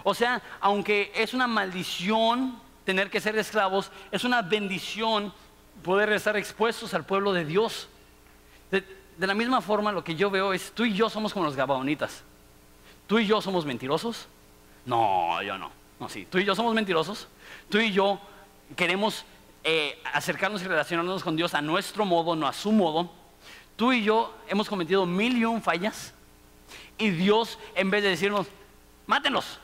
O 0.03 0.13
sea, 0.13 0.41
aunque 0.61 1.11
es 1.13 1.33
una 1.33 1.47
maldición 1.47 2.57
tener 2.85 3.09
que 3.09 3.19
ser 3.19 3.37
esclavos, 3.37 3.91
es 4.11 4.23
una 4.23 4.41
bendición 4.41 5.33
poder 5.83 6.11
estar 6.13 6.37
expuestos 6.37 6.93
al 6.93 7.05
pueblo 7.05 7.33
de 7.33 7.45
Dios. 7.45 7.87
De, 8.69 8.83
la 9.27 9.33
misma 9.33 9.61
forma, 9.61 9.91
lo 9.91 10.03
que 10.03 10.15
yo 10.15 10.29
veo 10.29 10.53
es, 10.53 10.71
tú 10.71 10.85
y 10.85 10.93
yo 10.93 11.09
somos 11.09 11.33
como 11.33 11.45
los 11.45 11.55
gabaonitas. 11.55 12.23
¿Tú 13.07 13.19
y 13.19 13.27
yo 13.27 13.41
somos 13.41 13.65
mentirosos? 13.65 14.27
No, 14.85 15.41
yo 15.43 15.57
no. 15.57 15.71
No, 15.99 16.09
sí. 16.09 16.27
Tú 16.29 16.39
y 16.39 16.45
yo 16.45 16.55
somos 16.55 16.73
mentirosos. 16.73 17.27
Tú 17.69 17.77
y 17.77 17.91
yo 17.91 18.19
queremos 18.75 19.25
eh, 19.63 20.01
acercarnos 20.13 20.61
y 20.63 20.67
relacionarnos 20.67 21.23
con 21.23 21.35
Dios 21.35 21.53
a 21.53 21.61
nuestro 21.61 22.05
modo, 22.05 22.35
no 22.35 22.47
a 22.47 22.53
su 22.53 22.71
modo. 22.71 23.11
Tú 23.75 23.91
y 23.91 24.03
yo 24.03 24.35
hemos 24.47 24.69
cometido 24.69 25.05
mil 25.05 25.37
y 25.37 25.45
un 25.45 25.61
fallas. 25.61 26.13
Y 26.97 27.09
Dios, 27.09 27.59
en 27.75 27.89
vez 27.91 28.03
de 28.03 28.09
decirnos, 28.09 28.47
mátenos, 29.05 29.59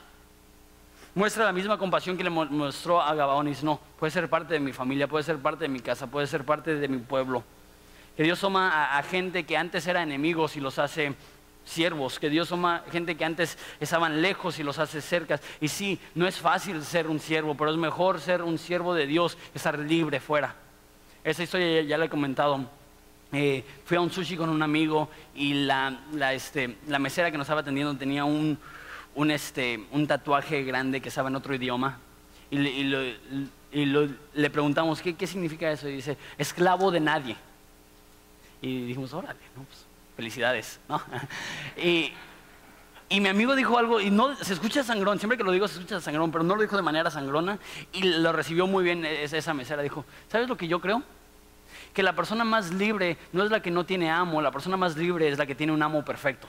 muestra 1.18 1.46
la 1.46 1.52
misma 1.52 1.80
compasión 1.80 2.16
que 2.16 2.24
le 2.24 2.30
mostró 2.30 3.02
a 3.02 3.14
Gabaonis. 3.16 3.64
No, 3.64 3.80
puede 4.00 4.12
ser 4.12 4.30
parte 4.30 4.54
de 4.54 4.60
mi 4.60 4.72
familia, 4.72 5.08
puede 5.08 5.24
ser 5.24 5.40
parte 5.40 5.64
de 5.64 5.68
mi 5.68 5.80
casa, 5.80 6.06
puede 6.06 6.28
ser 6.28 6.46
parte 6.46 6.76
de 6.76 6.88
mi 6.88 7.00
pueblo. 7.00 7.44
Que 8.16 8.22
Dios 8.22 8.40
toma 8.40 8.96
a, 8.98 9.04
gente 9.04 9.44
que 9.44 9.58
antes 9.58 9.88
eran 9.88 10.04
enemigos 10.04 10.56
y 10.56 10.60
los 10.60 10.78
hace 10.78 11.16
siervos, 11.66 12.20
que 12.20 12.30
Dios 12.30 12.50
toma 12.50 12.84
gente 12.92 13.18
que 13.18 13.26
antes 13.26 13.58
estaban 13.80 14.22
lejos 14.22 14.60
y 14.60 14.64
los 14.64 14.78
hace 14.78 15.02
cercas. 15.02 15.42
Y 15.60 15.70
sí, 15.70 16.00
no 16.14 16.28
es 16.28 16.38
fácil 16.38 16.84
ser 16.84 17.08
un 17.08 17.20
siervo, 17.20 17.56
pero 17.56 17.72
es 17.72 17.78
mejor 17.78 18.22
ser 18.22 18.44
un 18.44 18.60
siervo 18.60 18.94
de 18.94 19.08
Dios 19.08 19.36
que 19.52 19.58
estar 19.58 19.78
libre 19.80 20.20
fuera. 20.20 20.56
Esa 21.24 21.44
historia 21.44 21.82
ya, 21.82 21.98
la 21.98 22.06
he 22.06 22.10
comentado. 22.10 22.60
Eh, 23.32 23.64
fui 23.86 23.98
a 23.98 24.02
un 24.02 24.12
sushi 24.12 24.38
con 24.38 24.50
un 24.50 24.62
amigo 24.62 25.10
y 25.36 25.66
la, 25.66 25.98
este, 26.32 26.78
la 26.88 27.00
mesera 27.00 27.32
que 27.32 27.38
nos 27.38 27.46
estaba 27.46 27.62
atendiendo 27.62 27.98
tenía 27.98 28.24
un, 28.24 28.58
un, 29.18 29.32
este, 29.32 29.84
un 29.92 30.06
tatuaje 30.06 30.64
grande 30.64 31.02
que 31.02 31.10
estaba 31.10 31.28
en 31.28 31.36
otro 31.36 31.54
idioma 31.54 31.98
y, 32.52 32.84
le 34.34 34.50
preguntamos, 34.50 35.02
¿qué, 35.02 35.16
¿qué, 35.16 35.28
significa 35.28 35.70
eso? 35.72 35.90
Y 35.90 35.96
dice, 35.96 36.18
esclavo 36.38 36.92
de 36.92 37.00
nadie. 37.00 37.36
Y 38.62 38.86
dijimos, 38.86 39.14
órale, 39.14 39.40
pues, 39.56 39.86
felicidades. 40.16 40.80
¿no? 40.88 41.02
y, 41.78 42.14
y, 43.10 43.20
mi 43.20 43.28
amigo 43.28 43.56
dijo 43.56 43.78
algo, 43.78 44.00
y 44.00 44.12
no 44.12 44.36
se 44.36 44.54
escucha 44.54 44.84
sangrón, 44.84 45.18
siempre 45.18 45.38
que 45.38 45.44
lo 45.44 45.52
digo 45.52 45.68
se 45.68 45.80
escucha 45.80 46.00
sangrón, 46.00 46.32
pero 46.32 46.44
no 46.44 46.56
lo 46.56 46.62
dijo 46.62 46.78
de 46.78 46.84
manera 46.84 47.10
sangrona, 47.10 47.58
y 47.94 48.04
lo 48.04 48.32
recibió 48.32 48.68
muy 48.68 48.84
bien 48.84 49.04
esa, 49.04 49.36
esa 49.36 49.54
mesera. 49.54 49.82
Dijo, 49.82 50.06
¿sabes 50.32 50.48
lo 50.48 50.58
que 50.58 50.68
yo 50.68 50.80
creo? 50.80 51.02
Que 51.94 52.04
la 52.04 52.16
persona 52.16 52.44
más 52.44 52.72
libre 52.72 53.18
no 53.34 53.44
es 53.44 53.50
la 53.50 53.62
que 53.62 53.72
no 53.72 53.84
tiene 53.84 54.12
amo, 54.12 54.42
la 54.44 54.52
persona 54.52 54.78
más 54.78 54.96
libre 54.96 55.28
es 55.28 55.40
la 55.40 55.48
que 55.48 55.56
tiene 55.56 55.74
un 55.74 55.82
amo 55.82 56.06
perfecto. 56.06 56.48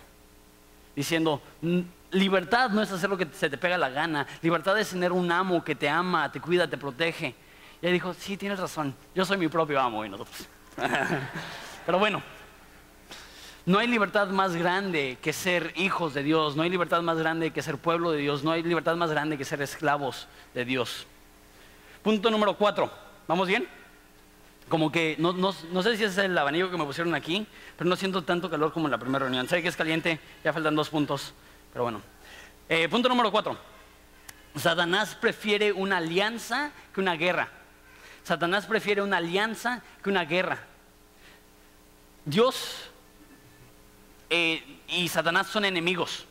Diciendo, 0.94 1.40
Libertad 2.10 2.70
no 2.70 2.80
es 2.80 2.90
hacer 2.90 3.10
lo 3.10 3.18
que 3.18 3.28
se 3.32 3.50
te 3.50 3.58
pega 3.58 3.76
la 3.76 3.90
gana. 3.90 4.26
Libertad 4.40 4.78
es 4.78 4.90
tener 4.90 5.12
un 5.12 5.30
amo 5.30 5.62
que 5.62 5.74
te 5.74 5.88
ama, 5.88 6.32
te 6.32 6.40
cuida, 6.40 6.68
te 6.68 6.78
protege. 6.78 7.34
Y 7.82 7.86
él 7.86 7.92
dijo, 7.92 8.14
sí, 8.14 8.36
tienes 8.36 8.58
razón. 8.58 8.94
Yo 9.14 9.24
soy 9.24 9.36
mi 9.36 9.48
propio 9.48 9.78
amo 9.80 10.04
y 10.04 10.08
nosotros. 10.08 10.48
Pero 11.86 11.98
bueno, 11.98 12.22
no 13.66 13.78
hay 13.78 13.86
libertad 13.86 14.28
más 14.28 14.56
grande 14.56 15.18
que 15.20 15.34
ser 15.34 15.74
hijos 15.76 16.14
de 16.14 16.22
Dios. 16.22 16.56
No 16.56 16.62
hay 16.62 16.70
libertad 16.70 17.02
más 17.02 17.18
grande 17.18 17.50
que 17.50 17.60
ser 17.60 17.76
pueblo 17.76 18.10
de 18.10 18.18
Dios. 18.18 18.42
No 18.42 18.52
hay 18.52 18.62
libertad 18.62 18.96
más 18.96 19.10
grande 19.10 19.36
que 19.36 19.44
ser 19.44 19.60
esclavos 19.60 20.26
de 20.54 20.64
Dios. 20.64 21.06
Punto 22.02 22.30
número 22.30 22.56
cuatro. 22.56 22.90
¿Vamos 23.26 23.48
bien? 23.48 23.68
Como 24.70 24.90
que 24.90 25.16
no, 25.18 25.34
no 25.34 25.82
sé 25.82 25.96
si 25.98 26.04
es 26.04 26.16
el 26.16 26.36
abanico 26.36 26.70
que 26.70 26.78
me 26.78 26.84
pusieron 26.84 27.14
aquí, 27.14 27.46
pero 27.76 27.88
no 27.88 27.96
siento 27.96 28.22
tanto 28.22 28.48
calor 28.48 28.72
como 28.72 28.86
en 28.86 28.92
la 28.92 28.98
primera 28.98 29.26
reunión. 29.26 29.46
Sé 29.46 29.60
que 29.60 29.68
es 29.68 29.76
caliente, 29.76 30.18
ya 30.42 30.54
faltan 30.54 30.74
dos 30.74 30.88
puntos. 30.88 31.34
Pero 31.72 31.84
bueno. 31.84 32.02
Eh, 32.68 32.88
punto 32.88 33.08
número 33.08 33.30
cuatro. 33.30 33.56
Satanás 34.56 35.14
prefiere 35.14 35.72
una 35.72 35.98
alianza 35.98 36.72
que 36.94 37.00
una 37.00 37.14
guerra. 37.14 37.48
Satanás 38.24 38.66
prefiere 38.66 39.02
una 39.02 39.18
alianza 39.18 39.82
que 40.02 40.10
una 40.10 40.24
guerra. 40.24 40.58
Dios 42.24 42.90
eh, 44.30 44.80
y 44.88 45.08
Satanás 45.08 45.46
son 45.46 45.64
enemigos. 45.64 46.26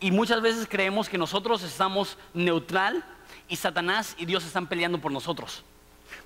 Y 0.00 0.10
muchas 0.10 0.42
veces 0.42 0.66
creemos 0.68 1.08
que 1.08 1.16
nosotros 1.16 1.62
estamos 1.62 2.18
neutral 2.34 3.02
y 3.48 3.56
Satanás 3.56 4.14
y 4.18 4.26
Dios 4.26 4.44
están 4.44 4.66
peleando 4.66 4.98
por 4.98 5.12
nosotros. 5.12 5.64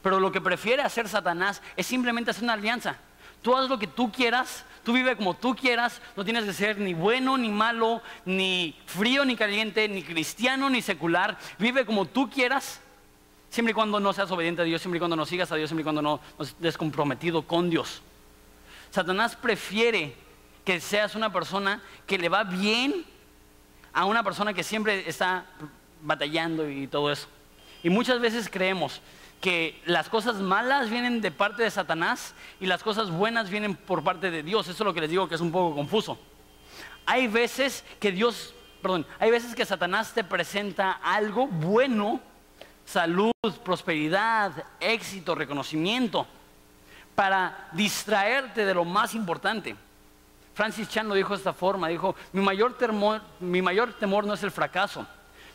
Pero 0.03 0.18
lo 0.18 0.32
que 0.32 0.40
prefiere 0.40 0.82
hacer 0.82 1.09
Satanás 1.09 1.62
es 1.76 1.86
simplemente 1.86 2.30
hacer 2.30 2.44
una 2.44 2.55
alianza. 2.55 2.99
Tú 3.43 3.57
haz 3.57 3.68
lo 3.68 3.78
que 3.78 3.86
tú 3.86 4.11
quieras, 4.11 4.64
tú 4.82 4.93
vive 4.93 5.16
como 5.16 5.34
tú 5.34 5.55
quieras, 5.55 6.01
no 6.16 6.24
tienes 6.24 6.45
que 6.45 6.53
ser 6.53 6.78
ni 6.78 6.95
bueno 6.95 7.39
ni 7.39 7.49
malo, 7.49 8.03
ni 8.24 8.76
frío 8.86 9.24
ni 9.24 9.36
caliente, 9.36 9.89
ni 9.89 10.03
cristiano 10.03 10.68
ni 10.70 10.82
secular, 10.82 11.39
vive 11.59 11.86
como 11.86 12.07
tú 12.07 12.28
quieras, 12.28 12.80
siempre 13.51 13.70
y 13.72 13.74
cuando 13.74 14.01
no 14.01 14.12
seas 14.12 14.30
obediente 14.30 14.62
a 14.62 14.64
Dios, 14.64 14.80
siempre 14.80 14.99
y 14.99 15.01
cuando 15.01 15.16
no 15.16 15.26
sigas 15.26 15.53
a 15.53 15.57
Dios, 15.57 15.70
siempre 15.70 15.82
y 15.82 15.84
cuando 15.84 16.03
no, 16.03 16.20
no 16.39 16.45
estés 16.45 16.76
comprometido 16.76 17.43
con 17.43 17.70
Dios. 17.70 18.03
Satanás 18.91 19.36
prefiere 19.36 20.14
que 20.64 20.80
seas 20.80 21.14
una 21.14 21.32
persona 21.32 21.82
que 22.07 22.18
le 22.18 22.28
va 22.28 22.45
bien 22.45 23.05
a 23.93 24.05
una 24.05 24.22
persona 24.22 24.53
que 24.53 24.62
siempre 24.62 25.09
está 25.09 25.47
batallando 26.03 26.68
y 26.68 26.86
todo 26.86 27.11
eso. 27.11 27.28
Y 27.82 27.91
muchas 27.91 28.20
veces 28.20 28.49
creemos 28.51 29.01
que 29.41 29.80
las 29.84 30.09
cosas 30.09 30.36
malas 30.36 30.91
vienen 30.91 31.20
de 31.20 31.30
parte 31.30 31.62
de 31.62 31.70
Satanás 31.70 32.34
y 32.61 32.66
las 32.66 32.82
cosas 32.82 33.11
buenas 33.11 33.51
vienen 33.51 33.76
por 33.76 34.03
parte 34.03 34.30
de 34.30 34.43
Dios. 34.43 34.66
Eso 34.66 34.82
es 34.82 34.86
lo 34.86 34.95
que 34.95 35.01
les 35.01 35.11
digo 35.11 35.28
que 35.28 35.36
es 35.36 35.41
un 35.41 35.53
poco 35.53 35.76
confuso. 35.76 36.18
Hay 37.07 37.28
veces 37.28 37.84
que 38.01 38.12
Dios, 38.12 38.55
perdón, 38.82 39.07
hay 39.18 39.30
veces 39.30 39.55
que 39.55 39.64
Satanás 39.64 40.12
te 40.12 40.24
presenta 40.24 40.93
algo 40.93 41.47
bueno, 41.47 42.20
salud, 42.84 43.32
prosperidad, 43.64 44.53
éxito, 44.80 45.34
reconocimiento, 45.34 46.26
para 47.14 47.68
distraerte 47.72 48.64
de 48.64 48.74
lo 48.74 48.84
más 48.84 49.14
importante. 49.14 49.76
Francis 50.55 50.89
Chan 50.89 51.09
lo 51.09 51.14
dijo 51.14 51.30
de 51.30 51.36
esta 51.36 51.53
forma, 51.53 51.89
dijo, 51.89 52.16
mi 52.32 52.43
mayor, 52.43 52.76
temor, 52.76 53.22
mi 53.39 53.62
mayor 53.62 53.93
temor 53.95 54.26
no 54.26 54.34
es 54.34 54.43
el 54.43 54.51
fracaso, 54.51 55.07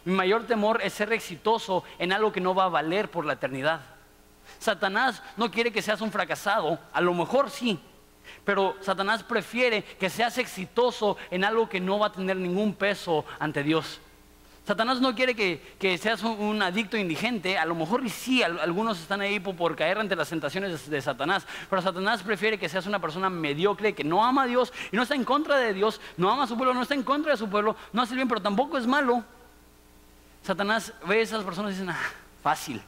mi 0.05 0.13
mayor 0.13 0.45
temor 0.45 0.81
es 0.81 0.93
ser 0.93 1.13
exitoso 1.13 1.83
en 1.99 2.11
algo 2.11 2.31
que 2.31 2.41
no 2.41 2.55
va 2.55 2.65
a 2.65 2.69
valer 2.69 3.09
por 3.09 3.25
la 3.25 3.33
eternidad. 3.33 3.81
Satanás 4.59 5.21
no 5.37 5.51
quiere 5.51 5.71
que 5.71 5.81
seas 5.81 6.01
un 6.01 6.11
fracasado, 6.11 6.79
a 6.91 7.01
lo 7.01 7.13
mejor 7.13 7.49
sí, 7.49 7.79
pero 8.43 8.75
Satanás 8.81 9.23
prefiere 9.23 9.83
que 9.83 10.09
seas 10.09 10.37
exitoso 10.37 11.17
en 11.31 11.43
algo 11.43 11.69
que 11.69 11.79
no 11.79 11.99
va 11.99 12.07
a 12.07 12.11
tener 12.11 12.37
ningún 12.37 12.73
peso 12.73 13.25
ante 13.39 13.63
Dios. 13.63 13.99
Satanás 14.65 15.01
no 15.01 15.13
quiere 15.13 15.35
que, 15.35 15.97
seas 15.97 16.23
un, 16.23 16.61
adicto 16.61 16.95
indigente, 16.95 17.57
a 17.57 17.65
lo 17.65 17.75
mejor 17.75 18.09
sí, 18.09 18.41
algunos 18.43 18.97
están 19.01 19.19
ahí 19.19 19.37
por, 19.41 19.75
caer 19.75 19.97
ante 19.97 20.15
las 20.15 20.29
tentaciones 20.29 20.85
de, 20.85 20.95
de, 20.95 21.01
Satanás, 21.01 21.45
pero 21.69 21.81
Satanás 21.81 22.23
prefiere 22.23 22.57
que 22.57 22.69
seas 22.69 22.85
una 22.85 22.99
persona 22.99 23.29
mediocre, 23.29 23.93
que 23.93 24.05
no 24.05 24.23
ama 24.23 24.43
a 24.43 24.47
Dios 24.47 24.71
y 24.93 24.95
no 24.95 25.03
está 25.03 25.15
en 25.15 25.25
contra 25.25 25.57
de 25.57 25.73
Dios, 25.73 25.99
no 26.15 26.31
ama 26.31 26.43
a 26.43 26.47
su 26.47 26.55
pueblo, 26.55 26.73
no 26.73 26.81
está 26.81 26.93
en 26.93 27.03
contra 27.03 27.33
de 27.33 27.37
su 27.37 27.49
pueblo, 27.49 27.75
no 27.91 28.01
hace 28.01 28.15
bien, 28.15 28.29
pero 28.29 28.41
tampoco 28.41 28.77
es 28.77 28.87
malo. 28.87 29.25
Satanás 30.43 30.93
ve 31.07 31.19
a 31.19 31.21
esas 31.21 31.43
personas 31.43 31.71
y 31.71 31.75
dicen, 31.75 31.89
ah, 31.89 32.11
fácil, 32.41 32.81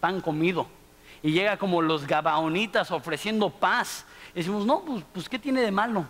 pan 0.00 0.20
comido. 0.20 0.66
Y 1.22 1.32
llega 1.32 1.58
como 1.58 1.82
los 1.82 2.06
gabaonitas 2.06 2.90
ofreciendo 2.90 3.50
paz. 3.50 4.04
Y 4.34 4.38
decimos, 4.38 4.66
no, 4.66 4.80
pues, 4.80 5.04
pues, 5.12 5.28
¿qué 5.28 5.38
tiene 5.38 5.60
de 5.60 5.70
malo? 5.70 6.06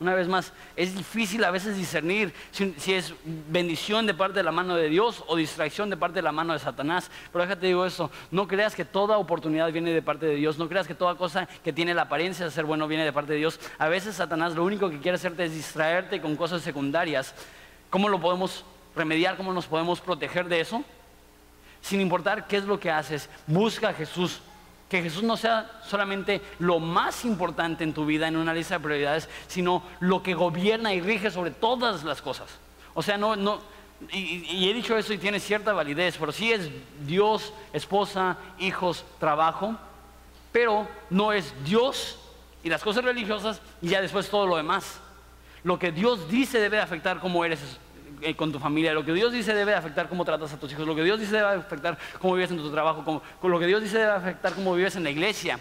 Una 0.00 0.14
vez 0.14 0.28
más, 0.28 0.52
es 0.76 0.96
difícil 0.96 1.44
a 1.44 1.50
veces 1.50 1.76
discernir 1.76 2.32
si, 2.52 2.74
si, 2.78 2.94
es 2.94 3.14
bendición 3.24 4.06
de 4.06 4.14
parte 4.14 4.38
de 4.38 4.42
la 4.42 4.50
mano 4.50 4.74
de 4.74 4.88
Dios 4.88 5.22
o 5.26 5.36
distracción 5.36 5.90
de 5.90 5.96
parte 5.98 6.16
de 6.16 6.22
la 6.22 6.32
mano 6.32 6.54
de 6.54 6.58
Satanás. 6.58 7.10
Pero 7.30 7.44
déjate 7.44 7.66
digo 7.66 7.84
eso, 7.84 8.10
no 8.30 8.48
creas 8.48 8.74
que 8.74 8.86
toda 8.86 9.18
oportunidad 9.18 9.70
viene 9.70 9.92
de 9.92 10.00
parte 10.00 10.24
de 10.24 10.36
Dios, 10.36 10.58
no 10.58 10.70
creas 10.70 10.86
que 10.86 10.94
toda 10.94 11.16
cosa 11.16 11.46
que 11.62 11.74
tiene 11.74 11.92
la 11.92 12.02
apariencia 12.02 12.46
de 12.46 12.50
ser 12.50 12.64
bueno 12.64 12.88
viene 12.88 13.04
de 13.04 13.12
parte 13.12 13.34
de 13.34 13.38
Dios. 13.38 13.60
A 13.78 13.88
veces 13.88 14.16
Satanás 14.16 14.54
lo 14.54 14.64
único 14.64 14.88
que 14.88 15.00
quiere 15.00 15.16
hacerte 15.16 15.44
es 15.44 15.52
distraerte 15.52 16.22
con 16.22 16.34
cosas 16.34 16.62
secundarias. 16.62 17.34
¿Cómo 17.90 18.08
lo 18.08 18.18
podemos 18.18 18.64
remediar, 18.94 19.36
cómo 19.36 19.52
nos 19.52 19.66
podemos 19.66 20.00
proteger 20.00 20.48
de 20.48 20.60
eso, 20.60 20.82
sin 21.80 22.00
importar 22.00 22.46
qué 22.46 22.58
es 22.58 22.64
lo 22.64 22.78
que 22.78 22.90
haces, 22.90 23.28
busca 23.46 23.90
a 23.90 23.94
Jesús. 23.94 24.40
Que 24.88 25.02
Jesús 25.02 25.22
no 25.22 25.36
sea 25.36 25.80
solamente 25.86 26.42
lo 26.58 26.80
más 26.80 27.24
importante 27.24 27.84
en 27.84 27.94
tu 27.94 28.04
vida 28.04 28.26
en 28.26 28.36
una 28.36 28.52
lista 28.52 28.74
de 28.74 28.84
prioridades, 28.84 29.28
sino 29.46 29.84
lo 30.00 30.22
que 30.22 30.34
gobierna 30.34 30.92
y 30.92 31.00
rige 31.00 31.30
sobre 31.30 31.52
todas 31.52 32.02
las 32.02 32.20
cosas. 32.20 32.48
O 32.94 33.02
sea, 33.02 33.16
no, 33.16 33.36
no, 33.36 33.60
y, 34.10 34.44
y, 34.50 34.68
he 34.68 34.74
dicho 34.74 34.96
eso 34.98 35.12
y 35.12 35.18
tiene 35.18 35.38
cierta 35.38 35.72
validez, 35.72 36.16
pero 36.18 36.32
sí 36.32 36.52
es 36.52 36.68
Dios, 37.06 37.52
esposa, 37.72 38.36
hijos, 38.58 39.04
trabajo, 39.20 39.76
pero 40.50 40.88
no 41.08 41.32
es 41.32 41.54
Dios 41.64 42.18
y 42.62 42.68
las 42.68 42.82
cosas 42.82 43.04
religiosas 43.04 43.60
y 43.80 43.88
ya 43.88 44.00
después 44.00 44.28
todo 44.28 44.46
lo 44.46 44.56
demás. 44.56 45.00
Lo 45.62 45.78
que 45.78 45.92
Dios 45.92 46.28
dice 46.28 46.58
debe 46.58 46.80
afectar 46.80 47.20
cómo 47.20 47.44
eres 47.44 47.60
eh, 48.22 48.34
con 48.34 48.52
tu 48.52 48.58
familia. 48.58 48.92
Lo 48.92 49.04
que 49.04 49.12
Dios 49.12 49.32
dice 49.32 49.54
debe 49.54 49.74
afectar 49.74 50.08
cómo 50.08 50.24
tratas 50.24 50.52
a 50.52 50.58
tus 50.58 50.72
hijos. 50.72 50.86
Lo 50.86 50.94
que 50.94 51.04
Dios 51.04 51.18
dice 51.20 51.36
debe 51.36 51.48
afectar 51.48 51.98
cómo 52.20 52.34
vives 52.34 52.50
en 52.50 52.58
tu 52.58 52.70
trabajo. 52.70 53.22
con 53.40 53.50
lo 53.50 53.58
que 53.58 53.66
Dios 53.66 53.82
dice 53.82 53.98
debe 53.98 54.12
afectar 54.12 54.54
cómo 54.54 54.74
vives 54.74 54.96
en 54.96 55.04
la 55.04 55.10
iglesia. 55.10 55.58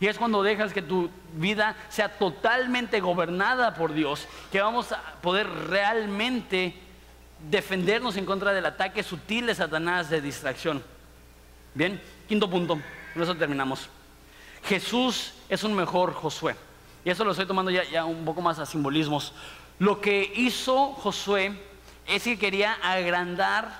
Y 0.00 0.06
es 0.06 0.16
cuando 0.16 0.42
dejas 0.42 0.72
que 0.72 0.80
tu 0.80 1.10
vida 1.34 1.76
sea 1.90 2.08
totalmente 2.08 3.00
gobernada 3.00 3.74
por 3.74 3.92
Dios, 3.92 4.26
que 4.50 4.60
vamos 4.60 4.92
a 4.92 5.02
poder 5.20 5.46
realmente 5.68 6.74
defendernos 7.50 8.16
en 8.16 8.24
contra 8.24 8.54
del 8.54 8.64
ataque 8.64 9.02
sutil 9.02 9.46
de 9.46 9.54
Satanás 9.54 10.08
de 10.08 10.22
distracción. 10.22 10.82
Bien, 11.74 12.00
quinto 12.26 12.48
punto, 12.48 12.80
con 13.12 13.22
eso 13.22 13.34
terminamos. 13.34 13.90
Jesús 14.64 15.34
es 15.50 15.64
un 15.64 15.74
mejor 15.74 16.14
Josué. 16.14 16.56
Y 17.04 17.10
eso 17.10 17.22
lo 17.22 17.32
estoy 17.32 17.46
tomando 17.46 17.70
ya, 17.70 17.84
ya 17.84 18.06
un 18.06 18.24
poco 18.24 18.40
más 18.40 18.58
a 18.58 18.64
simbolismos. 18.64 19.34
Lo 19.78 20.00
que 20.00 20.32
hizo 20.34 20.92
Josué 20.92 21.52
es 22.10 22.24
que 22.24 22.38
quería 22.38 22.74
agrandar 22.82 23.70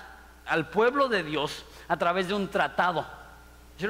al 0.47 0.69
pueblo 0.69 1.09
de 1.09 1.25
Dios 1.25 1.65
a 1.89 1.97
través 1.97 2.29
de 2.29 2.35
un 2.35 2.49
tratado. 2.49 3.05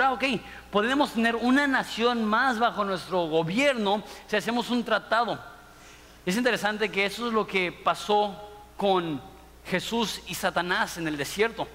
Ah, 0.00 0.12
ok, 0.12 0.24
podemos 0.70 1.12
tener 1.12 1.36
una 1.36 1.66
nación 1.66 2.24
más 2.24 2.58
bajo 2.58 2.84
nuestro 2.84 3.26
gobierno 3.26 4.02
si 4.26 4.36
hacemos 4.36 4.70
un 4.70 4.84
tratado. 4.84 5.38
Es 6.24 6.36
interesante 6.36 6.90
que 6.90 7.06
eso 7.06 7.26
es 7.26 7.32
lo 7.32 7.46
que 7.46 7.72
pasó 7.72 8.36
con 8.76 9.20
Jesús 9.66 10.22
y 10.28 10.34
Satanás 10.34 10.96
en 10.96 11.08
el 11.08 11.16
desierto. 11.16 11.66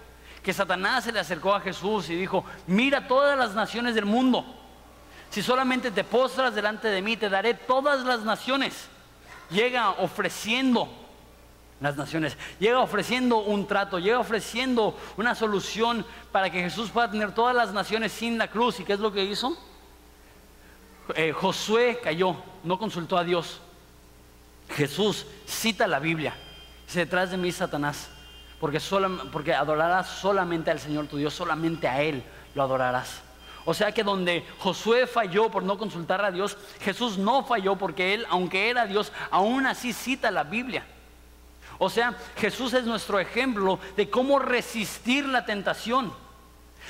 Que 0.42 0.54
Satanás 0.54 1.04
se 1.04 1.12
le 1.12 1.20
acercó 1.20 1.54
a 1.54 1.62
Jesús 1.62 2.10
y 2.10 2.16
dijo, 2.16 2.46
mira 2.68 3.08
todas 3.08 3.38
las 3.38 3.54
naciones 3.54 3.96
del 3.96 4.06
mundo. 4.06 4.46
Si 5.30 5.42
solamente 5.42 5.92
te 5.92 6.04
postras 6.04 6.56
delante 6.56 6.88
de 6.88 7.02
mí, 7.02 7.18
te 7.18 7.30
daré 7.30 7.54
todas 7.54 8.06
las 8.06 8.22
naciones. 8.22 8.88
Llega 9.50 9.90
ofreciendo 9.92 11.05
las 11.80 11.98
naciones. 11.98 12.38
Llega 12.60 12.80
ofreciendo 12.80 13.38
un 13.38 13.68
trato, 13.68 14.00
llega 14.00 14.20
ofreciendo 14.20 14.98
una 15.18 15.36
solución 15.36 16.06
para 16.32 16.50
que 16.50 16.62
Jesús 16.62 16.90
pueda 16.90 17.12
tener 17.12 17.34
todas 17.34 17.56
las 17.56 17.74
naciones 17.74 18.12
sin 18.12 18.38
la 18.38 18.50
cruz. 18.50 18.80
¿Y 18.80 18.84
qué 18.84 18.94
es 18.94 19.00
lo 19.00 19.12
que 19.12 19.24
hizo? 19.24 19.58
Eh, 21.16 21.32
Josué 21.34 22.00
cayó, 22.02 22.36
no 22.64 22.80
consultó 22.80 23.18
a 23.18 23.24
Dios. 23.24 23.62
Jesús 24.70 25.26
cita 25.46 25.88
la 25.88 26.00
Biblia. 26.00 26.36
Dice, 26.88 27.00
detrás 27.00 27.32
de 27.32 27.38
mí 27.38 27.52
Satanás, 27.52 28.10
porque, 28.60 28.80
porque 29.32 29.54
adorarás 29.54 30.08
solamente 30.08 30.72
al 30.72 30.80
Señor 30.80 31.08
tu 31.08 31.18
Dios, 31.18 31.34
solamente 31.34 31.88
a 31.88 32.02
Él 32.02 32.24
lo 32.56 32.64
adorarás. 32.64 33.22
O 33.66 33.74
sea 33.74 33.92
que 33.92 34.04
donde 34.04 34.46
Josué 34.60 35.08
falló 35.08 35.50
por 35.50 35.64
no 35.64 35.78
consultar 35.78 36.24
a 36.24 36.32
Dios, 36.32 36.58
Jesús 36.82 37.18
no 37.18 37.44
falló 37.44 37.76
porque 37.76 38.14
Él, 38.14 38.26
aunque 38.30 38.70
era 38.70 38.86
Dios, 38.86 39.12
aún 39.32 39.66
así 39.66 39.92
cita 39.92 40.30
la 40.32 40.44
Biblia. 40.44 40.86
O 41.78 41.90
sea, 41.90 42.16
Jesús 42.38 42.74
es 42.74 42.86
nuestro 42.86 43.20
ejemplo 43.20 43.80
de 43.96 44.10
cómo 44.10 44.40
resistir 44.40 45.26
la 45.26 45.46
tentación. 45.46 46.14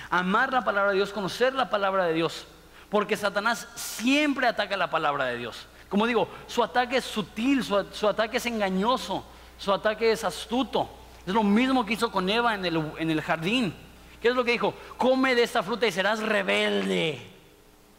Amar 0.09 0.53
la 0.53 0.63
palabra 0.63 0.91
de 0.91 0.97
Dios, 0.97 1.11
conocer 1.11 1.53
la 1.53 1.69
palabra 1.69 2.05
de 2.05 2.13
Dios. 2.13 2.47
Porque 2.89 3.17
Satanás 3.17 3.67
siempre 3.75 4.47
ataca 4.47 4.77
la 4.77 4.89
palabra 4.89 5.25
de 5.25 5.37
Dios. 5.37 5.67
Como 5.89 6.07
digo, 6.07 6.27
su 6.47 6.63
ataque 6.63 6.97
es 6.97 7.05
sutil, 7.05 7.63
su, 7.63 8.07
ataque 8.07 8.37
es 8.37 8.45
engañoso, 8.45 9.25
su 9.57 9.71
ataque 9.73 10.11
es 10.11 10.23
astuto. 10.23 10.89
Es 11.25 11.33
lo 11.33 11.43
mismo 11.43 11.85
que 11.85 11.93
hizo 11.93 12.11
con 12.11 12.29
Eva 12.29 12.53
en 12.53 12.65
el, 12.65 12.91
en 12.97 13.09
el 13.09 13.21
jardín. 13.21 13.73
¿Qué 14.21 14.29
es 14.29 14.35
lo 14.35 14.43
que 14.43 14.51
dijo? 14.51 14.73
Come 14.97 15.35
de 15.35 15.43
esta 15.43 15.63
fruta 15.63 15.87
y 15.87 15.91
serás 15.91 16.19
rebelde. 16.19 17.21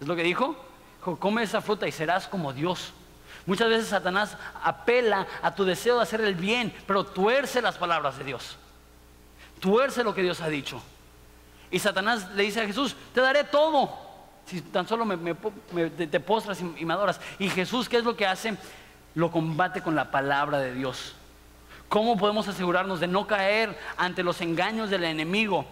¿Es 0.00 0.06
lo 0.06 0.14
que 0.14 0.22
dijo? 0.22 0.56
Dijo, 0.98 1.16
come 1.18 1.40
de 1.40 1.46
esta 1.46 1.60
fruta 1.60 1.86
y 1.88 1.92
serás 1.92 2.28
como 2.28 2.52
Dios. 2.52 2.92
Muchas 3.46 3.68
veces 3.68 3.88
Satanás 3.88 4.36
apela 4.62 5.26
a 5.40 5.54
tu 5.54 5.64
deseo 5.64 5.96
de 5.96 6.02
hacer 6.02 6.20
el 6.20 6.34
bien, 6.34 6.74
pero 6.86 7.04
tuerce 7.04 7.62
las 7.62 7.78
palabras 7.78 8.18
de 8.18 8.24
Dios. 8.24 8.58
Tuerce 9.60 10.02
lo 10.02 10.14
que 10.14 10.22
Dios 10.22 10.40
ha 10.40 10.48
dicho. 10.48 10.82
Y 11.70 11.78
Satanás 11.78 12.30
le 12.34 12.42
dice 12.42 12.60
a 12.60 12.66
Jesús, 12.66 12.96
te 13.14 13.20
daré 13.20 13.44
todo. 13.44 14.04
Si 14.46 14.60
tan 14.60 14.86
solo 14.86 15.04
me, 15.04 15.34
te 15.90 16.20
postras 16.20 16.60
y 16.60 16.84
me 16.84 16.92
adoras. 16.92 17.20
Y 17.38 17.48
Jesús, 17.48 17.88
¿qué 17.88 17.98
es 17.98 18.04
lo 18.04 18.16
que 18.16 18.26
hace? 18.26 18.56
Lo 19.14 19.30
combate 19.30 19.80
con 19.80 19.94
la 19.94 20.10
palabra 20.10 20.58
de 20.58 20.74
Dios. 20.74 21.14
¿Cómo 21.88 22.16
podemos 22.16 22.48
asegurarnos 22.48 22.98
de 23.00 23.06
no 23.06 23.26
caer 23.26 23.78
ante 23.96 24.24
los 24.24 24.40
engaños 24.40 24.90
del 24.90 25.04
enemigo? 25.04 25.66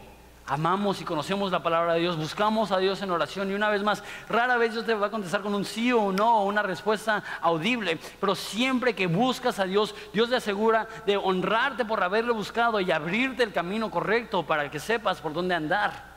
Amamos 0.46 1.00
y 1.00 1.04
conocemos 1.04 1.50
la 1.50 1.62
palabra 1.62 1.94
de 1.94 2.00
Dios, 2.00 2.16
buscamos 2.16 2.70
a 2.70 2.78
Dios 2.78 3.00
en 3.00 3.10
oración 3.10 3.50
y 3.50 3.54
una 3.54 3.70
vez 3.70 3.82
más, 3.82 4.02
rara 4.28 4.56
vez 4.56 4.72
Dios 4.72 4.84
te 4.84 4.94
va 4.94 5.06
a 5.06 5.10
contestar 5.10 5.40
con 5.40 5.54
un 5.54 5.64
sí 5.64 5.90
o 5.90 6.00
un 6.00 6.16
no 6.16 6.40
o 6.40 6.44
una 6.44 6.62
respuesta 6.62 7.22
audible, 7.40 7.98
pero 8.20 8.34
siempre 8.34 8.94
que 8.94 9.06
buscas 9.06 9.58
a 9.58 9.64
Dios, 9.64 9.94
Dios 10.12 10.28
te 10.28 10.36
asegura 10.36 10.86
de 11.06 11.16
honrarte 11.16 11.84
por 11.84 12.02
haberlo 12.02 12.34
buscado 12.34 12.80
y 12.80 12.90
abrirte 12.90 13.42
el 13.42 13.52
camino 13.52 13.90
correcto 13.90 14.44
para 14.44 14.70
que 14.70 14.80
sepas 14.80 15.20
por 15.20 15.32
dónde 15.32 15.54
andar. 15.54 16.14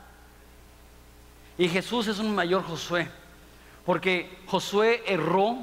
Y 1.56 1.68
Jesús 1.68 2.06
es 2.06 2.18
un 2.18 2.34
mayor 2.34 2.62
Josué, 2.62 3.10
Porque 3.84 4.42
Josué 4.46 5.02
erró 5.06 5.56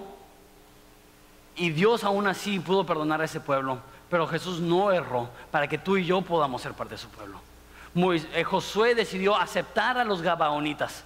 y 1.56 1.70
Dios 1.70 2.04
aún 2.04 2.28
así 2.28 2.60
pudo 2.60 2.86
perdonar 2.86 3.22
a 3.22 3.26
ese 3.26 3.40
pueblo. 3.40 3.80
Pero 4.10 4.28
Jesús 4.28 4.60
no 4.60 4.92
erró 4.92 5.30
para 5.52 5.68
que 5.68 5.78
tú 5.78 5.98
y 5.98 6.06
yo 6.06 6.22
podamos 6.22 6.62
ser 6.62 6.74
parte 6.74 6.96
de 6.96 6.98
su 7.00 7.08
pueblo. 7.08 7.40
Eh, 7.96 8.44
Josué 8.44 8.94
decidió 8.94 9.38
aceptar 9.38 9.98
a 9.98 10.04
los 10.04 10.22
Gabaonitas. 10.22 11.06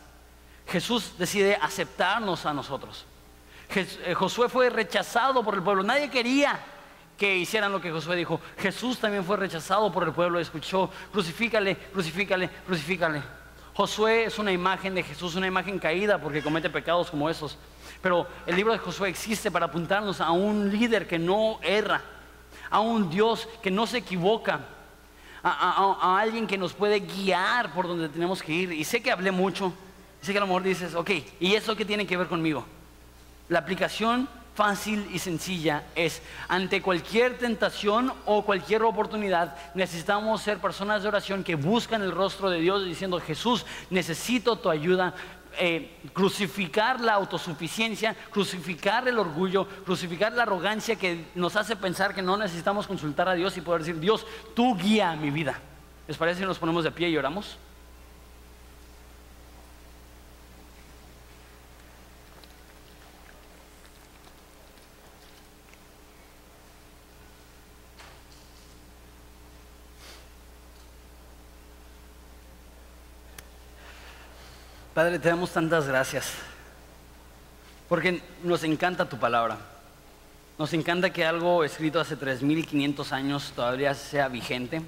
Jesús 0.67 1.13
decide 1.17 1.55
aceptarnos 1.61 2.45
a 2.45 2.53
nosotros. 2.53 3.05
Eh, 3.75 4.15
Josué 4.15 4.49
fue 4.49 4.69
rechazado 4.71 5.43
por 5.43 5.53
el 5.53 5.61
pueblo. 5.61 5.83
Nadie 5.83 6.09
quería 6.09 6.59
que 7.15 7.37
hicieran 7.37 7.71
lo 7.71 7.79
que 7.79 7.91
Josué 7.91 8.15
dijo. 8.15 8.41
Jesús 8.57 8.97
también 8.97 9.23
fue 9.23 9.37
rechazado 9.37 9.91
por 9.91 10.03
el 10.03 10.13
pueblo. 10.13 10.39
Escuchó, 10.39 10.89
crucifícale, 11.11 11.75
crucifícale, 11.75 12.49
crucifícale. 12.65 13.21
Josué 13.75 14.25
es 14.25 14.39
una 14.39 14.51
imagen 14.51 14.95
de 14.95 15.03
Jesús, 15.03 15.35
una 15.35 15.47
imagen 15.47 15.77
caída 15.77 16.17
porque 16.17 16.41
comete 16.41 16.71
pecados 16.71 17.11
como 17.11 17.29
esos. 17.29 17.57
Pero 18.01 18.27
el 18.47 18.55
libro 18.55 18.73
de 18.73 18.79
Josué 18.79 19.09
existe 19.09 19.51
para 19.51 19.67
apuntarnos 19.67 20.21
a 20.21 20.31
un 20.31 20.71
líder 20.71 21.07
que 21.07 21.19
no 21.19 21.59
erra, 21.61 22.01
a 22.69 22.79
un 22.79 23.09
Dios 23.09 23.47
que 23.61 23.69
no 23.69 23.85
se 23.85 23.99
equivoca, 23.99 24.61
a, 25.43 26.19
alguien 26.19 26.47
que 26.47 26.57
nos 26.57 26.73
puede 26.73 26.99
guiar 26.99 27.73
por 27.73 27.87
donde 27.87 28.09
tenemos 28.09 28.41
que 28.41 28.53
ir. 28.53 28.71
Y 28.71 28.83
sé 28.83 29.01
que 29.01 29.11
hablé 29.11 29.31
mucho, 29.31 29.73
sé 30.21 30.31
que 30.31 30.37
a 30.37 30.41
lo 30.41 30.47
mejor 30.47 30.63
dices, 30.63 30.95
ok, 30.95 31.11
¿y 31.39 31.55
eso 31.55 31.75
qué 31.75 31.85
tiene 31.85 32.05
que 32.05 32.17
ver 32.17 32.27
conmigo? 32.27 32.65
La 33.47 33.59
aplicación 33.59 34.29
fácil 34.59 35.07
y 35.13 35.19
sencilla 35.19 35.85
es, 35.95 36.21
ante 36.49 36.81
cualquier 36.81 37.37
tentación 37.37 38.11
o 38.25 38.43
cualquier 38.43 38.83
oportunidad, 38.83 39.55
necesitamos 39.73 40.41
ser 40.41 40.57
personas 40.57 41.01
de 41.01 41.07
oración 41.07 41.45
que 41.45 41.55
buscan 41.55 42.01
el 42.01 42.11
rostro 42.11 42.49
de 42.49 42.59
Dios 42.59 42.83
diciendo, 42.83 43.21
Jesús, 43.21 43.65
necesito 43.89 44.57
tu 44.57 44.69
ayuda, 44.69 45.13
eh, 45.57 45.97
crucificar 46.11 46.99
la 46.99 47.13
autosuficiencia, 47.13 48.13
crucificar 48.31 49.07
el 49.07 49.17
orgullo, 49.17 49.65
crucificar 49.85 50.33
la 50.33 50.43
arrogancia 50.43 50.97
que 50.97 51.27
nos 51.35 51.55
hace 51.55 51.77
pensar 51.77 52.13
que 52.13 52.21
no 52.21 52.35
necesitamos 52.35 52.85
consultar 52.85 53.29
a 53.29 53.35
Dios 53.35 53.55
y 53.55 53.61
poder 53.61 53.83
decir, 53.83 53.97
Dios, 53.97 54.27
tú 54.57 54.75
guía 54.75 55.15
mi 55.15 55.31
vida. 55.31 55.57
¿Les 56.05 56.17
parece 56.17 56.41
si 56.41 56.45
nos 56.45 56.59
ponemos 56.59 56.83
de 56.83 56.91
pie 56.91 57.07
y 57.07 57.15
oramos? 57.15 57.57
Padre, 74.99 75.17
te 75.17 75.29
damos 75.29 75.51
tantas 75.51 75.87
gracias, 75.87 76.33
porque 77.87 78.21
nos 78.43 78.65
encanta 78.65 79.07
tu 79.07 79.17
palabra. 79.17 79.57
Nos 80.57 80.73
encanta 80.73 81.09
que 81.09 81.23
algo 81.23 81.63
escrito 81.63 82.01
hace 82.01 82.17
3.500 82.17 83.13
años 83.13 83.53
todavía 83.55 83.93
sea 83.93 84.27
vigente. 84.27 84.81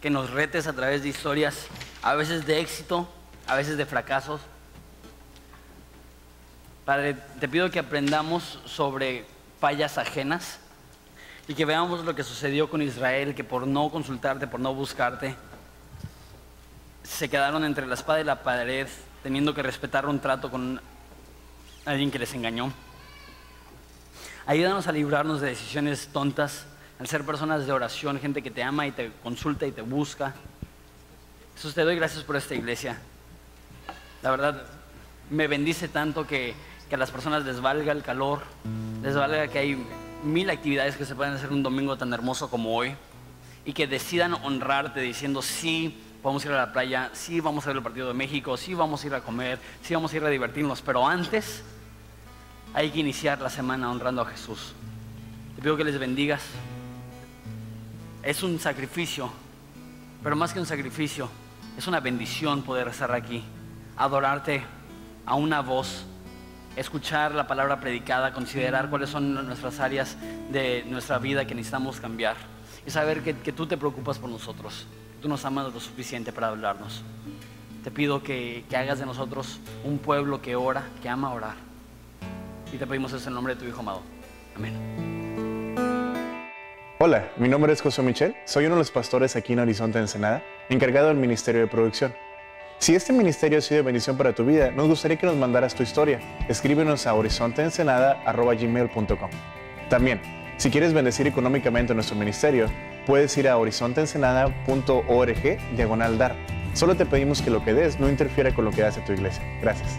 Que 0.00 0.10
nos 0.10 0.30
retes 0.30 0.66
a 0.66 0.72
través 0.72 1.04
de 1.04 1.10
historias, 1.10 1.68
a 2.02 2.16
veces 2.16 2.44
de 2.44 2.58
éxito, 2.58 3.08
a 3.46 3.54
veces 3.54 3.76
de 3.76 3.86
fracasos. 3.86 4.40
Padre, 6.84 7.14
te 7.38 7.48
pido 7.48 7.70
que 7.70 7.78
aprendamos 7.78 8.58
sobre 8.64 9.24
fallas 9.60 9.96
ajenas 9.96 10.58
y 11.46 11.54
que 11.54 11.64
veamos 11.64 12.04
lo 12.04 12.16
que 12.16 12.24
sucedió 12.24 12.68
con 12.68 12.82
Israel, 12.82 13.36
que 13.36 13.44
por 13.44 13.64
no 13.64 13.90
consultarte, 13.90 14.48
por 14.48 14.58
no 14.58 14.74
buscarte, 14.74 15.36
se 17.06 17.28
quedaron 17.28 17.64
entre 17.64 17.86
la 17.86 17.94
espada 17.94 18.20
y 18.20 18.24
la 18.24 18.42
pared, 18.42 18.88
teniendo 19.22 19.54
que 19.54 19.62
respetar 19.62 20.06
un 20.06 20.18
trato 20.20 20.50
con 20.50 20.80
alguien 21.84 22.10
que 22.10 22.18
les 22.18 22.34
engañó. 22.34 22.72
Ayúdanos 24.46 24.86
a 24.86 24.92
librarnos 24.92 25.40
de 25.40 25.48
decisiones 25.48 26.08
tontas, 26.12 26.66
al 26.98 27.06
ser 27.06 27.24
personas 27.24 27.66
de 27.66 27.72
oración, 27.72 28.18
gente 28.18 28.42
que 28.42 28.50
te 28.50 28.62
ama 28.62 28.86
y 28.86 28.92
te 28.92 29.12
consulta 29.22 29.66
y 29.66 29.72
te 29.72 29.82
busca. 29.82 30.34
Jesús, 31.54 31.74
te 31.74 31.82
doy 31.82 31.96
gracias 31.96 32.24
por 32.24 32.36
esta 32.36 32.54
iglesia. 32.54 32.98
La 34.22 34.30
verdad, 34.30 34.64
me 35.30 35.46
bendice 35.46 35.88
tanto 35.88 36.26
que, 36.26 36.54
que 36.88 36.94
a 36.94 36.98
las 36.98 37.10
personas 37.10 37.44
les 37.44 37.60
valga 37.60 37.92
el 37.92 38.02
calor, 38.02 38.42
les 39.02 39.14
valga 39.14 39.48
que 39.48 39.58
hay 39.58 39.86
mil 40.24 40.50
actividades 40.50 40.96
que 40.96 41.04
se 41.04 41.14
pueden 41.14 41.34
hacer 41.34 41.52
un 41.52 41.62
domingo 41.62 41.96
tan 41.96 42.12
hermoso 42.12 42.50
como 42.50 42.74
hoy 42.74 42.94
y 43.64 43.72
que 43.72 43.86
decidan 43.86 44.34
honrarte 44.34 45.00
diciendo 45.00 45.42
sí 45.42 46.02
vamos 46.22 46.44
a 46.44 46.48
ir 46.48 46.54
a 46.54 46.58
la 46.58 46.72
playa, 46.72 47.10
sí 47.12 47.40
vamos 47.40 47.64
a 47.64 47.68
ver 47.68 47.76
el 47.76 47.82
partido 47.82 48.08
de 48.08 48.14
México, 48.14 48.56
sí 48.56 48.74
vamos 48.74 49.02
a 49.02 49.06
ir 49.06 49.14
a 49.14 49.20
comer, 49.20 49.58
sí 49.82 49.94
vamos 49.94 50.12
a 50.12 50.16
ir 50.16 50.24
a 50.24 50.28
divertirnos, 50.28 50.82
pero 50.82 51.06
antes 51.06 51.62
hay 52.74 52.90
que 52.90 53.00
iniciar 53.00 53.40
la 53.40 53.50
semana 53.50 53.90
honrando 53.90 54.22
a 54.22 54.26
Jesús. 54.26 54.74
Te 55.54 55.62
pido 55.62 55.76
que 55.76 55.84
les 55.84 55.98
bendigas. 55.98 56.42
Es 58.22 58.42
un 58.42 58.58
sacrificio, 58.58 59.30
pero 60.22 60.36
más 60.36 60.52
que 60.52 60.60
un 60.60 60.66
sacrificio, 60.66 61.30
es 61.78 61.86
una 61.86 62.00
bendición 62.00 62.62
poder 62.62 62.88
estar 62.88 63.12
aquí, 63.12 63.44
adorarte 63.96 64.62
a 65.24 65.36
una 65.36 65.60
voz, 65.60 66.04
escuchar 66.74 67.34
la 67.34 67.46
palabra 67.46 67.80
predicada, 67.80 68.32
considerar 68.32 68.90
cuáles 68.90 69.10
son 69.10 69.46
nuestras 69.46 69.78
áreas 69.78 70.16
de 70.50 70.84
nuestra 70.88 71.18
vida 71.18 71.46
que 71.46 71.54
necesitamos 71.54 72.00
cambiar 72.00 72.36
y 72.84 72.90
saber 72.90 73.22
que, 73.22 73.36
que 73.38 73.52
tú 73.52 73.66
te 73.66 73.76
preocupas 73.76 74.18
por 74.18 74.28
nosotros 74.28 74.86
tú 75.20 75.28
nos 75.28 75.44
amas 75.44 75.72
lo 75.72 75.80
suficiente 75.80 76.32
para 76.32 76.48
hablarnos. 76.48 77.02
Te 77.84 77.90
pido 77.90 78.22
que, 78.22 78.64
hagas 78.74 78.98
de 78.98 79.06
nosotros 79.06 79.60
un 79.84 79.98
pueblo 79.98 80.42
que 80.42 80.56
ora, 80.56 80.84
que 81.02 81.08
ama 81.08 81.32
orar. 81.32 81.54
Y 82.72 82.78
te 82.78 82.86
pedimos 82.86 83.12
eso 83.12 83.28
en 83.28 83.34
nombre 83.34 83.54
de 83.54 83.60
tu 83.60 83.66
Hijo 83.66 83.80
amado. 83.80 84.02
Amén. 84.56 84.74
Hola, 86.98 87.30
mi 87.36 87.48
nombre 87.48 87.72
es 87.72 87.82
José 87.82 88.02
Michel, 88.02 88.34
soy 88.46 88.64
uno 88.64 88.76
de 88.76 88.80
los 88.80 88.90
pastores 88.90 89.36
aquí 89.36 89.52
en 89.52 89.60
Horizonte 89.60 89.98
Ensenada, 89.98 90.42
encargado 90.70 91.08
del 91.08 91.18
Ministerio 91.18 91.60
de 91.60 91.66
Producción. 91.66 92.14
Si 92.78 92.94
este 92.94 93.12
ministerio 93.12 93.58
ha 93.58 93.60
sido 93.60 93.78
de 93.78 93.84
bendición 93.84 94.16
para 94.16 94.34
tu 94.34 94.44
vida, 94.44 94.70
nos 94.70 94.88
gustaría 94.88 95.16
que 95.16 95.26
nos 95.26 95.36
mandaras 95.36 95.74
tu 95.74 95.82
historia. 95.82 96.20
Escríbenos 96.48 97.06
a 97.06 97.14
horizonteensenada.gmail.com 97.14 99.30
También, 99.88 100.20
si 100.56 100.70
quieres 100.70 100.92
bendecir 100.92 101.26
económicamente 101.26 101.94
nuestro 101.94 102.16
ministerio, 102.16 102.68
puedes 103.06 103.36
ir 103.36 103.48
a 103.48 103.58
horizonteensenada.org 103.58 105.58
diagonal 105.76 106.18
dar. 106.18 106.36
Solo 106.72 106.94
te 106.94 107.06
pedimos 107.06 107.42
que 107.42 107.50
lo 107.50 107.64
que 107.64 107.74
des 107.74 108.00
no 108.00 108.08
interfiera 108.08 108.54
con 108.54 108.64
lo 108.64 108.70
que 108.70 108.84
hace 108.84 109.00
tu 109.02 109.12
iglesia. 109.12 109.42
Gracias. 109.62 109.98